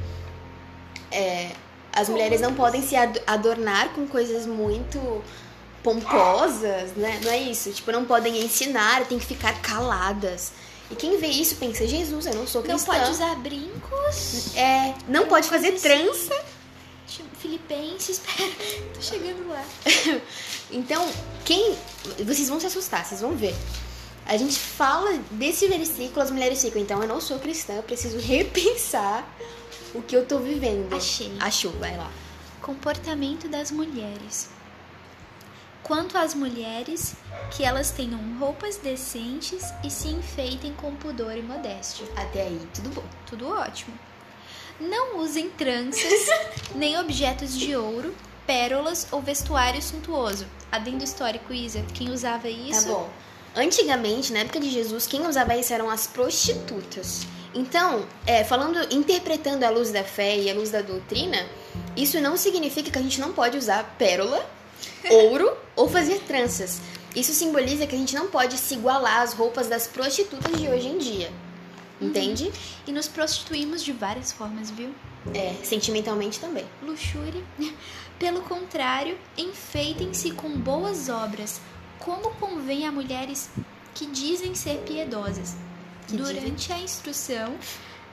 É, 1.12 1.52
as 1.94 2.10
mulheres 2.10 2.42
não 2.42 2.54
podem 2.54 2.82
se 2.86 2.96
ad- 2.96 3.22
adornar 3.26 3.90
com 3.90 4.08
coisas 4.08 4.46
muito 4.46 5.24
pomposas, 5.84 6.92
né? 6.96 7.20
Não 7.24 7.32
é 7.32 7.38
isso. 7.40 7.72
Tipo, 7.72 7.92
não 7.92 8.06
podem 8.06 8.44
ensinar, 8.44 9.06
tem 9.06 9.18
que 9.18 9.26
ficar 9.26 9.60
caladas. 9.62 10.52
E 10.92 10.96
quem 10.96 11.18
vê 11.18 11.28
isso 11.28 11.56
pensa, 11.56 11.86
Jesus, 11.88 12.26
eu 12.26 12.34
não 12.36 12.48
sou 12.48 12.62
Não 12.62 12.70
cristã. 12.70 12.94
pode 12.94 13.12
usar 13.12 13.36
brincos. 13.36 14.56
É, 14.56 14.94
não 15.08 15.28
pode 15.28 15.48
fazer 15.50 15.74
trança. 15.74 16.34
Tipo, 17.08 17.30
Filipenses, 17.40 18.20
pera, 18.26 18.52
tô 18.94 19.02
chegando 19.02 19.48
lá. 19.50 19.64
Então, 20.70 21.08
quem. 21.46 21.78
Vocês 22.26 22.50
vão 22.50 22.60
se 22.60 22.66
assustar, 22.66 23.06
vocês 23.06 23.22
vão 23.22 23.32
ver. 23.38 23.56
A 24.26 24.36
gente 24.36 24.60
fala 24.60 25.18
desse 25.32 25.66
versículo, 25.68 26.22
as 26.22 26.30
mulheres 26.30 26.62
ficam, 26.62 26.82
então 26.82 27.02
eu 27.02 27.08
não 27.08 27.22
sou 27.22 27.40
cristã, 27.40 27.72
eu 27.76 27.84
preciso 27.84 28.20
repensar 28.28 29.26
o 29.98 30.04
que 30.04 30.16
eu 30.16 30.26
tô 30.26 30.40
vivendo. 30.40 30.94
Achei. 30.94 31.36
Achou, 31.40 31.72
vai 31.74 31.98
lá. 31.98 32.12
Comportamento 32.62 33.48
das 33.48 33.72
mulheres. 33.72 34.50
Quanto 35.84 36.18
às 36.18 36.34
mulheres, 36.34 37.16
que 37.56 37.64
elas 37.64 37.92
tenham 37.92 38.20
roupas 38.40 38.78
decentes 38.78 39.64
e 39.84 39.90
se 39.90 40.10
enfeitem 40.10 40.74
com 40.74 40.94
pudor 40.96 41.38
e 41.38 41.42
modéstia. 41.42 42.06
Até 42.16 42.42
aí, 42.42 42.68
tudo 42.74 42.90
bom. 42.90 43.04
Tudo 43.26 43.48
ótimo. 43.50 43.98
Não 44.80 45.20
usem 45.20 45.50
tranças, 45.50 46.28
nem 46.76 47.00
objetos 47.00 47.58
de 47.58 47.76
ouro, 47.76 48.14
pérolas 48.46 49.08
ou 49.12 49.22
vestuário 49.22 49.82
suntuoso. 49.82 50.46
Adendo 50.72 51.04
histórico, 51.04 51.54
Isa, 51.54 51.84
quem 51.94 52.12
usava 52.12 52.50
isso? 52.50 52.88
Tá 52.88 52.94
bom. 52.94 53.10
Antigamente, 53.58 54.32
na 54.32 54.40
época 54.40 54.60
de 54.60 54.70
Jesus, 54.70 55.08
quem 55.08 55.26
usava 55.26 55.58
isso 55.58 55.74
eram 55.74 55.90
as 55.90 56.06
prostitutas. 56.06 57.26
Então, 57.56 58.06
é, 58.28 58.44
falando, 58.44 58.78
interpretando 58.94 59.64
a 59.64 59.72
luz 59.72 59.90
da 59.92 60.04
fé 60.04 60.38
e 60.38 60.48
a 60.48 60.54
luz 60.54 60.70
da 60.70 60.84
doutrina, 60.84 61.44
isso 61.96 62.22
não 62.22 62.38
significa 62.38 62.92
que 62.92 63.00
a 63.00 63.02
gente 63.02 63.20
não 63.20 63.34
pode 63.34 63.58
usar 63.58 63.96
pérola, 63.98 64.48
ouro 65.10 65.52
ou 65.76 65.90
fazer 65.90 66.20
tranças. 66.20 66.80
Isso 67.16 67.34
simboliza 67.34 67.88
que 67.88 67.96
a 67.96 67.98
gente 67.98 68.14
não 68.14 68.28
pode 68.28 68.56
se 68.60 68.76
igualar 68.76 69.22
às 69.22 69.34
roupas 69.34 69.68
das 69.68 69.88
prostitutas 69.88 70.56
de 70.56 70.68
hoje 70.68 70.88
em 70.88 71.00
dia. 71.00 71.32
Entende? 72.00 72.52
E 72.86 72.92
nos 72.92 73.08
prostituímos 73.08 73.84
de 73.84 73.92
várias 73.92 74.32
formas, 74.32 74.70
viu? 74.70 74.94
É, 75.34 75.56
sentimentalmente 75.64 76.40
também. 76.40 76.66
luxúria. 76.84 77.44
Pelo 78.20 78.42
contrário, 78.42 79.18
enfeitem-se 79.36 80.32
com 80.32 80.50
boas 80.50 81.10
obras, 81.10 81.60
como 82.00 82.32
convém 82.36 82.88
a 82.88 82.92
mulheres 82.92 83.50
que 83.94 84.06
dizem 84.06 84.56
ser 84.56 84.78
piedosas. 84.80 85.56
Que 86.08 86.18
Durante 86.18 86.72
a 86.72 86.80
instrução, 86.80 87.58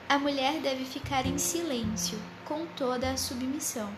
a 0.09 0.17
mulher 0.17 0.59
deve 0.61 0.83
ficar 0.85 1.25
em 1.25 1.37
silêncio, 1.37 2.19
com 2.43 2.65
toda 2.75 3.09
a 3.09 3.17
submissão. 3.17 3.89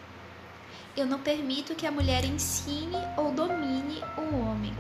Eu 0.96 1.06
não 1.06 1.20
permito 1.20 1.76
que 1.76 1.86
a 1.86 1.92
mulher 1.92 2.26
ensine 2.26 2.98
ou 3.18 3.32
domine 3.32 4.02
o 4.18 4.36
homem. 4.38 4.74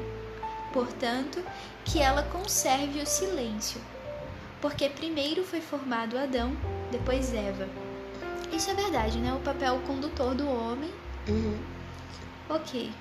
Portanto, 0.74 1.44
que 1.86 2.00
ela 2.00 2.24
conserve 2.24 3.02
o 3.02 3.06
silêncio. 3.06 3.82
Porque 4.62 4.90
primeiro 4.90 5.44
foi 5.44 5.62
formado 5.62 6.18
Adão, 6.18 6.56
depois 6.92 7.34
Eva. 7.34 7.68
Isso 8.52 8.70
é 8.70 8.74
verdade, 8.74 9.18
né? 9.20 9.34
O 9.34 9.40
papel 9.40 9.80
condutor 9.86 10.34
do 10.34 10.50
homem. 10.50 10.92
Uhum. 11.28 11.58
Ok. 12.50 12.92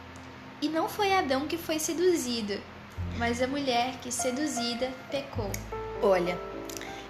E 0.60 0.68
não 0.68 0.88
foi 0.88 1.12
Adão 1.12 1.46
que 1.46 1.56
foi 1.56 1.78
seduzido, 1.78 2.58
mas 3.18 3.42
a 3.42 3.46
mulher 3.46 3.98
que 4.00 4.10
seduzida 4.10 4.90
pecou. 5.10 5.50
Olha, 6.02 6.38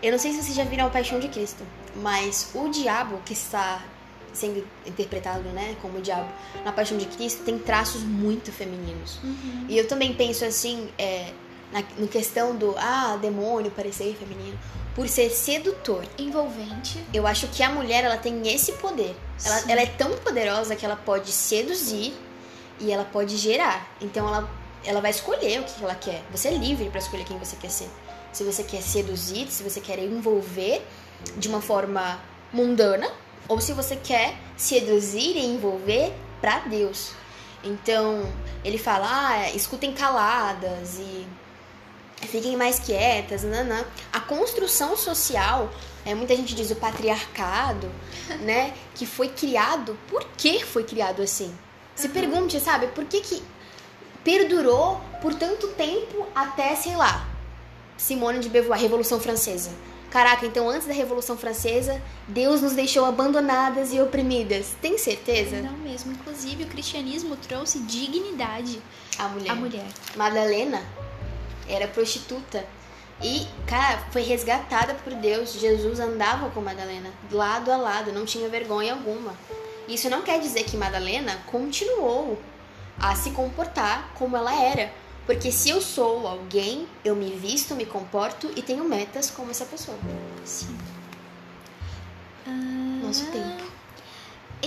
eu 0.02 0.12
não 0.12 0.18
sei 0.18 0.32
se 0.32 0.42
vocês 0.42 0.54
já 0.54 0.64
viram 0.64 0.86
a 0.86 0.90
Paixão 0.90 1.20
de 1.20 1.28
Cristo, 1.28 1.64
mas 1.96 2.50
o 2.54 2.68
diabo 2.68 3.20
que 3.24 3.32
está 3.32 3.84
sendo 4.32 4.66
interpretado, 4.84 5.48
né, 5.50 5.76
como 5.80 5.98
o 5.98 6.02
diabo 6.02 6.28
na 6.64 6.72
Paixão 6.72 6.98
de 6.98 7.06
Cristo 7.06 7.42
tem 7.44 7.58
traços 7.58 8.02
muito 8.02 8.52
femininos. 8.52 9.18
E 9.68 9.78
eu 9.78 9.88
também 9.88 10.14
penso 10.14 10.44
assim, 10.44 10.90
é, 10.98 11.32
na 11.72 11.82
no 11.96 12.06
questão 12.06 12.54
do 12.54 12.74
ah, 12.76 13.16
demônio 13.20 13.70
parecer 13.70 14.14
feminino, 14.16 14.58
por 14.94 15.08
ser 15.08 15.30
sedutor. 15.30 16.04
Envolvente. 16.18 17.02
Eu 17.12 17.26
acho 17.26 17.48
que 17.48 17.62
a 17.62 17.70
mulher 17.70 18.04
ela 18.04 18.16
tem 18.16 18.48
esse 18.48 18.72
poder. 18.72 19.14
Ela, 19.44 19.72
ela 19.72 19.80
é 19.82 19.86
tão 19.86 20.16
poderosa 20.18 20.74
que 20.74 20.84
ela 20.84 20.96
pode 20.96 21.32
seduzir 21.32 22.14
e 22.80 22.92
ela 22.92 23.04
pode 23.04 23.36
gerar. 23.36 23.88
Então 24.00 24.26
ela, 24.26 24.50
ela 24.84 25.00
vai 25.00 25.10
escolher 25.10 25.60
o 25.60 25.64
que 25.64 25.82
ela 25.82 25.94
quer. 25.94 26.22
Você 26.30 26.48
é 26.48 26.52
livre 26.52 26.88
para 26.90 26.98
escolher 26.98 27.24
quem 27.24 27.38
você 27.38 27.56
quer 27.56 27.70
ser. 27.70 27.88
Se 28.32 28.44
você 28.44 28.62
quer 28.62 28.82
seduzir, 28.82 29.48
se 29.50 29.62
você 29.62 29.80
quer 29.80 29.98
envolver 29.98 30.82
de 31.36 31.48
uma 31.48 31.60
forma 31.60 32.20
mundana, 32.52 33.10
ou 33.48 33.60
se 33.60 33.72
você 33.72 33.96
quer 33.96 34.36
seduzir 34.56 35.36
e 35.36 35.46
envolver 35.46 36.12
para 36.40 36.60
Deus. 36.60 37.12
Então 37.62 38.30
ele 38.64 38.78
fala, 38.78 39.06
ah, 39.08 39.50
escutem 39.50 39.92
caladas 39.92 40.98
e 40.98 41.26
fiquem 42.26 42.56
mais 42.56 42.78
quietas, 42.78 43.42
nanã. 43.42 43.84
A 44.12 44.20
construção 44.20 44.96
social, 44.96 45.70
é, 46.04 46.14
muita 46.14 46.36
gente 46.36 46.54
diz 46.54 46.70
o 46.70 46.76
patriarcado, 46.76 47.90
né? 48.40 48.74
Que 48.94 49.06
foi 49.06 49.28
criado. 49.28 49.98
Por 50.08 50.24
que 50.36 50.64
foi 50.64 50.84
criado 50.84 51.22
assim? 51.22 51.56
Se 51.96 52.08
pergunte, 52.08 52.60
sabe, 52.60 52.88
por 52.88 53.04
que, 53.06 53.20
que 53.20 53.42
perdurou 54.22 55.00
por 55.22 55.34
tanto 55.34 55.68
tempo 55.68 56.26
até, 56.34 56.76
sei 56.76 56.94
lá, 56.96 57.26
Simone 57.96 58.40
de 58.40 58.48
Beauvoir, 58.48 58.80
Revolução 58.80 59.18
Francesa. 59.18 59.70
Caraca, 60.10 60.46
então 60.46 60.68
antes 60.68 60.86
da 60.86 60.92
Revolução 60.92 61.36
Francesa, 61.36 62.00
Deus 62.28 62.60
nos 62.62 62.72
deixou 62.72 63.04
abandonadas 63.04 63.92
e 63.92 64.00
oprimidas. 64.00 64.74
Tem 64.80 64.96
certeza? 64.98 65.60
Não 65.60 65.76
mesmo. 65.78 66.12
Inclusive, 66.12 66.64
o 66.64 66.66
cristianismo 66.66 67.36
trouxe 67.36 67.80
dignidade 67.80 68.80
A 69.18 69.28
mulher. 69.28 69.50
à 69.50 69.54
mulher. 69.54 69.86
Madalena 70.14 70.82
era 71.68 71.88
prostituta. 71.88 72.64
E, 73.22 73.46
cara, 73.66 73.98
foi 74.10 74.22
resgatada 74.22 74.94
por 74.94 75.12
Deus. 75.14 75.54
Jesus 75.54 75.98
andava 75.98 76.50
com 76.50 76.60
Madalena, 76.60 77.10
lado 77.30 77.72
a 77.72 77.76
lado, 77.76 78.12
não 78.12 78.24
tinha 78.24 78.48
vergonha 78.48 78.92
alguma. 78.92 79.34
Isso 79.88 80.10
não 80.10 80.22
quer 80.22 80.40
dizer 80.40 80.64
que 80.64 80.76
Madalena 80.76 81.40
continuou 81.46 82.38
a 82.98 83.14
se 83.14 83.30
comportar 83.30 84.12
como 84.14 84.36
ela 84.36 84.54
era. 84.54 84.92
Porque 85.26 85.50
se 85.50 85.70
eu 85.70 85.80
sou 85.80 86.26
alguém, 86.26 86.86
eu 87.04 87.16
me 87.16 87.30
visto, 87.30 87.74
me 87.74 87.84
comporto 87.84 88.50
e 88.56 88.62
tenho 88.62 88.84
metas 88.84 89.30
como 89.30 89.50
essa 89.50 89.64
pessoa. 89.64 89.98
Sim. 90.44 90.76
Nosso 93.02 93.26
tempo. 93.32 93.75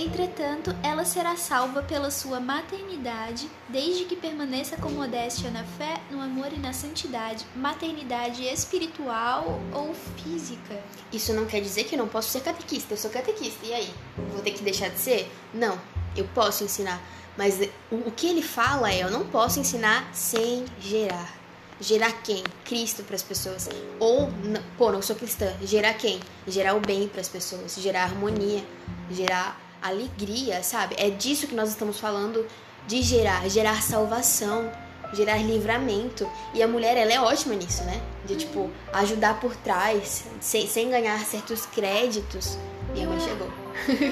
Entretanto, 0.00 0.74
ela 0.82 1.04
será 1.04 1.36
salva 1.36 1.82
pela 1.82 2.10
sua 2.10 2.40
maternidade, 2.40 3.50
desde 3.68 4.06
que 4.06 4.16
permaneça 4.16 4.74
com 4.78 4.88
modéstia 4.88 5.50
na 5.50 5.62
fé, 5.62 6.00
no 6.10 6.22
amor 6.22 6.50
e 6.54 6.58
na 6.58 6.72
santidade, 6.72 7.44
maternidade 7.54 8.42
espiritual 8.42 9.60
ou 9.74 9.94
física. 10.16 10.82
Isso 11.12 11.34
não 11.34 11.44
quer 11.44 11.60
dizer 11.60 11.84
que 11.84 11.96
eu 11.96 11.98
não 11.98 12.08
posso 12.08 12.30
ser 12.30 12.40
catequista. 12.40 12.94
Eu 12.94 12.96
sou 12.96 13.10
catequista. 13.10 13.66
E 13.66 13.74
aí? 13.74 13.92
Vou 14.32 14.40
ter 14.40 14.52
que 14.52 14.62
deixar 14.62 14.88
de 14.88 14.98
ser? 14.98 15.30
Não. 15.52 15.78
Eu 16.16 16.26
posso 16.34 16.64
ensinar. 16.64 16.98
Mas 17.36 17.60
o, 17.92 18.10
que 18.10 18.26
ele 18.26 18.42
fala 18.42 18.90
é: 18.90 19.02
eu 19.02 19.10
não 19.10 19.26
posso 19.26 19.60
ensinar 19.60 20.08
sem 20.14 20.64
gerar. 20.80 21.38
Gerar 21.78 22.12
quem? 22.22 22.42
Cristo 22.64 23.02
para 23.02 23.16
as 23.16 23.22
pessoas. 23.22 23.68
Ou, 23.98 24.30
pô, 24.78 24.90
não 24.90 25.02
sou 25.02 25.14
cristã. 25.14 25.54
Gerar 25.62 25.92
quem? 25.92 26.20
Gerar 26.48 26.74
o 26.74 26.80
bem 26.80 27.06
para 27.06 27.20
as 27.20 27.28
pessoas. 27.28 27.74
Gerar 27.76 28.04
harmonia. 28.04 28.64
Gerar 29.10 29.69
alegria, 29.82 30.62
sabe? 30.62 30.94
É 30.98 31.10
disso 31.10 31.46
que 31.46 31.54
nós 31.54 31.70
estamos 31.70 31.98
falando 31.98 32.46
de 32.86 33.02
gerar. 33.02 33.48
Gerar 33.48 33.82
salvação. 33.82 34.70
Gerar 35.12 35.38
livramento. 35.38 36.28
E 36.54 36.62
a 36.62 36.68
mulher, 36.68 36.96
ela 36.96 37.12
é 37.12 37.20
ótima 37.20 37.54
nisso, 37.54 37.82
né? 37.84 38.00
De, 38.24 38.36
tipo, 38.36 38.70
ajudar 38.92 39.40
por 39.40 39.56
trás, 39.56 40.24
sem, 40.40 40.66
sem 40.66 40.90
ganhar 40.90 41.18
certos 41.24 41.66
créditos. 41.66 42.56
E 42.94 43.02
a 43.02 43.06
mãe 43.06 43.18
chegou. 43.20 43.50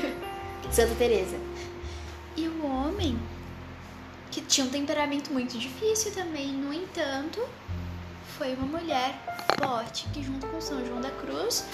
Santa 0.70 0.94
Teresa. 0.96 1.36
E 2.36 2.46
o 2.48 2.66
homem, 2.66 3.18
que 4.30 4.40
tinha 4.40 4.66
um 4.66 4.70
temperamento 4.70 5.32
muito 5.32 5.58
difícil 5.58 6.12
também, 6.12 6.48
no 6.48 6.72
entanto, 6.72 7.40
foi 8.36 8.54
uma 8.54 8.78
mulher 8.78 9.18
forte 9.60 10.06
que, 10.12 10.22
junto 10.22 10.46
com 10.46 10.60
São 10.60 10.84
João 10.86 11.00
da 11.00 11.10
Cruz, 11.10 11.64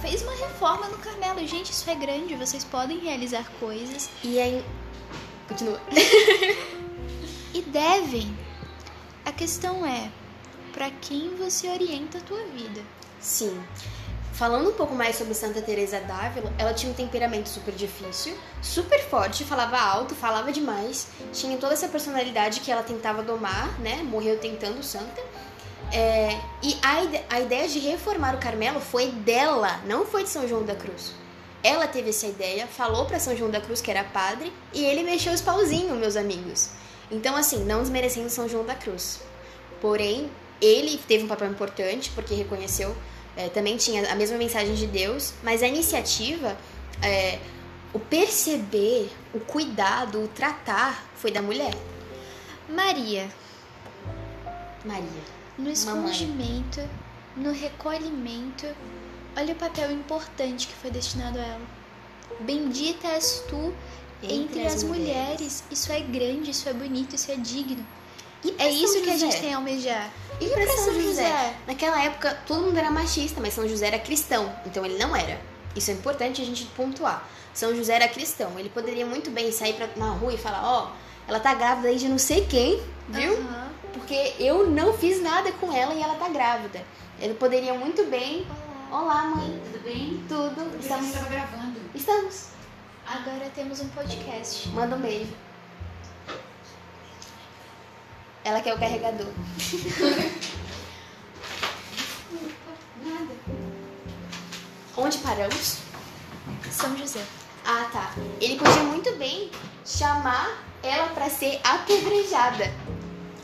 fez 0.00 0.22
uma 0.22 0.34
reforma 0.34 0.88
no 0.88 0.98
Carmelo. 0.98 1.46
Gente, 1.46 1.70
isso 1.70 1.88
é 1.88 1.94
grande, 1.94 2.34
vocês 2.34 2.64
podem 2.64 2.98
realizar 2.98 3.44
coisas 3.58 4.10
E 4.22 4.38
aí. 4.38 4.64
Continua. 5.48 5.80
e 7.52 7.62
devem. 7.62 8.36
A 9.24 9.32
questão 9.32 9.84
é, 9.84 10.10
para 10.72 10.90
quem 10.90 11.34
você 11.36 11.68
orienta 11.68 12.18
a 12.18 12.20
tua 12.20 12.42
vida? 12.46 12.82
Sim. 13.20 13.60
Falando 14.32 14.70
um 14.70 14.72
pouco 14.72 14.94
mais 14.94 15.16
sobre 15.16 15.34
Santa 15.34 15.60
Teresa 15.60 16.00
d'Ávila, 16.00 16.50
ela 16.56 16.72
tinha 16.72 16.90
um 16.90 16.94
temperamento 16.94 17.48
super 17.48 17.74
difícil, 17.74 18.34
super 18.62 18.98
forte, 19.02 19.44
falava 19.44 19.78
alto, 19.78 20.14
falava 20.14 20.50
demais, 20.50 21.08
tinha 21.30 21.58
toda 21.58 21.74
essa 21.74 21.88
personalidade 21.88 22.60
que 22.60 22.72
ela 22.72 22.82
tentava 22.82 23.22
domar, 23.22 23.78
né? 23.80 23.96
Morreu 24.02 24.38
tentando 24.38 24.82
santa. 24.82 25.20
É, 25.92 26.38
e 26.62 26.76
a, 26.82 27.36
a 27.36 27.40
ideia 27.40 27.68
de 27.68 27.78
reformar 27.80 28.34
o 28.34 28.38
Carmelo 28.38 28.80
foi 28.80 29.10
dela, 29.10 29.80
não 29.86 30.06
foi 30.06 30.22
de 30.22 30.28
São 30.28 30.46
João 30.46 30.62
da 30.62 30.74
Cruz. 30.74 31.12
Ela 31.62 31.86
teve 31.86 32.10
essa 32.10 32.26
ideia, 32.26 32.66
falou 32.66 33.04
para 33.06 33.18
São 33.18 33.36
João 33.36 33.50
da 33.50 33.60
Cruz 33.60 33.80
que 33.80 33.90
era 33.90 34.04
padre 34.04 34.52
e 34.72 34.84
ele 34.84 35.02
mexeu 35.02 35.32
os 35.32 35.40
pauzinhos, 35.40 35.98
meus 35.98 36.16
amigos. 36.16 36.70
Então, 37.10 37.34
assim, 37.36 37.64
não 37.64 37.80
desmerecendo 37.80 38.30
São 38.30 38.48
João 38.48 38.64
da 38.64 38.74
Cruz. 38.74 39.20
Porém, 39.80 40.30
ele 40.60 40.96
teve 41.08 41.24
um 41.24 41.28
papel 41.28 41.50
importante 41.50 42.10
porque 42.14 42.34
reconheceu, 42.34 42.94
é, 43.36 43.48
também 43.48 43.76
tinha 43.76 44.10
a 44.10 44.14
mesma 44.14 44.38
mensagem 44.38 44.74
de 44.74 44.86
Deus, 44.86 45.34
mas 45.42 45.62
a 45.62 45.66
iniciativa, 45.66 46.56
é, 47.02 47.38
o 47.92 47.98
perceber, 47.98 49.10
o 49.34 49.40
cuidado, 49.40 50.22
o 50.22 50.28
tratar 50.28 51.04
foi 51.16 51.30
da 51.32 51.42
mulher, 51.42 51.74
Maria, 52.68 53.28
Maria. 54.84 55.39
No 55.60 55.70
escondimento, 55.70 56.80
no 57.36 57.52
recolhimento, 57.52 58.66
olha 59.36 59.52
o 59.52 59.56
papel 59.56 59.90
importante 59.92 60.66
que 60.66 60.74
foi 60.74 60.90
destinado 60.90 61.38
a 61.38 61.42
ela. 61.42 61.80
Bendita 62.40 63.08
és 63.08 63.44
tu 63.48 63.72
entre, 64.22 64.66
as, 64.66 64.82
mulheres. 64.82 65.64
Isso 65.70 65.92
é 65.92 66.00
grande, 66.00 66.50
isso 66.50 66.68
é 66.68 66.72
bonito, 66.72 67.14
isso 67.14 67.30
é 67.30 67.36
digno. 67.36 67.84
E 68.44 68.52
pra 68.52 68.64
É 68.64 68.70
isso 68.70 68.94
São 68.94 69.02
que 69.02 69.10
a 69.10 69.12
José? 69.12 69.30
gente 69.30 69.40
tem 69.40 69.54
a 69.54 69.56
almejar. 69.56 70.10
E 70.40 70.48
pra 70.48 70.66
São 70.66 71.00
José? 71.00 71.54
Naquela 71.66 72.02
época, 72.02 72.38
todo 72.46 72.62
mundo 72.62 72.78
era 72.78 72.90
machista, 72.90 73.40
mas 73.40 73.52
São 73.52 73.68
José 73.68 73.88
era 73.88 73.98
cristão, 73.98 74.50
então 74.64 74.84
ele 74.84 74.98
não 74.98 75.14
era. 75.14 75.40
Isso 75.76 75.90
é 75.90 75.94
importante 75.94 76.40
a 76.40 76.44
gente 76.44 76.64
pontuar. 76.76 77.28
São 77.52 77.74
José 77.74 77.94
era 77.94 78.08
cristão, 78.08 78.58
ele 78.58 78.70
poderia 78.70 79.04
muito 79.04 79.30
bem 79.30 79.52
sair 79.52 79.74
pra, 79.74 79.88
na 79.96 80.10
rua 80.10 80.32
e 80.32 80.38
falar: 80.38 80.62
Ó, 80.64 80.90
ela 81.28 81.38
tá 81.40 81.52
grávida 81.54 81.88
aí 81.88 81.96
de 81.96 82.08
não 82.08 82.18
sei 82.18 82.46
quem, 82.46 82.82
viu? 83.08 83.34
Aham. 83.34 83.70
Porque 83.92 84.34
eu 84.38 84.70
não 84.70 84.92
fiz 84.92 85.20
nada 85.22 85.50
com 85.52 85.72
ela 85.72 85.94
e 85.94 86.02
ela 86.02 86.14
tá 86.14 86.28
grávida. 86.28 86.84
Ele 87.18 87.34
poderia 87.34 87.74
muito 87.74 88.04
bem. 88.04 88.46
Olá, 88.90 89.24
mãe. 89.24 89.60
Tudo 89.64 89.82
bem? 89.84 90.24
Tudo? 90.28 90.78
Estamos. 90.80 91.10
gravando. 91.28 91.80
Estamos. 91.94 92.48
Agora 93.06 93.50
temos 93.54 93.80
um 93.80 93.88
podcast. 93.88 94.68
Manda 94.68 94.96
um 94.96 95.00
beijo. 95.00 95.32
Ela 98.44 98.60
quer 98.60 98.74
o 98.74 98.78
carregador. 98.78 99.26
Nada. 103.04 103.34
Onde 104.96 105.18
paramos? 105.18 105.78
São 106.70 106.96
José. 106.96 107.24
Ah, 107.64 107.88
tá. 107.92 108.14
Ele 108.40 108.56
podia 108.56 108.82
muito 108.84 109.14
bem 109.16 109.50
chamar 109.84 110.64
ela 110.82 111.08
pra 111.08 111.28
ser 111.28 111.60
apedrejada. 111.62 112.72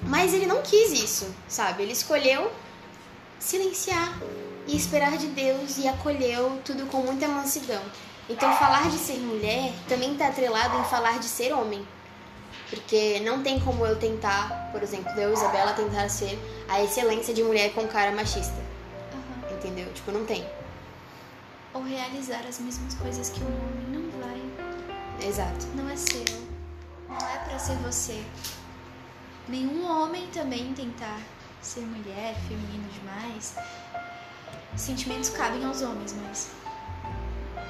Mas 0.06 0.32
ele 0.32 0.46
não 0.46 0.62
quis 0.62 0.92
isso, 0.92 1.34
sabe? 1.48 1.82
Ele 1.82 1.92
escolheu 1.92 2.50
silenciar 3.38 4.18
e 4.66 4.76
esperar 4.76 5.16
de 5.16 5.26
Deus 5.28 5.78
e 5.78 5.88
acolheu 5.88 6.60
tudo 6.64 6.86
com 6.86 6.98
muita 6.98 7.28
mansidão. 7.28 7.82
Então, 8.28 8.52
falar 8.56 8.88
de 8.90 8.98
ser 8.98 9.18
mulher 9.18 9.72
também 9.88 10.12
está 10.12 10.28
atrelado 10.28 10.78
em 10.78 10.84
falar 10.84 11.18
de 11.18 11.26
ser 11.26 11.52
homem. 11.52 11.86
Porque 12.68 13.20
não 13.20 13.42
tem 13.42 13.60
como 13.60 13.86
eu 13.86 13.96
tentar, 13.96 14.70
por 14.72 14.82
exemplo, 14.82 15.12
eu, 15.20 15.32
Isabela, 15.32 15.72
tentar 15.74 16.08
ser 16.08 16.36
a 16.68 16.82
excelência 16.82 17.32
de 17.32 17.42
mulher 17.42 17.72
com 17.72 17.86
cara 17.86 18.10
machista. 18.10 18.56
Aham. 19.12 19.54
Entendeu? 19.54 19.92
Tipo, 19.92 20.10
não 20.10 20.24
tem. 20.24 20.44
Ou 21.72 21.82
realizar 21.82 22.40
as 22.48 22.58
mesmas 22.58 22.94
coisas 22.94 23.30
que 23.30 23.40
um 23.40 23.46
homem 23.46 23.86
não 23.90 24.20
vai. 24.20 25.28
Exato. 25.28 25.66
Não 25.74 25.88
é 25.88 25.96
seu. 25.96 26.24
Não 27.08 27.16
é 27.16 27.38
pra 27.48 27.58
ser 27.58 27.76
você. 27.76 28.24
Nenhum 29.48 29.86
homem 29.88 30.26
também 30.32 30.72
tentar 30.74 31.20
ser 31.62 31.80
mulher, 31.80 32.34
feminino 32.48 32.88
demais. 32.90 33.54
Sentimentos 34.76 35.30
cabem 35.30 35.64
aos 35.64 35.82
homens, 35.82 36.14
mas. 36.22 36.50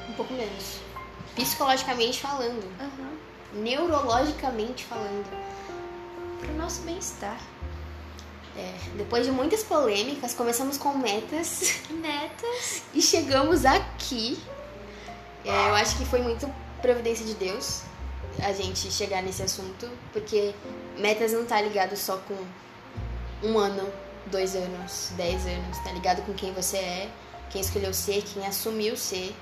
Um 0.09 0.12
pouco 0.14 0.33
menos. 0.33 0.81
Psicologicamente 1.35 2.20
falando. 2.20 2.64
Aham. 2.81 3.12
neurologicamente 3.53 4.85
falando. 4.85 5.27
Pro 6.41 6.53
nosso 6.55 6.81
bem-estar. 6.83 7.39
É, 8.57 8.74
depois 8.97 9.27
de 9.27 9.31
muitas 9.31 9.62
polêmicas, 9.62 10.33
começamos 10.33 10.79
com 10.79 10.97
metas 10.97 11.83
Metas. 11.91 12.83
e 12.95 13.03
chegamos 13.03 13.66
aqui. 13.66 14.39
É, 15.45 15.68
eu 15.68 15.74
acho 15.74 15.99
que 15.99 16.07
foi 16.07 16.22
muito 16.22 16.51
providência 16.81 17.24
de 17.27 17.35
Deus 17.35 17.83
a 18.43 18.53
gente 18.53 18.91
chegar 18.91 19.22
nesse 19.22 19.43
assunto, 19.43 19.89
porque 20.12 20.55
metas 20.99 21.32
não 21.32 21.45
tá 21.45 21.61
ligado 21.61 21.97
só 21.97 22.16
com 22.18 22.37
um 23.47 23.59
ano, 23.59 23.89
dois 24.26 24.55
anos, 24.55 25.11
dez 25.16 25.47
anos, 25.47 25.78
tá 25.78 25.93
ligado 25.93 26.22
com 26.22 26.32
quem 26.34 26.53
você 26.53 26.78
é, 26.78 27.11
quem 27.51 27.61
escolheu 27.61 27.93
ser, 27.95 28.22
quem 28.22 28.47
assumiu 28.47 28.97
ser. 28.97 29.34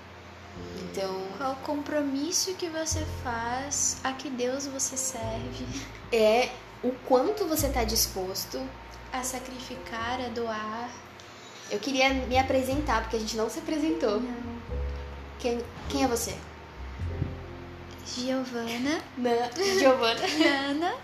Então, 0.82 1.20
Qual 1.36 1.53
o 1.53 1.57
compromisso 1.57 2.55
que 2.55 2.68
você 2.68 3.05
faz? 3.24 3.97
A 4.05 4.12
que 4.12 4.30
Deus 4.30 4.66
você 4.66 4.97
serve? 4.97 5.66
é 6.12 6.51
o 6.82 6.92
quanto 7.07 7.47
você 7.47 7.68
tá 7.68 7.82
disposto 7.82 8.61
A 9.12 9.22
sacrificar, 9.22 10.20
a 10.20 10.28
doar? 10.28 10.90
Eu 11.70 11.78
queria 11.80 12.11
me 12.12 12.38
apresentar, 12.38 13.01
porque 13.03 13.16
a 13.16 13.18
gente 13.18 13.36
não 13.36 13.49
se 13.49 13.59
apresentou. 13.59 14.20
Não. 14.20 14.55
Quem, 15.38 15.61
quem 15.88 16.05
é 16.05 16.07
você? 16.09 16.34
Giovana. 18.07 19.02
Na, 19.16 19.50
Giovana. 19.78 20.20
Nana. 20.38 20.94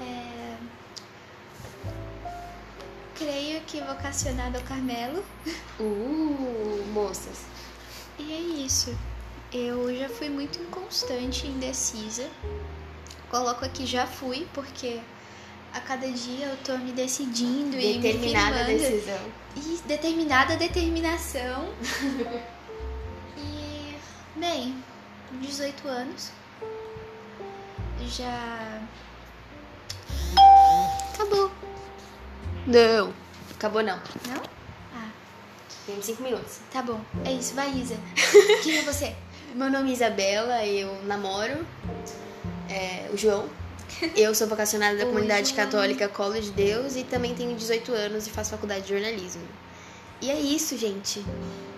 É... 0.00 0.56
creio 3.16 3.60
que 3.62 3.80
vocacionada 3.80 4.58
ao 4.58 4.64
Carmelo. 4.64 5.24
Uh, 5.78 6.84
moças. 6.92 7.42
E 8.18 8.32
é 8.32 8.38
isso. 8.64 8.96
Eu 9.52 9.96
já 9.96 10.08
fui 10.08 10.28
muito 10.28 10.60
inconstante 10.60 11.46
e 11.46 11.50
indecisa. 11.50 12.28
Coloco 13.30 13.64
aqui 13.64 13.86
já 13.86 14.06
fui, 14.06 14.46
porque 14.52 15.00
a 15.72 15.80
cada 15.80 16.10
dia 16.10 16.46
eu 16.46 16.56
tô 16.58 16.76
me 16.78 16.92
decidindo 16.92 17.76
e 17.78 17.94
me 17.94 17.98
Determinada 17.98 18.64
decisão. 18.64 19.32
E 19.56 19.80
determinada 19.86 20.56
determinação. 20.56 21.72
e, 23.38 23.94
bem, 24.36 24.74
18 25.40 25.88
anos. 25.88 26.30
Já. 28.06 28.82
Acabou. 31.14 31.50
Não. 32.66 33.12
Acabou 33.52 33.82
não. 33.82 33.96
Não? 34.26 34.42
Ah, 34.94 35.10
25 35.86 36.22
minutos. 36.22 36.60
tá 36.72 36.82
bom. 36.82 37.00
É 37.24 37.32
isso, 37.32 37.54
vai, 37.54 37.70
Isa. 37.72 37.96
Quem 38.62 38.78
é 38.78 38.82
você? 38.82 39.14
Meu 39.54 39.70
nome 39.70 39.90
é 39.90 39.92
Isabela, 39.92 40.64
eu 40.64 41.02
namoro 41.04 41.66
é, 42.70 43.10
o 43.12 43.16
João. 43.16 43.48
Eu 44.16 44.34
sou 44.34 44.46
vocacionada 44.46 44.96
da 44.96 45.04
comunidade 45.04 45.52
católica 45.52 46.08
Colo 46.08 46.40
de 46.40 46.52
Deus 46.52 46.94
e 46.94 47.02
também 47.02 47.34
tenho 47.34 47.54
18 47.56 47.92
anos 47.92 48.26
e 48.26 48.30
faço 48.30 48.50
faculdade 48.50 48.82
de 48.82 48.90
jornalismo. 48.90 49.42
E 50.22 50.30
é 50.30 50.38
isso, 50.38 50.78
gente. 50.78 51.24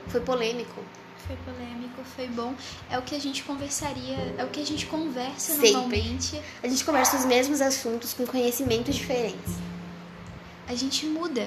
Foi 0.08 0.20
polêmico. 0.20 0.84
Foi 1.26 1.36
polêmico, 1.44 2.02
foi 2.16 2.26
bom. 2.28 2.54
É 2.90 2.98
o 2.98 3.02
que 3.02 3.14
a 3.14 3.18
gente 3.20 3.42
conversaria, 3.44 4.34
é 4.36 4.44
o 4.44 4.48
que 4.48 4.60
a 4.60 4.66
gente 4.66 4.86
conversa 4.86 5.52
Sempre. 5.54 5.70
normalmente. 5.72 6.40
A 6.62 6.68
gente 6.68 6.84
conversa 6.84 7.16
os 7.16 7.24
mesmos 7.24 7.60
assuntos 7.60 8.12
com 8.12 8.26
conhecimentos 8.26 8.94
diferentes. 8.94 9.52
A 10.68 10.74
gente 10.74 11.06
muda. 11.06 11.46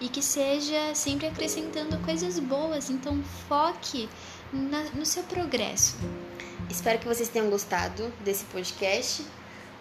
E 0.00 0.08
que 0.08 0.20
seja 0.22 0.94
sempre 0.94 1.26
acrescentando 1.26 1.96
coisas 1.98 2.38
boas. 2.38 2.90
Então 2.90 3.22
foque 3.48 4.08
na- 4.52 4.84
no 4.94 5.06
seu 5.06 5.22
progresso. 5.24 5.96
Espero 6.70 6.98
que 6.98 7.06
vocês 7.06 7.28
tenham 7.28 7.48
gostado 7.50 8.12
desse 8.24 8.44
podcast. 8.46 9.24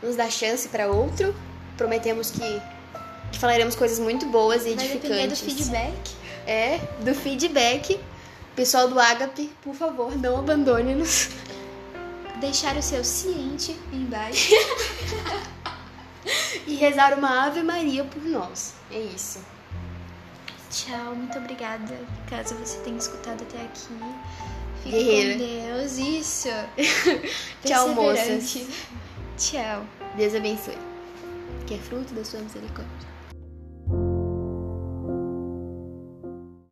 Nos 0.02 0.16
dá 0.16 0.30
chance 0.30 0.68
para 0.70 0.88
outro. 0.88 1.36
Prometemos 1.78 2.30
que, 2.30 2.62
que 3.32 3.40
falaremos 3.40 3.76
coisas 3.76 4.00
muito 4.00 4.26
boas 4.28 4.66
e 4.66 4.74
Vai 4.76 4.86
edificantes. 4.86 5.02
depender 5.02 5.28
do 5.28 5.36
feedback. 5.36 6.16
É, 6.46 6.78
do 7.04 7.16
feedback. 7.16 8.00
Pessoal 8.56 8.88
do 8.88 9.00
Agape, 9.00 9.52
por 9.64 9.74
favor, 9.74 10.16
não 10.18 10.38
abandone-nos. 10.38 11.30
Deixar 12.40 12.76
o 12.78 12.82
seu 12.84 13.04
ciente 13.04 13.78
embaixo. 13.92 14.54
E 16.66 16.76
rezar 16.76 17.18
uma 17.18 17.46
Ave 17.46 17.62
Maria 17.62 18.06
por 18.06 18.24
nós. 18.24 18.74
É 18.90 18.98
isso. 18.98 19.44
Tchau, 20.70 21.14
muito 21.14 21.38
obrigada. 21.38 22.00
Caso 22.30 22.56
você 22.56 22.80
tenha 22.80 22.98
escutado 22.98 23.44
até 23.44 23.62
aqui. 23.62 23.94
Fique 24.82 24.90
Guerreira. 24.90 25.34
com 25.34 25.78
Deus. 25.78 25.98
Isso. 25.98 26.48
Tchau, 27.66 27.90
moças. 27.90 28.58
Tchau. 29.38 29.86
Deus 30.16 30.34
abençoe. 30.34 30.78
Que 31.68 31.76
é 31.76 31.78
fruto 31.78 32.14
da 32.14 32.24
sua 32.24 32.40
misericórdia. 32.40 33.13